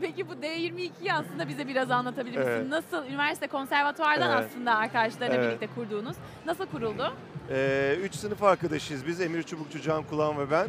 Peki 0.00 0.28
bu 0.28 0.32
D22'yi 0.32 1.12
aslında 1.12 1.48
bize 1.48 1.68
biraz 1.68 1.90
anlatabilir 1.90 2.38
misin? 2.38 2.50
Evet. 2.50 2.68
Nasıl 2.68 3.06
üniversite 3.06 3.46
konservatuvardan 3.46 4.30
Evet. 4.38 4.50
aslında 4.50 4.74
arkadaşlarla 4.76 5.34
Evet. 5.34 5.48
birlikte 5.60 5.74
kurduğunuz. 5.74 6.16
Nasıl 6.46 6.66
kuruldu? 6.66 7.12
Ee, 7.50 7.96
üç 8.02 8.14
sınıf 8.14 8.42
arkadaşıyız 8.42 9.06
biz. 9.06 9.20
Emir 9.20 9.42
Çubukçu, 9.42 9.80
Can 9.80 10.02
Kulan 10.02 10.38
ve 10.38 10.50
ben. 10.50 10.68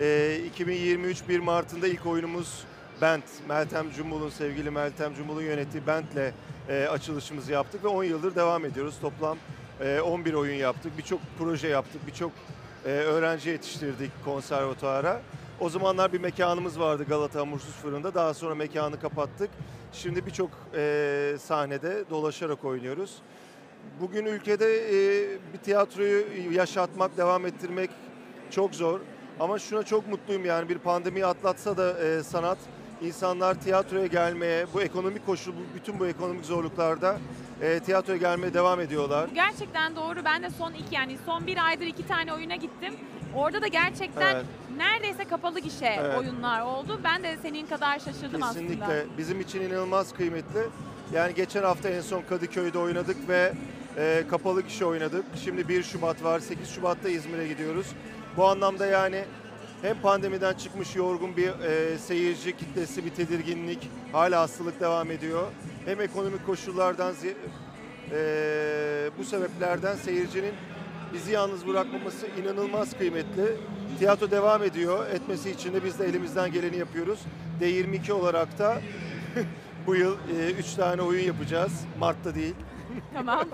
Ee, 0.00 0.40
2023 0.46 1.28
1 1.28 1.38
Mart'ında 1.38 1.88
ilk 1.88 2.06
oyunumuz 2.06 2.64
Bent. 3.02 3.24
Meltem 3.48 3.90
Cumbul'un, 3.90 4.28
sevgili 4.28 4.70
Meltem 4.70 5.14
Cumbul'un 5.14 5.42
yönettiği 5.42 5.86
Bent'le 5.86 6.32
e, 6.68 6.86
açılışımızı 6.86 7.52
yaptık 7.52 7.84
ve 7.84 7.88
10 7.88 8.04
yıldır 8.04 8.34
devam 8.34 8.64
ediyoruz. 8.64 8.94
Toplam 9.00 9.38
e, 9.80 10.00
11 10.00 10.34
oyun 10.34 10.54
yaptık, 10.54 10.98
birçok 10.98 11.20
proje 11.38 11.68
yaptık, 11.68 12.06
birçok 12.06 12.32
e, 12.84 12.88
öğrenci 12.88 13.50
yetiştirdik 13.50 14.10
konservatuara. 14.24 15.22
O 15.60 15.68
zamanlar 15.68 16.12
bir 16.12 16.20
mekanımız 16.20 16.80
vardı 16.80 17.04
Galata 17.08 17.40
Hamursuz 17.40 17.74
Fırında. 17.74 18.14
Daha 18.14 18.34
sonra 18.34 18.54
mekanı 18.54 19.00
kapattık. 19.00 19.50
Şimdi 19.92 20.26
birçok 20.26 20.50
e, 20.74 21.36
sahnede 21.40 22.04
dolaşarak 22.10 22.64
oynuyoruz. 22.64 23.16
Bugün 24.00 24.26
ülkede 24.26 24.66
e, 24.76 25.28
bir 25.52 25.58
tiyatroyu 25.58 26.52
yaşatmak, 26.52 27.16
devam 27.16 27.46
ettirmek 27.46 27.90
çok 28.50 28.74
zor. 28.74 29.00
Ama 29.40 29.58
şuna 29.58 29.82
çok 29.82 30.08
mutluyum 30.08 30.44
yani 30.44 30.68
bir 30.68 30.78
pandemiyi 30.78 31.26
atlatsa 31.26 31.76
da 31.76 31.98
e, 32.04 32.22
sanat 32.22 32.58
insanlar 33.02 33.54
tiyatroya 33.60 34.06
gelmeye, 34.06 34.66
bu 34.74 34.82
ekonomik 34.82 35.26
koşul, 35.26 35.52
bütün 35.74 36.00
bu 36.00 36.06
ekonomik 36.06 36.44
zorluklarda 36.44 37.16
e, 37.62 37.80
tiyatroya 37.80 38.18
gelmeye 38.18 38.54
devam 38.54 38.80
ediyorlar. 38.80 39.28
Gerçekten 39.34 39.96
doğru. 39.96 40.24
Ben 40.24 40.42
de 40.42 40.50
son 40.50 40.72
iki 40.72 40.94
yani 40.94 41.16
son 41.26 41.46
bir 41.46 41.66
aydır 41.66 41.86
iki 41.86 42.06
tane 42.06 42.32
oyuna 42.34 42.56
gittim. 42.56 42.94
Orada 43.34 43.62
da 43.62 43.66
gerçekten 43.66 44.34
Evet. 44.34 44.44
neredeyse 44.76 45.24
kapalı 45.24 45.60
gişe 45.60 45.96
Evet. 46.00 46.18
oyunlar 46.18 46.60
oldu. 46.60 47.00
Ben 47.04 47.22
de 47.22 47.36
senin 47.42 47.66
kadar 47.66 47.98
şaşırdım 47.98 48.40
Kesinlikle 48.40 48.84
aslında. 48.84 49.18
bizim 49.18 49.40
için 49.40 49.60
inanılmaz 49.60 50.12
kıymetli. 50.12 50.60
Yani 51.14 51.34
geçen 51.34 51.62
hafta 51.62 51.88
en 51.88 52.00
son 52.00 52.22
Kadıköy'de 52.28 52.78
oynadık 52.78 53.28
ve 53.28 53.52
e, 53.96 54.24
kapalı 54.30 54.66
kişi 54.66 54.84
oynadık. 54.84 55.24
Şimdi 55.44 55.68
1 55.68 55.82
Şubat 55.82 56.24
var, 56.24 56.40
8 56.40 56.70
Şubat'ta 56.70 57.08
İzmir'e 57.08 57.48
gidiyoruz. 57.48 57.86
Bu 58.36 58.46
anlamda 58.46 58.86
yani 58.86 59.24
hem 59.82 60.00
pandemiden 60.00 60.54
çıkmış 60.54 60.96
yorgun 60.96 61.36
bir 61.36 61.48
e, 61.48 61.98
seyirci 61.98 62.56
kitlesi, 62.56 63.04
bir 63.04 63.10
tedirginlik, 63.10 63.90
hala 64.12 64.40
hastalık 64.40 64.80
devam 64.80 65.10
ediyor. 65.10 65.42
Hem 65.84 66.00
ekonomik 66.00 66.46
koşullardan, 66.46 67.14
e, 68.12 69.10
bu 69.18 69.24
sebeplerden 69.24 69.96
seyircinin 69.96 70.52
bizi 71.14 71.32
yalnız 71.32 71.66
bırakmaması 71.66 72.26
inanılmaz 72.42 72.98
kıymetli. 72.98 73.56
Tiyatro 73.98 74.30
devam 74.30 74.62
ediyor. 74.62 75.06
Etmesi 75.06 75.50
için 75.50 75.74
de 75.74 75.84
biz 75.84 75.98
de 75.98 76.06
elimizden 76.06 76.52
geleni 76.52 76.76
yapıyoruz. 76.76 77.20
D22 77.60 78.12
olarak 78.12 78.58
da 78.58 78.80
bu 79.86 79.96
yıl 79.96 80.16
3 80.58 80.74
tane 80.74 81.02
oyun 81.02 81.26
yapacağız. 81.26 81.72
Mart'ta 81.98 82.34
değil. 82.34 82.54
Tamam. 83.14 83.44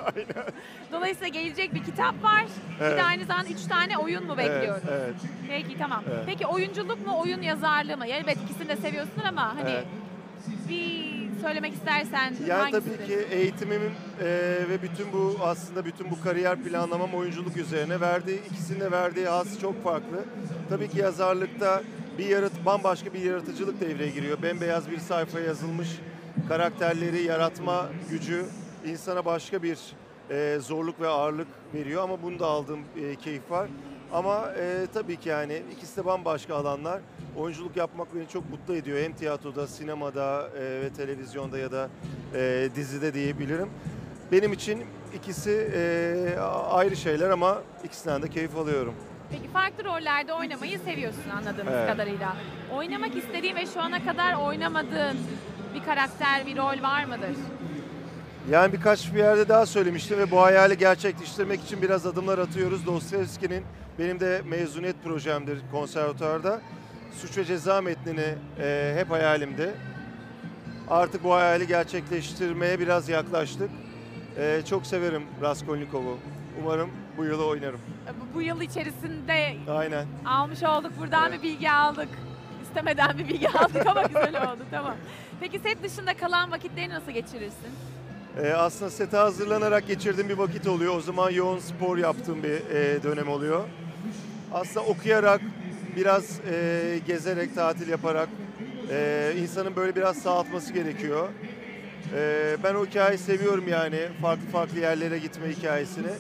Dolayısıyla 0.93 1.29
gelecek 1.29 1.75
bir 1.75 1.85
kitap 1.85 2.23
var. 2.23 2.45
Bir 2.81 2.85
Evet. 2.85 2.99
de 2.99 3.03
aynı 3.03 3.25
zamanda 3.25 3.49
üç 3.49 3.63
tane 3.63 3.99
oyun 3.99 4.27
mu 4.27 4.37
bekliyoruz? 4.39 4.83
Evet, 4.91 5.01
evet. 5.03 5.15
Peki 5.49 5.79
tamam. 5.79 6.05
Evet. 6.13 6.23
Peki 6.27 6.47
oyunculuk 6.47 7.07
mu, 7.07 7.19
oyun 7.21 7.43
yazarlığı 7.43 7.97
mı? 7.97 8.07
Evet 8.07 8.39
ikisini 8.45 8.69
de 8.69 8.77
seviyorsun 8.77 9.23
ama 9.29 9.55
hani 9.57 9.71
Evet. 9.71 9.85
bir 10.69 11.13
söylemek 11.43 11.73
istersen 11.75 12.35
Yani 12.47 12.61
hangisidir? 12.73 12.97
tabii 12.99 13.07
ki 13.07 13.27
eğitimimin 13.31 13.91
e, 14.21 14.25
ve 14.71 14.83
bütün 14.83 15.13
bu 15.13 15.37
aslında 15.43 15.85
bütün 15.85 16.11
bu 16.11 16.21
kariyer 16.23 16.59
planlamam 16.59 17.15
oyunculuk 17.15 17.57
üzerine 17.57 18.01
verdiği 18.01 18.41
ikisinin 18.51 18.81
de 18.81 18.91
verdiği 18.91 19.27
haz 19.29 19.61
çok 19.61 19.85
farklı. 19.85 20.25
Tabii 20.69 20.89
ki 20.89 20.99
yazarlıkta 20.99 21.83
bir 22.19 22.27
yarat 22.27 22.53
bambaşka 22.67 23.15
bir 23.15 23.21
yaratıcılık 23.23 23.81
devreye 23.81 24.11
giriyor. 24.11 24.43
Bembeyaz 24.43 24.91
bir 24.91 24.99
sayfaya 24.99 25.47
yazılmış 25.47 25.89
karakterleri 26.49 27.23
yaratma 27.23 27.87
gücü 28.11 28.45
insana 28.87 29.25
başka 29.25 29.63
bir 29.63 29.79
e, 30.31 30.59
zorluk 30.61 31.01
ve 31.01 31.09
ağırlık 31.09 31.49
veriyor 31.75 32.03
ama 32.03 32.23
bunda 32.23 32.47
aldığım 32.47 32.81
e, 33.03 33.15
keyif 33.17 33.51
var. 33.51 33.69
Ama 34.13 34.51
e, 34.59 34.87
tabii 34.95 35.17
ki 35.17 35.29
yani 35.29 35.63
ikisi 35.77 35.97
de 35.97 36.05
bambaşka 36.05 36.55
alanlar. 36.57 37.01
Oyunculuk 37.37 37.77
yapmak 37.77 38.15
beni 38.15 38.29
çok 38.29 38.51
mutlu 38.51 38.75
ediyor. 38.77 38.99
Hem 38.99 39.13
tiyatroda, 39.13 39.67
sinemada 39.67 40.49
e, 40.59 40.61
ve 40.61 40.91
televizyonda 40.97 41.59
ya 41.59 41.73
da 41.73 41.89
e, 42.35 42.69
dizide 42.77 43.15
diyebilirim. 43.15 43.71
Benim 44.33 44.53
için 44.53 44.85
ikisi 45.17 45.71
e, 45.75 46.39
ayrı 46.71 46.97
şeyler 46.97 47.31
ama 47.31 47.63
ikisinden 47.85 48.23
de 48.23 48.29
keyif 48.29 48.57
alıyorum. 48.57 48.95
Peki 49.31 49.49
farklı 49.49 49.85
rollerde 49.85 50.33
oynamayı 50.33 50.79
seviyorsun 50.79 51.31
anladığımız 51.31 51.75
Evet. 51.77 51.89
kadarıyla. 51.91 52.37
Oynamak 52.75 53.17
istediğin 53.17 53.57
ve 53.57 53.67
şu 53.67 53.81
ana 53.81 54.05
kadar 54.05 54.35
oynamadığın 54.35 55.17
bir 55.75 55.85
karakter, 55.85 56.47
bir 56.47 56.57
rol 56.57 56.83
var 56.83 57.05
mıdır? 57.05 57.37
Yani 58.51 58.73
birkaç 58.73 59.15
bir 59.15 59.19
yerde 59.19 59.49
daha 59.49 59.67
söylemiştim 59.67 60.19
ve 60.19 60.31
bu 60.31 60.43
hayali 60.43 60.79
gerçekleştirmek 60.79 61.63
için 61.63 61.83
biraz 61.83 62.07
adımlar 62.07 62.39
atıyoruz. 62.39 62.87
Dostoyevski'nin 62.87 63.65
benim 63.99 64.21
de 64.21 64.43
mezuniyet 64.45 65.05
projemdir 65.05 65.59
konservatuarda. 65.73 66.61
Suç 67.21 67.39
ve 67.39 67.45
ceza 67.45 67.81
metnini 67.81 68.35
e, 68.61 68.95
hep 68.99 69.11
hayalimdi. 69.11 69.75
Artık 70.91 71.25
bu 71.25 71.35
hayali 71.35 71.67
gerçekleştirmeye 71.67 72.79
biraz 72.81 73.09
yaklaştık. 73.09 73.71
E, 74.39 74.63
çok 74.71 74.87
severim 74.87 75.23
Raskolnikov'u. 75.43 76.19
Umarım 76.63 76.91
bu 77.17 77.25
yılı 77.25 77.47
oynarım. 77.47 77.81
Bu, 78.21 78.35
bu 78.35 78.43
yıl 78.43 78.61
içerisinde 78.61 79.55
Aynen. 79.71 80.07
almış 80.27 80.63
olduk. 80.63 80.93
Buradan 81.01 81.29
Evet. 81.31 81.43
bir 81.43 81.49
bilgi 81.49 81.71
aldık. 81.71 82.09
İstemeden 82.63 83.19
bir 83.19 83.29
bilgi 83.29 83.49
aldık 83.51 83.87
ama 83.87 84.03
güzel 84.03 84.43
oldu. 84.53 84.63
Tamam. 84.71 84.95
Peki 85.41 85.59
set 85.59 85.83
dışında 85.83 86.17
kalan 86.17 86.51
vakitleri 86.51 86.89
nasıl 86.89 87.11
geçirirsin? 87.13 87.71
Ee, 88.41 88.53
aslında 88.53 88.91
sete 88.91 89.17
hazırlanarak 89.17 89.87
geçirdiğim 89.87 90.29
bir 90.29 90.39
vakit 90.39 90.67
oluyor. 90.67 90.97
O 90.97 91.01
zaman 91.01 91.31
yoğun 91.31 91.59
spor 91.59 91.99
yaptığım 91.99 92.43
bir 92.43 92.71
e, 92.77 93.03
dönem 93.03 93.29
oluyor. 93.29 93.65
Aslında 94.53 94.87
okuyarak, 94.87 95.41
biraz 95.97 96.41
e, 96.51 97.01
gezerek, 97.07 97.55
tatil 97.55 97.89
yaparak 97.89 98.29
e, 98.91 99.33
insanın 99.43 99.77
böyle 99.77 99.97
biraz 99.97 100.17
sağaltması 100.17 100.73
gerekiyor. 100.73 101.29
E, 102.15 102.57
ben 102.65 102.75
o 102.75 102.87
hikayeyi 102.87 103.19
seviyorum 103.19 103.69
yani. 103.69 104.09
Farklı 104.23 104.47
farklı 104.47 104.79
yerlere 104.79 105.19
gitme 105.19 105.49
hikayesini. 105.49 106.13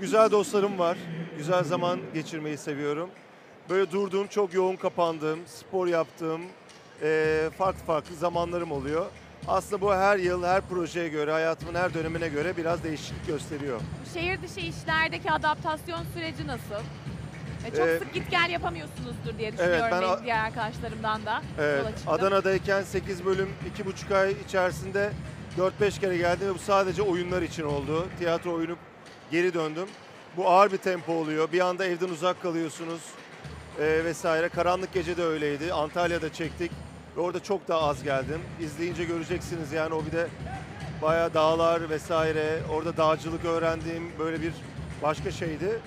Güzel 0.00 0.30
dostlarım 0.30 0.78
var. 0.78 0.96
Güzel 1.38 1.64
zaman 1.64 2.00
geçirmeyi 2.14 2.56
seviyorum. 2.56 3.10
Böyle 3.70 3.90
durduğum, 3.90 4.26
çok 4.26 4.54
yoğun 4.54 4.76
kapandığım, 4.76 5.38
spor 5.46 5.86
yaptığım 5.86 6.40
e, 7.02 7.50
farklı 7.58 7.84
farklı 7.84 8.16
zamanlarım 8.16 8.72
oluyor. 8.72 9.06
Aslında 9.48 9.80
bu 9.80 9.94
her 9.94 10.16
yıl, 10.18 10.44
her 10.44 10.60
projeye 10.60 11.08
göre, 11.08 11.32
hayatımın 11.32 11.74
her 11.74 11.94
dönemine 11.94 12.28
göre 12.28 12.56
biraz 12.56 12.84
değişiklik 12.84 13.26
gösteriyor. 13.26 13.80
Şehir 14.14 14.42
dışı 14.42 14.60
işlerdeki 14.60 15.30
adaptasyon 15.30 16.00
süreci 16.14 16.46
nasıl? 16.46 16.84
E, 17.66 17.70
çok 17.76 17.88
Ee, 17.88 17.98
sık 17.98 18.14
git 18.14 18.30
gel 18.30 18.50
yapamıyorsunuzdur 18.50 19.38
diye 19.38 19.52
düşünüyorum 19.52 19.86
ben 19.90 20.00
benim 20.00 20.10
a- 20.12 20.22
diğer 20.22 20.44
arkadaşlarımdan 20.44 21.26
da. 21.26 21.42
Evet, 21.60 21.78
yola 21.80 21.90
çıktım. 21.96 22.12
Adana'dayken 22.12 22.82
8 22.82 23.24
bölüm, 23.24 23.48
2,5 23.78 24.14
ay 24.18 24.32
içerisinde 24.48 25.10
4-5 25.58 26.00
kere 26.00 26.16
geldim 26.16 26.48
ve 26.48 26.54
bu 26.54 26.58
sadece 26.58 27.02
oyunlar 27.02 27.42
için 27.42 27.62
oldu. 27.64 28.06
Tiyatro 28.18 28.54
oyunu 28.54 28.76
geri 29.30 29.54
döndüm. 29.54 29.88
Bu 30.36 30.48
ağır 30.50 30.72
bir 30.72 30.76
tempo 30.76 31.12
oluyor. 31.12 31.52
Bir 31.52 31.60
anda 31.60 31.84
evden 31.86 32.08
uzak 32.08 32.42
kalıyorsunuz 32.42 33.00
e, 33.80 34.04
vesaire. 34.04 34.48
Karanlık 34.48 34.94
Gece 34.94 35.16
de 35.16 35.24
öyleydi. 35.24 35.72
Antalya'da 35.72 36.32
çektik 36.32 36.70
ve 37.16 37.20
orada 37.20 37.42
çok 37.42 37.68
daha 37.68 37.80
az 37.80 38.02
geldim. 38.02 38.40
İzleyince 38.60 39.04
göreceksiniz 39.04 39.72
yani 39.72 39.94
o 39.94 40.06
bir 40.06 40.12
de 40.12 40.26
bayağı 41.02 41.34
dağlar 41.34 41.90
vesaire. 41.90 42.58
Orada 42.72 42.96
dağcılık 42.96 43.44
öğrendiğim 43.44 44.12
böyle 44.18 44.42
bir 44.42 44.52
başka 45.02 45.30
şeydi. 45.30 45.78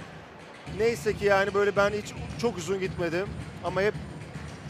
Neyse 0.78 1.14
ki 1.14 1.26
yani 1.26 1.54
böyle 1.54 1.76
ben 1.76 1.90
hiç 1.90 2.14
çok 2.42 2.58
uzun 2.58 2.80
gitmedim 2.80 3.28
ama 3.64 3.82
hep 3.82 3.94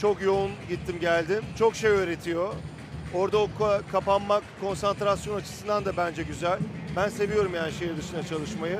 çok 0.02 0.22
yoğun 0.22 0.52
gittim 0.70 0.96
geldim. 1.02 1.44
Çok 1.60 1.76
şey 1.76 1.90
öğretiyor. 1.90 2.54
Orada 3.14 3.38
o 3.38 3.50
ka- 3.60 3.82
kapanmak 3.92 4.44
konsantrasyon 4.62 5.36
açısından 5.36 5.86
da 5.86 5.98
bence 5.98 6.24
güzel. 6.24 6.60
Ben 6.96 7.10
seviyorum 7.10 7.52
yani 7.56 7.72
şehir 7.72 7.98
dışına 7.98 8.24
çalışmayı. 8.24 8.80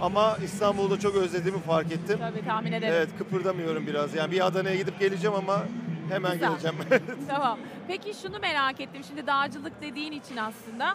Ama 0.00 0.36
İstanbul'da 0.44 1.00
çok 1.00 1.14
özlediğimi 1.16 1.60
fark 1.60 1.92
ettim. 1.92 2.18
Tabii 2.20 2.44
tahmin 2.44 2.72
ederim. 2.72 2.94
Evet 2.96 3.08
kıpırdamıyorum 3.18 3.86
biraz. 3.86 4.14
Yani 4.14 4.30
bir 4.32 4.46
Adana'ya 4.46 4.76
gidip 4.76 5.00
geleceğim 5.00 5.36
ama 5.36 5.62
hemen 6.08 6.32
Güzel. 6.32 6.48
geleceğim. 6.50 6.76
Tamam. 7.28 7.58
Peki 7.88 8.14
şunu 8.22 8.38
merak 8.38 8.80
ettim. 8.80 9.02
Şimdi 9.08 9.26
dağcılık 9.26 9.82
dediğin 9.82 10.12
için 10.12 10.36
aslında 10.36 10.94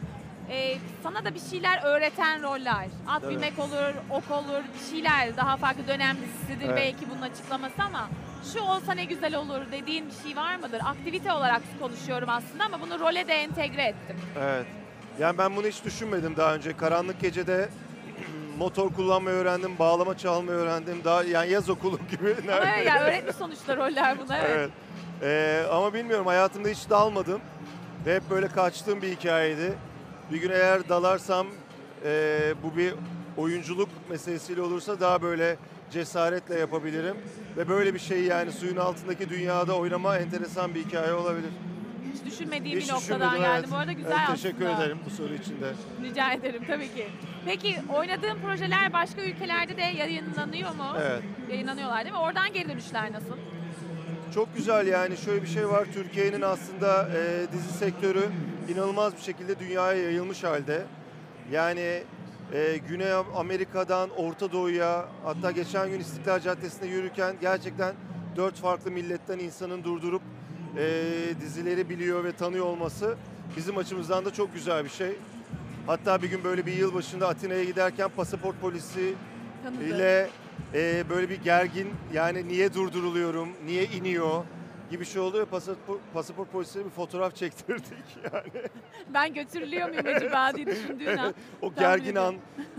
e, 0.49 0.77
sana 1.03 1.25
da 1.25 1.33
bir 1.35 1.39
şeyler 1.39 1.83
öğreten 1.83 2.43
roller. 2.43 2.87
At 3.07 3.23
Evet. 3.23 3.29
binmek 3.33 3.59
olur, 3.59 3.93
ok 4.09 4.31
olur, 4.31 4.61
bir 4.73 4.91
şeyler. 4.95 5.37
Daha 5.37 5.57
farklı 5.57 5.87
dönem 5.87 6.17
dizisidir 6.21 6.65
Evet. 6.69 6.77
belki 6.77 7.09
bunun 7.11 7.21
açıklaması 7.21 7.83
ama 7.83 8.09
şu 8.53 8.59
olsa 8.59 8.93
ne 8.93 9.05
güzel 9.05 9.35
olur 9.35 9.61
dediğin 9.71 10.05
bir 10.07 10.27
şey 10.27 10.35
var 10.35 10.55
mıdır? 10.55 10.81
Aktivite 10.85 11.31
olarak 11.31 11.61
konuşuyorum 11.79 12.29
aslında 12.29 12.65
ama 12.65 12.81
bunu 12.81 12.99
role 12.99 13.27
de 13.27 13.33
entegre 13.33 13.81
ettim. 13.83 14.15
Evet. 14.41 14.65
Yani 15.19 15.37
ben 15.37 15.55
bunu 15.55 15.67
hiç 15.67 15.85
düşünmedim 15.85 16.35
daha 16.37 16.55
önce. 16.55 16.77
Karanlık 16.77 17.21
gecede 17.21 17.69
motor 18.61 18.89
kullanmayı 18.93 19.37
öğrendim, 19.37 19.71
bağlama 19.79 20.17
çalmayı 20.17 20.57
öğrendim. 20.57 21.01
Daha 21.03 21.23
yani 21.23 21.51
yaz 21.51 21.69
okulu 21.69 21.99
gibi 22.11 22.35
Ama 22.53 22.65
evet, 22.75 22.87
yani 22.87 22.99
öğretmiş 22.99 23.35
sonuçta 23.35 23.77
roller 23.77 24.19
buna. 24.19 24.37
Evet. 24.37 24.49
Evet. 24.51 24.69
Ee, 25.23 25.67
ama 25.71 25.93
bilmiyorum 25.93 26.25
hayatımda 26.27 26.69
hiç 26.69 26.89
dalmadım. 26.89 27.41
Ve 28.05 28.15
hep 28.15 28.29
böyle 28.29 28.47
kaçtığım 28.47 29.01
bir 29.01 29.11
hikayeydi. 29.11 29.73
Bir 30.31 30.41
gün 30.41 30.49
eğer 30.49 30.89
dalarsam 30.89 31.47
e, 32.05 32.39
bu 32.63 32.77
bir 32.77 32.93
oyunculuk 33.37 33.89
meselesiyle 34.09 34.61
olursa 34.61 34.99
daha 34.99 35.21
böyle 35.21 35.57
cesaretle 35.91 36.59
yapabilirim. 36.59 37.17
Ve 37.57 37.69
böyle 37.69 37.93
bir 37.93 37.99
şey 37.99 38.23
yani 38.23 38.51
suyun 38.51 38.77
altındaki 38.77 39.29
dünyada 39.29 39.75
oynama 39.77 40.17
enteresan 40.17 40.75
bir 40.75 40.85
hikaye 40.85 41.13
olabilir. 41.13 41.49
Hiç 42.13 42.25
düşünmediğim 42.33 42.79
Hiç 42.79 42.87
bir 42.89 42.93
noktadan 42.93 43.37
geldi. 43.37 43.49
evet. 43.59 43.71
Bu 43.71 43.75
arada 43.75 43.91
güzel 43.91 44.09
Evet, 44.11 44.19
aslında. 44.23 44.35
Teşekkür 44.35 44.65
ederim 44.65 44.97
bu 45.05 45.09
soru 45.09 45.33
için 45.33 45.61
de. 45.61 45.73
Rica 46.03 46.31
ederim 46.31 46.63
tabii 46.67 46.93
ki. 46.93 47.07
Peki 47.45 47.75
oynadığın 47.95 48.37
projeler 48.45 48.93
başka 48.93 49.21
ülkelerde 49.21 49.77
de 49.77 49.81
yayınlanıyor 49.81 50.69
mu? 50.75 50.85
Evet. 51.01 51.23
Yayınlanıyorlar 51.49 52.03
değil 52.03 52.15
mi? 52.15 52.19
Oradan 52.19 52.53
geri 52.53 52.69
dönüşler 52.69 53.13
nasıl? 53.13 53.37
Çok 54.33 54.55
güzel 54.55 54.87
yani 54.87 55.17
şöyle 55.17 55.41
bir 55.41 55.47
şey 55.47 55.69
var. 55.69 55.87
Türkiye'nin 55.93 56.41
aslında 56.41 57.09
e, 57.09 57.51
dizi 57.53 57.73
sektörü 57.73 58.29
inanılmaz 58.69 59.15
bir 59.15 59.21
şekilde 59.21 59.59
dünyaya 59.59 60.03
yayılmış 60.03 60.43
halde. 60.43 60.83
Yani 61.51 62.03
e, 62.53 62.77
Güney 62.89 63.13
Amerika'dan 63.35 64.09
Orta 64.09 64.51
Doğu'ya 64.51 65.05
hatta 65.23 65.51
geçen 65.51 65.89
gün 65.89 65.99
İstiklal 65.99 66.39
Caddesi'nde 66.39 66.87
yürürken 66.87 67.35
gerçekten 67.41 67.95
dört 68.35 68.55
farklı 68.55 68.91
milletten 68.91 69.39
insanın 69.39 69.83
durdurup 69.83 70.21
e, 70.77 70.83
dizileri 71.41 71.89
biliyor 71.89 72.23
ve 72.23 72.31
tanıyor 72.31 72.65
olması 72.65 73.15
bizim 73.57 73.77
açımızdan 73.77 74.25
da 74.25 74.33
çok 74.33 74.53
güzel 74.53 74.83
bir 74.83 74.89
şey. 74.89 75.15
Hatta 75.91 76.21
bir 76.21 76.29
gün 76.29 76.43
böyle 76.43 76.65
bir 76.65 76.73
yıl 76.73 76.93
başında 76.93 77.27
Atina'ya 77.27 77.63
giderken 77.63 78.09
pasaport 78.09 78.61
polisi 78.61 79.13
Tanıdı. 79.63 79.83
ile 79.83 80.29
e, 80.73 81.09
böyle 81.09 81.29
bir 81.29 81.35
gergin 81.35 81.89
yani 82.13 82.47
niye 82.47 82.73
durduruluyorum, 82.73 83.49
niye 83.65 83.85
iniyor 83.85 84.43
gibi 84.91 85.05
şey 85.05 85.21
oldu 85.21 85.39
ve 85.39 85.45
pasaport, 85.45 85.99
pasaport 86.13 86.51
polisine 86.51 86.85
bir 86.85 86.89
fotoğraf 86.89 87.35
çektirdik 87.35 87.93
yani. 88.33 88.67
Ben 89.13 89.33
götürülüyor 89.33 89.89
muyum 89.89 90.05
acaba 90.15 90.53
diye 90.55 90.65
düşündüğün 90.67 91.17
an. 91.17 91.33
o 91.61 91.73
gergin 91.73 92.15
an 92.15 92.35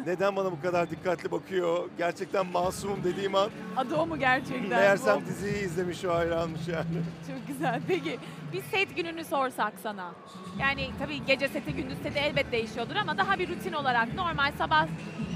neden 0.07 0.37
bana 0.37 0.53
bu 0.53 0.61
kadar 0.61 0.91
dikkatli 0.91 1.31
bakıyor, 1.31 1.89
gerçekten 1.99 2.47
masumum 2.47 3.05
dediğim 3.05 3.35
an 3.35 3.51
Adı 3.77 3.97
o 3.97 4.07
mu 4.07 4.19
gerçekten? 4.19 4.69
meğersem 4.69 5.21
Bu- 5.23 5.27
diziyi 5.27 5.65
izlemiş 5.65 6.05
o 6.05 6.15
hayranmış 6.15 6.69
yani. 6.69 6.87
Çok 7.29 7.47
güzel. 7.49 7.81
Peki 7.89 8.19
bir 8.53 8.63
set 8.63 8.97
gününü 8.97 9.25
sorsak 9.25 9.73
sana. 9.83 10.13
Yani 10.61 10.91
tabii 10.99 11.25
gece 11.27 11.49
seti 11.49 11.73
gündüz 11.75 11.99
seti 12.03 12.19
elbet 12.19 12.53
değişiyordur 12.53 12.97
ama 12.97 13.19
daha 13.19 13.39
bir 13.39 13.49
rutin 13.49 13.73
olarak 13.73 14.15
normal 14.15 14.53
sabah 14.59 14.87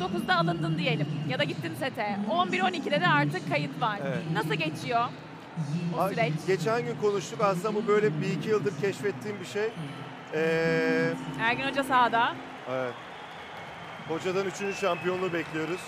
9'da 0.00 0.36
alındın 0.36 0.78
diyelim 0.78 1.06
ya 1.28 1.38
da 1.38 1.44
gittin 1.44 1.74
sete. 1.74 2.16
11-12'de 2.30 3.00
de 3.00 3.06
artık 3.08 3.48
kayıt 3.48 3.80
var. 3.80 3.98
Evet. 4.06 4.18
Nasıl 4.32 4.54
geçiyor 4.54 5.04
Ha, 5.96 6.08
süreç? 6.08 6.32
Geçen 6.46 6.84
gün 6.84 6.96
konuştuk 7.00 7.40
aslında 7.42 7.74
bu 7.74 7.86
böyle 7.86 8.20
bir 8.20 8.30
iki 8.32 8.48
yıldır 8.48 8.80
keşfettiğim 8.80 9.40
bir 9.40 9.46
şey. 9.46 9.68
Ee, 10.34 11.12
Ergin 11.40 11.68
Hoca 11.68 11.84
sahada. 11.84 12.34
Evet. 12.70 12.94
Hocadan 14.08 14.46
üçüncü 14.46 14.74
şampiyonluğu 14.76 15.32
bekliyoruz. 15.32 15.80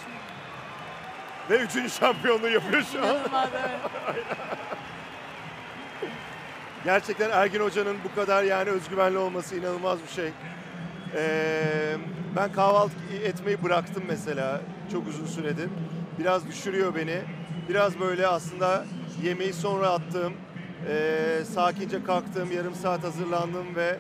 Ve 1.51 1.59
üçüncü 1.59 1.91
şampiyonluğu 1.91 2.49
yapıyor 2.49 2.83
şu 2.93 2.99
an. 2.99 3.05
İnanılmaz, 3.05 3.49
evet. 3.53 3.81
Gerçekten 6.85 7.31
Ergin 7.31 7.61
Hoca'nın 7.61 7.97
bu 8.05 8.15
kadar 8.15 8.43
yani 8.43 8.71
özgüvenli 8.71 9.19
olması 9.19 9.57
inanılmaz 9.57 9.99
bir 10.09 10.13
şey. 10.13 10.31
Ee, 11.15 11.97
ben 12.37 12.53
kahvaltı 12.53 12.95
etmeyi 13.25 13.63
bıraktım 13.63 14.03
mesela 14.09 14.61
çok 14.93 15.09
uzun 15.09 15.27
süredir. 15.27 15.69
Biraz 16.19 16.47
düşürüyor 16.49 16.95
beni. 16.95 17.21
Biraz 17.69 18.01
böyle 18.01 18.27
aslında 18.27 18.85
yemeği 19.23 19.53
sonra 19.53 19.89
attığım, 19.89 20.33
e, 20.89 21.45
sakince 21.55 22.05
kalktığım, 22.05 22.53
yarım 22.53 22.75
saat 22.75 23.05
hazırlandım 23.05 23.77
ve 23.77 23.97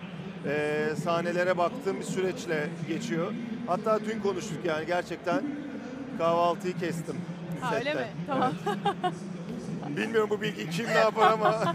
e, 0.46 0.88
sahnelere 1.04 1.58
baktığım 1.58 1.96
bir 2.00 2.04
süreçle 2.04 2.68
geçiyor. 2.88 3.32
Hatta 3.66 4.00
dün 4.04 4.20
konuştuk 4.20 4.64
yani 4.64 4.86
gerçekten 4.86 5.42
kahvaltıyı 6.18 6.78
kestim. 6.78 7.16
Ha, 7.60 7.74
öyle 7.74 7.84
sette. 7.92 8.04
mi? 8.04 8.10
Tamam. 8.26 8.52
Bilmiyorum 9.96 10.30
bu 10.30 10.40
bilgi 10.40 10.70
kim 10.70 10.86
ne 10.86 10.92
yapar 10.98 11.32
ama 11.32 11.52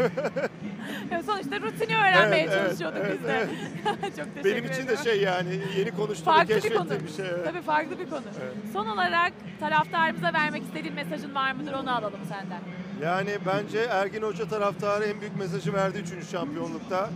Sonuçta 1.25 1.61
rutini 1.61 1.97
öğrenmeye 1.97 2.43
Evet, 2.43 2.53
evet, 2.57 2.67
çalışıyorduk 2.67 2.99
evet, 3.05 3.17
biz 3.19 3.27
de. 3.27 3.47
Çok 4.23 4.35
teşekkür 4.35 4.43
benim 4.43 4.71
için 4.71 4.87
de 4.87 4.97
şey 4.97 5.21
yani 5.21 5.59
yeni 5.77 5.91
konuştuğum 5.91 6.25
Farklı 6.25 6.55
bir 6.55 6.61
keşfettiğim 6.61 7.03
bir 7.07 7.13
şey. 7.13 7.25
evet. 7.25 7.45
Tabii 7.45 7.61
farklı 7.61 7.99
bir 7.99 8.09
konu. 8.09 8.21
Evet. 8.43 8.53
Son 8.73 8.85
olarak 8.87 9.33
taraftarımıza 9.59 10.33
vermek 10.33 10.63
istediğin 10.63 10.95
mesajın 10.95 11.35
var 11.35 11.51
mıdır 11.51 11.73
onu 11.73 11.95
alalım 11.95 12.19
senden. 12.29 12.59
Yani 13.01 13.37
bence 13.45 13.79
Ergin 13.79 14.21
Hoca 14.21 14.47
taraftarı 14.47 15.05
en 15.05 15.21
büyük 15.21 15.37
mesajı 15.39 15.73
verdi 15.73 16.03
3. 16.21 16.29
şampiyonlukta. 16.31 17.09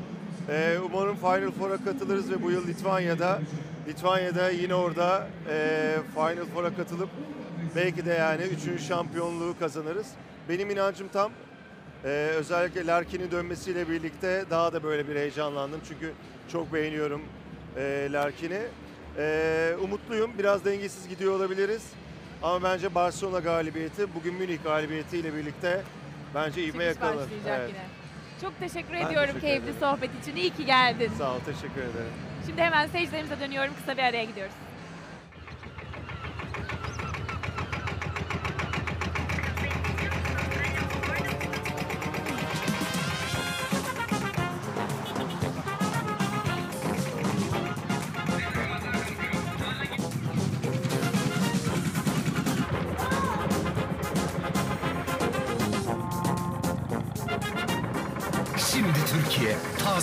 Ee, 0.49 0.77
umarım 0.85 1.15
Final 1.15 1.51
Four'a 1.51 1.77
katılırız 1.77 2.31
ve 2.31 2.43
bu 2.43 2.51
yıl 2.51 2.67
Litvanya'da 2.67 3.39
Litvanya'da 3.87 4.49
yine 4.49 4.75
orada 4.75 5.27
e, 5.49 5.97
Final 6.13 6.45
Four'a 6.53 6.75
katılıp 6.75 7.09
belki 7.75 8.05
de 8.05 8.13
yani 8.13 8.41
3. 8.75 8.81
şampiyonluğu 8.81 9.55
kazanırız. 9.59 10.07
Benim 10.49 10.69
inancım 10.69 11.07
tam. 11.07 11.31
Ee, 12.05 12.09
özellikle 12.35 12.87
Larkin'in 12.87 13.31
dönmesiyle 13.31 13.89
birlikte 13.89 14.45
daha 14.49 14.73
da 14.73 14.83
böyle 14.83 15.07
bir 15.07 15.15
heyecanlandım. 15.15 15.81
Çünkü 15.87 16.13
çok 16.51 16.73
beğeniyorum 16.73 17.21
e, 17.77 18.09
Larkin'i. 18.11 18.61
Ee, 19.17 19.75
umutluyum. 19.83 20.31
Biraz 20.37 20.65
dengesiz 20.65 21.07
gidiyor 21.07 21.33
olabiliriz. 21.33 21.83
Ama 22.43 22.63
bence 22.63 22.95
Barcelona 22.95 23.39
galibiyeti, 23.39 24.15
bugün 24.15 24.33
Münih 24.33 24.63
galibiyetiyle 24.63 25.33
birlikte 25.35 25.81
bence 26.35 26.63
ivme 26.63 26.71
Çıkış 26.71 26.85
yakalar. 26.87 27.15
başlayacak 27.15 27.59
Evet. 27.59 27.69
yine. 27.69 27.85
Çok 28.41 28.59
teşekkür 28.59 28.93
Ben 28.93 29.05
ediyorum 29.05 29.25
teşekkür 29.25 29.41
keyifli 29.41 29.63
ederim. 29.63 29.79
sohbet 29.79 30.09
için. 30.23 30.35
İyi 30.35 30.49
ki 30.49 30.65
geldin. 30.65 31.11
Sağ 31.17 31.31
ol, 31.35 31.39
teşekkür 31.45 31.81
ederim. 31.81 32.11
Şimdi 32.45 32.61
hemen 32.61 32.87
seyircilerimize 32.87 33.39
dönüyorum. 33.39 33.73
Kısa 33.79 33.97
bir 33.97 34.03
araya 34.03 34.23
gidiyoruz. 34.23 34.53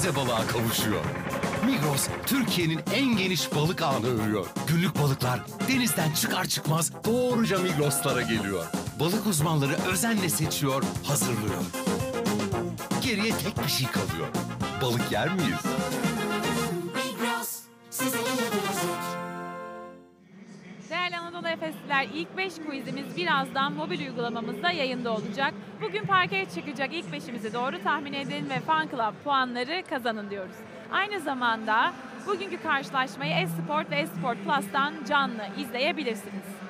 Taze 0.05 0.17
balığa 0.17 0.47
kavuşuyor. 0.47 1.05
Migros, 1.67 2.09
Türkiye'nin 2.27 2.81
en 2.95 3.17
geniş 3.17 3.55
balık 3.55 3.83
ağını 3.83 4.07
örüyor. 4.07 4.47
Günlük 4.67 4.99
balıklar 4.99 5.41
denizden 5.69 6.13
çıkar 6.13 6.45
çıkmaz 6.45 6.93
doğruca 7.05 7.59
Migros'lara 7.59 8.23
geliyor. 8.23 8.65
Balık 9.01 9.27
uzmanları 9.27 9.77
özenle 9.93 10.29
seçiyor, 10.29 10.83
hazırlıyor. 11.05 11.63
Geriye 13.03 13.33
tek 13.39 13.65
bir 13.65 13.71
şey 13.71 13.87
kalıyor. 13.87 14.29
Balık 14.83 15.13
yer 15.13 15.35
miyiz? 15.35 15.61
Efesliler 21.55 22.07
ilk 22.15 22.37
5 22.37 22.53
quizimiz 22.67 23.17
birazdan 23.17 23.73
mobil 23.73 24.01
uygulamamızda 24.01 24.71
yayında 24.71 25.13
olacak. 25.13 25.55
Bugün 25.83 26.03
parkeye 26.03 26.45
çıkacak 26.45 26.93
ilk 26.93 27.13
beşimizi 27.13 27.55
doğru 27.55 27.83
tahmin 27.83 28.13
edin 28.13 28.51
ve 28.51 28.61
Fan 28.61 28.89
Club 28.89 29.25
puanları 29.25 29.83
kazanın 29.91 30.31
diyoruz. 30.31 30.57
Aynı 30.93 31.21
zamanda 31.21 31.93
bugünkü 32.27 32.63
karşılaşmayı 32.63 33.35
Esport 33.35 33.91
ve 33.91 33.97
Esport 33.97 34.39
Plus'tan 34.45 34.95
canlı 35.09 35.43
izleyebilirsiniz. 35.59 36.64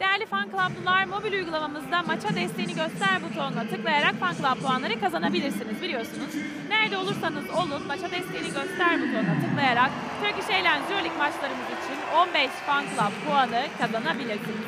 Değerli 0.00 0.26
Fan 0.26 0.48
Club'lılar 0.50 1.04
mobil 1.04 1.32
uygulamamızda 1.32 2.02
maça 2.02 2.28
desteğini 2.36 2.74
göster 2.74 3.22
butonuna 3.22 3.64
tıklayarak 3.64 4.14
Fan 4.14 4.34
Club 4.34 4.62
puanları 4.62 5.00
kazanabilirsiniz 5.00 5.82
biliyorsunuz. 5.82 6.30
Nerede 6.68 6.96
olursanız 6.96 7.50
olun 7.50 7.86
maça 7.86 8.10
desteğini 8.10 8.46
göster 8.46 9.00
butonuna 9.00 9.40
tıklayarak 9.40 9.90
Turkish 10.22 10.50
Airlines 10.50 10.90
Euroleague 10.90 11.18
maçlarımız 11.18 11.68
için 11.78 11.96
15 12.16 12.50
Fan 12.66 12.82
Club 12.82 13.12
puanı 13.26 13.62
kazanabilirsiniz. 13.78 14.66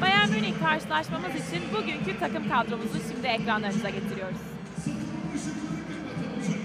Bayern 0.00 0.30
Münih 0.30 0.54
karşılaşmamız 0.62 1.34
için 1.34 1.62
bugünkü 1.74 2.18
takım 2.18 2.48
kadromuzu 2.48 2.98
şimdi 3.08 3.26
ekranlarınıza 3.26 3.90
getiriyoruz. 3.90 4.38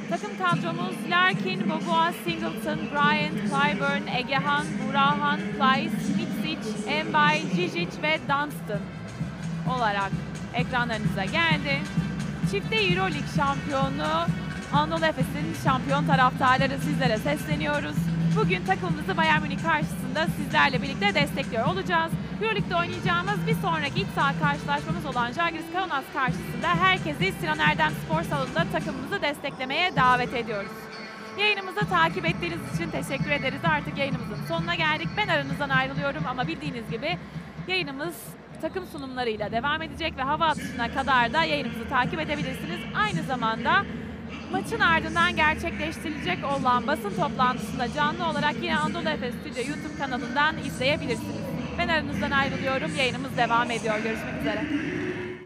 Takım 0.09 0.31
kadromuz 0.37 0.95
Larkin, 1.09 1.69
Boboa, 1.69 2.13
Singleton, 2.23 2.79
Bryant, 2.91 3.37
Clyburn, 3.49 4.07
Egehan, 4.17 4.65
Burahan, 4.87 5.39
Plyce, 5.39 5.95
Mitsic, 6.49 6.87
Embay, 6.87 7.41
Jijic 7.55 8.01
ve 8.01 8.19
Dunstan 8.19 8.81
olarak 9.77 10.11
ekranlarınıza 10.53 11.25
geldi. 11.25 11.81
Çifte 12.51 12.75
Euroleague 12.75 13.27
şampiyonu 13.35 14.27
Anadolu 14.73 15.05
Efes'in 15.05 15.63
şampiyon 15.63 16.05
taraftarları 16.05 16.77
sizlere 16.77 17.17
sesleniyoruz. 17.17 17.95
Bugün 18.35 18.65
takımımızı 18.65 19.17
Bayern 19.17 19.41
Münih 19.41 19.63
karşısında 19.63 20.27
sizlerle 20.37 20.81
birlikte 20.81 21.15
destekliyor 21.15 21.65
olacağız. 21.67 22.11
Euroleague'de 22.41 22.75
oynayacağımız 22.75 23.47
bir 23.47 23.55
sonraki 23.55 24.01
iç 24.01 24.07
saha 24.15 24.39
karşılaşmamız 24.39 25.05
olan 25.05 25.31
Žalgiris 25.31 25.73
Kaunas 25.73 26.05
karşısında 26.13 26.67
herkesi 26.67 27.33
Sinan 27.39 27.59
Erdem 27.59 27.91
Spor 28.05 28.23
Salonu'nda 28.23 28.65
takımımızı 28.71 29.21
desteklemeye 29.21 29.95
davet 29.95 30.33
ediyoruz. 30.33 30.88
Yayınımızı 31.39 31.79
takip 31.79 32.25
ettiğiniz 32.25 32.75
için 32.75 32.89
teşekkür 32.89 33.31
ederiz. 33.31 33.61
Artık 33.63 33.97
yayınımızın 33.97 34.45
sonuna 34.47 34.75
geldik. 34.75 35.07
Ben 35.17 35.27
aranızdan 35.27 35.69
ayrılıyorum 35.69 36.23
ama 36.27 36.47
bildiğiniz 36.47 36.91
gibi 36.91 37.17
yayınımız 37.67 38.15
takım 38.61 38.85
sunumlarıyla 38.85 39.51
devam 39.51 39.81
edecek 39.81 40.17
ve 40.17 40.21
hava 40.21 40.45
atışına 40.45 40.93
kadar 40.93 41.33
da 41.33 41.43
yayınımızı 41.43 41.89
takip 41.89 42.19
edebilirsiniz. 42.19 42.79
Aynı 42.95 43.23
zamanda 43.23 43.85
maçın 44.51 44.79
ardından 44.79 45.35
gerçekleştirilecek 45.35 46.39
olan 46.45 46.87
basın 46.87 47.15
toplantısında 47.15 47.93
canlı 47.93 48.25
olarak 48.25 48.55
yine 48.61 48.77
Anadolu 48.77 49.09
Efes 49.09 49.35
Stüdyo 49.35 49.63
YouTube 49.69 49.97
kanalından 49.99 50.57
izleyebilirsiniz. 50.57 51.35
Ben 51.77 51.87
aranızdan 51.87 52.31
ayrılıyorum. 52.31 52.95
Yayınımız 52.95 53.37
devam 53.37 53.71
ediyor. 53.71 53.95
Görüşmek 53.95 54.39
üzere. 54.41 54.65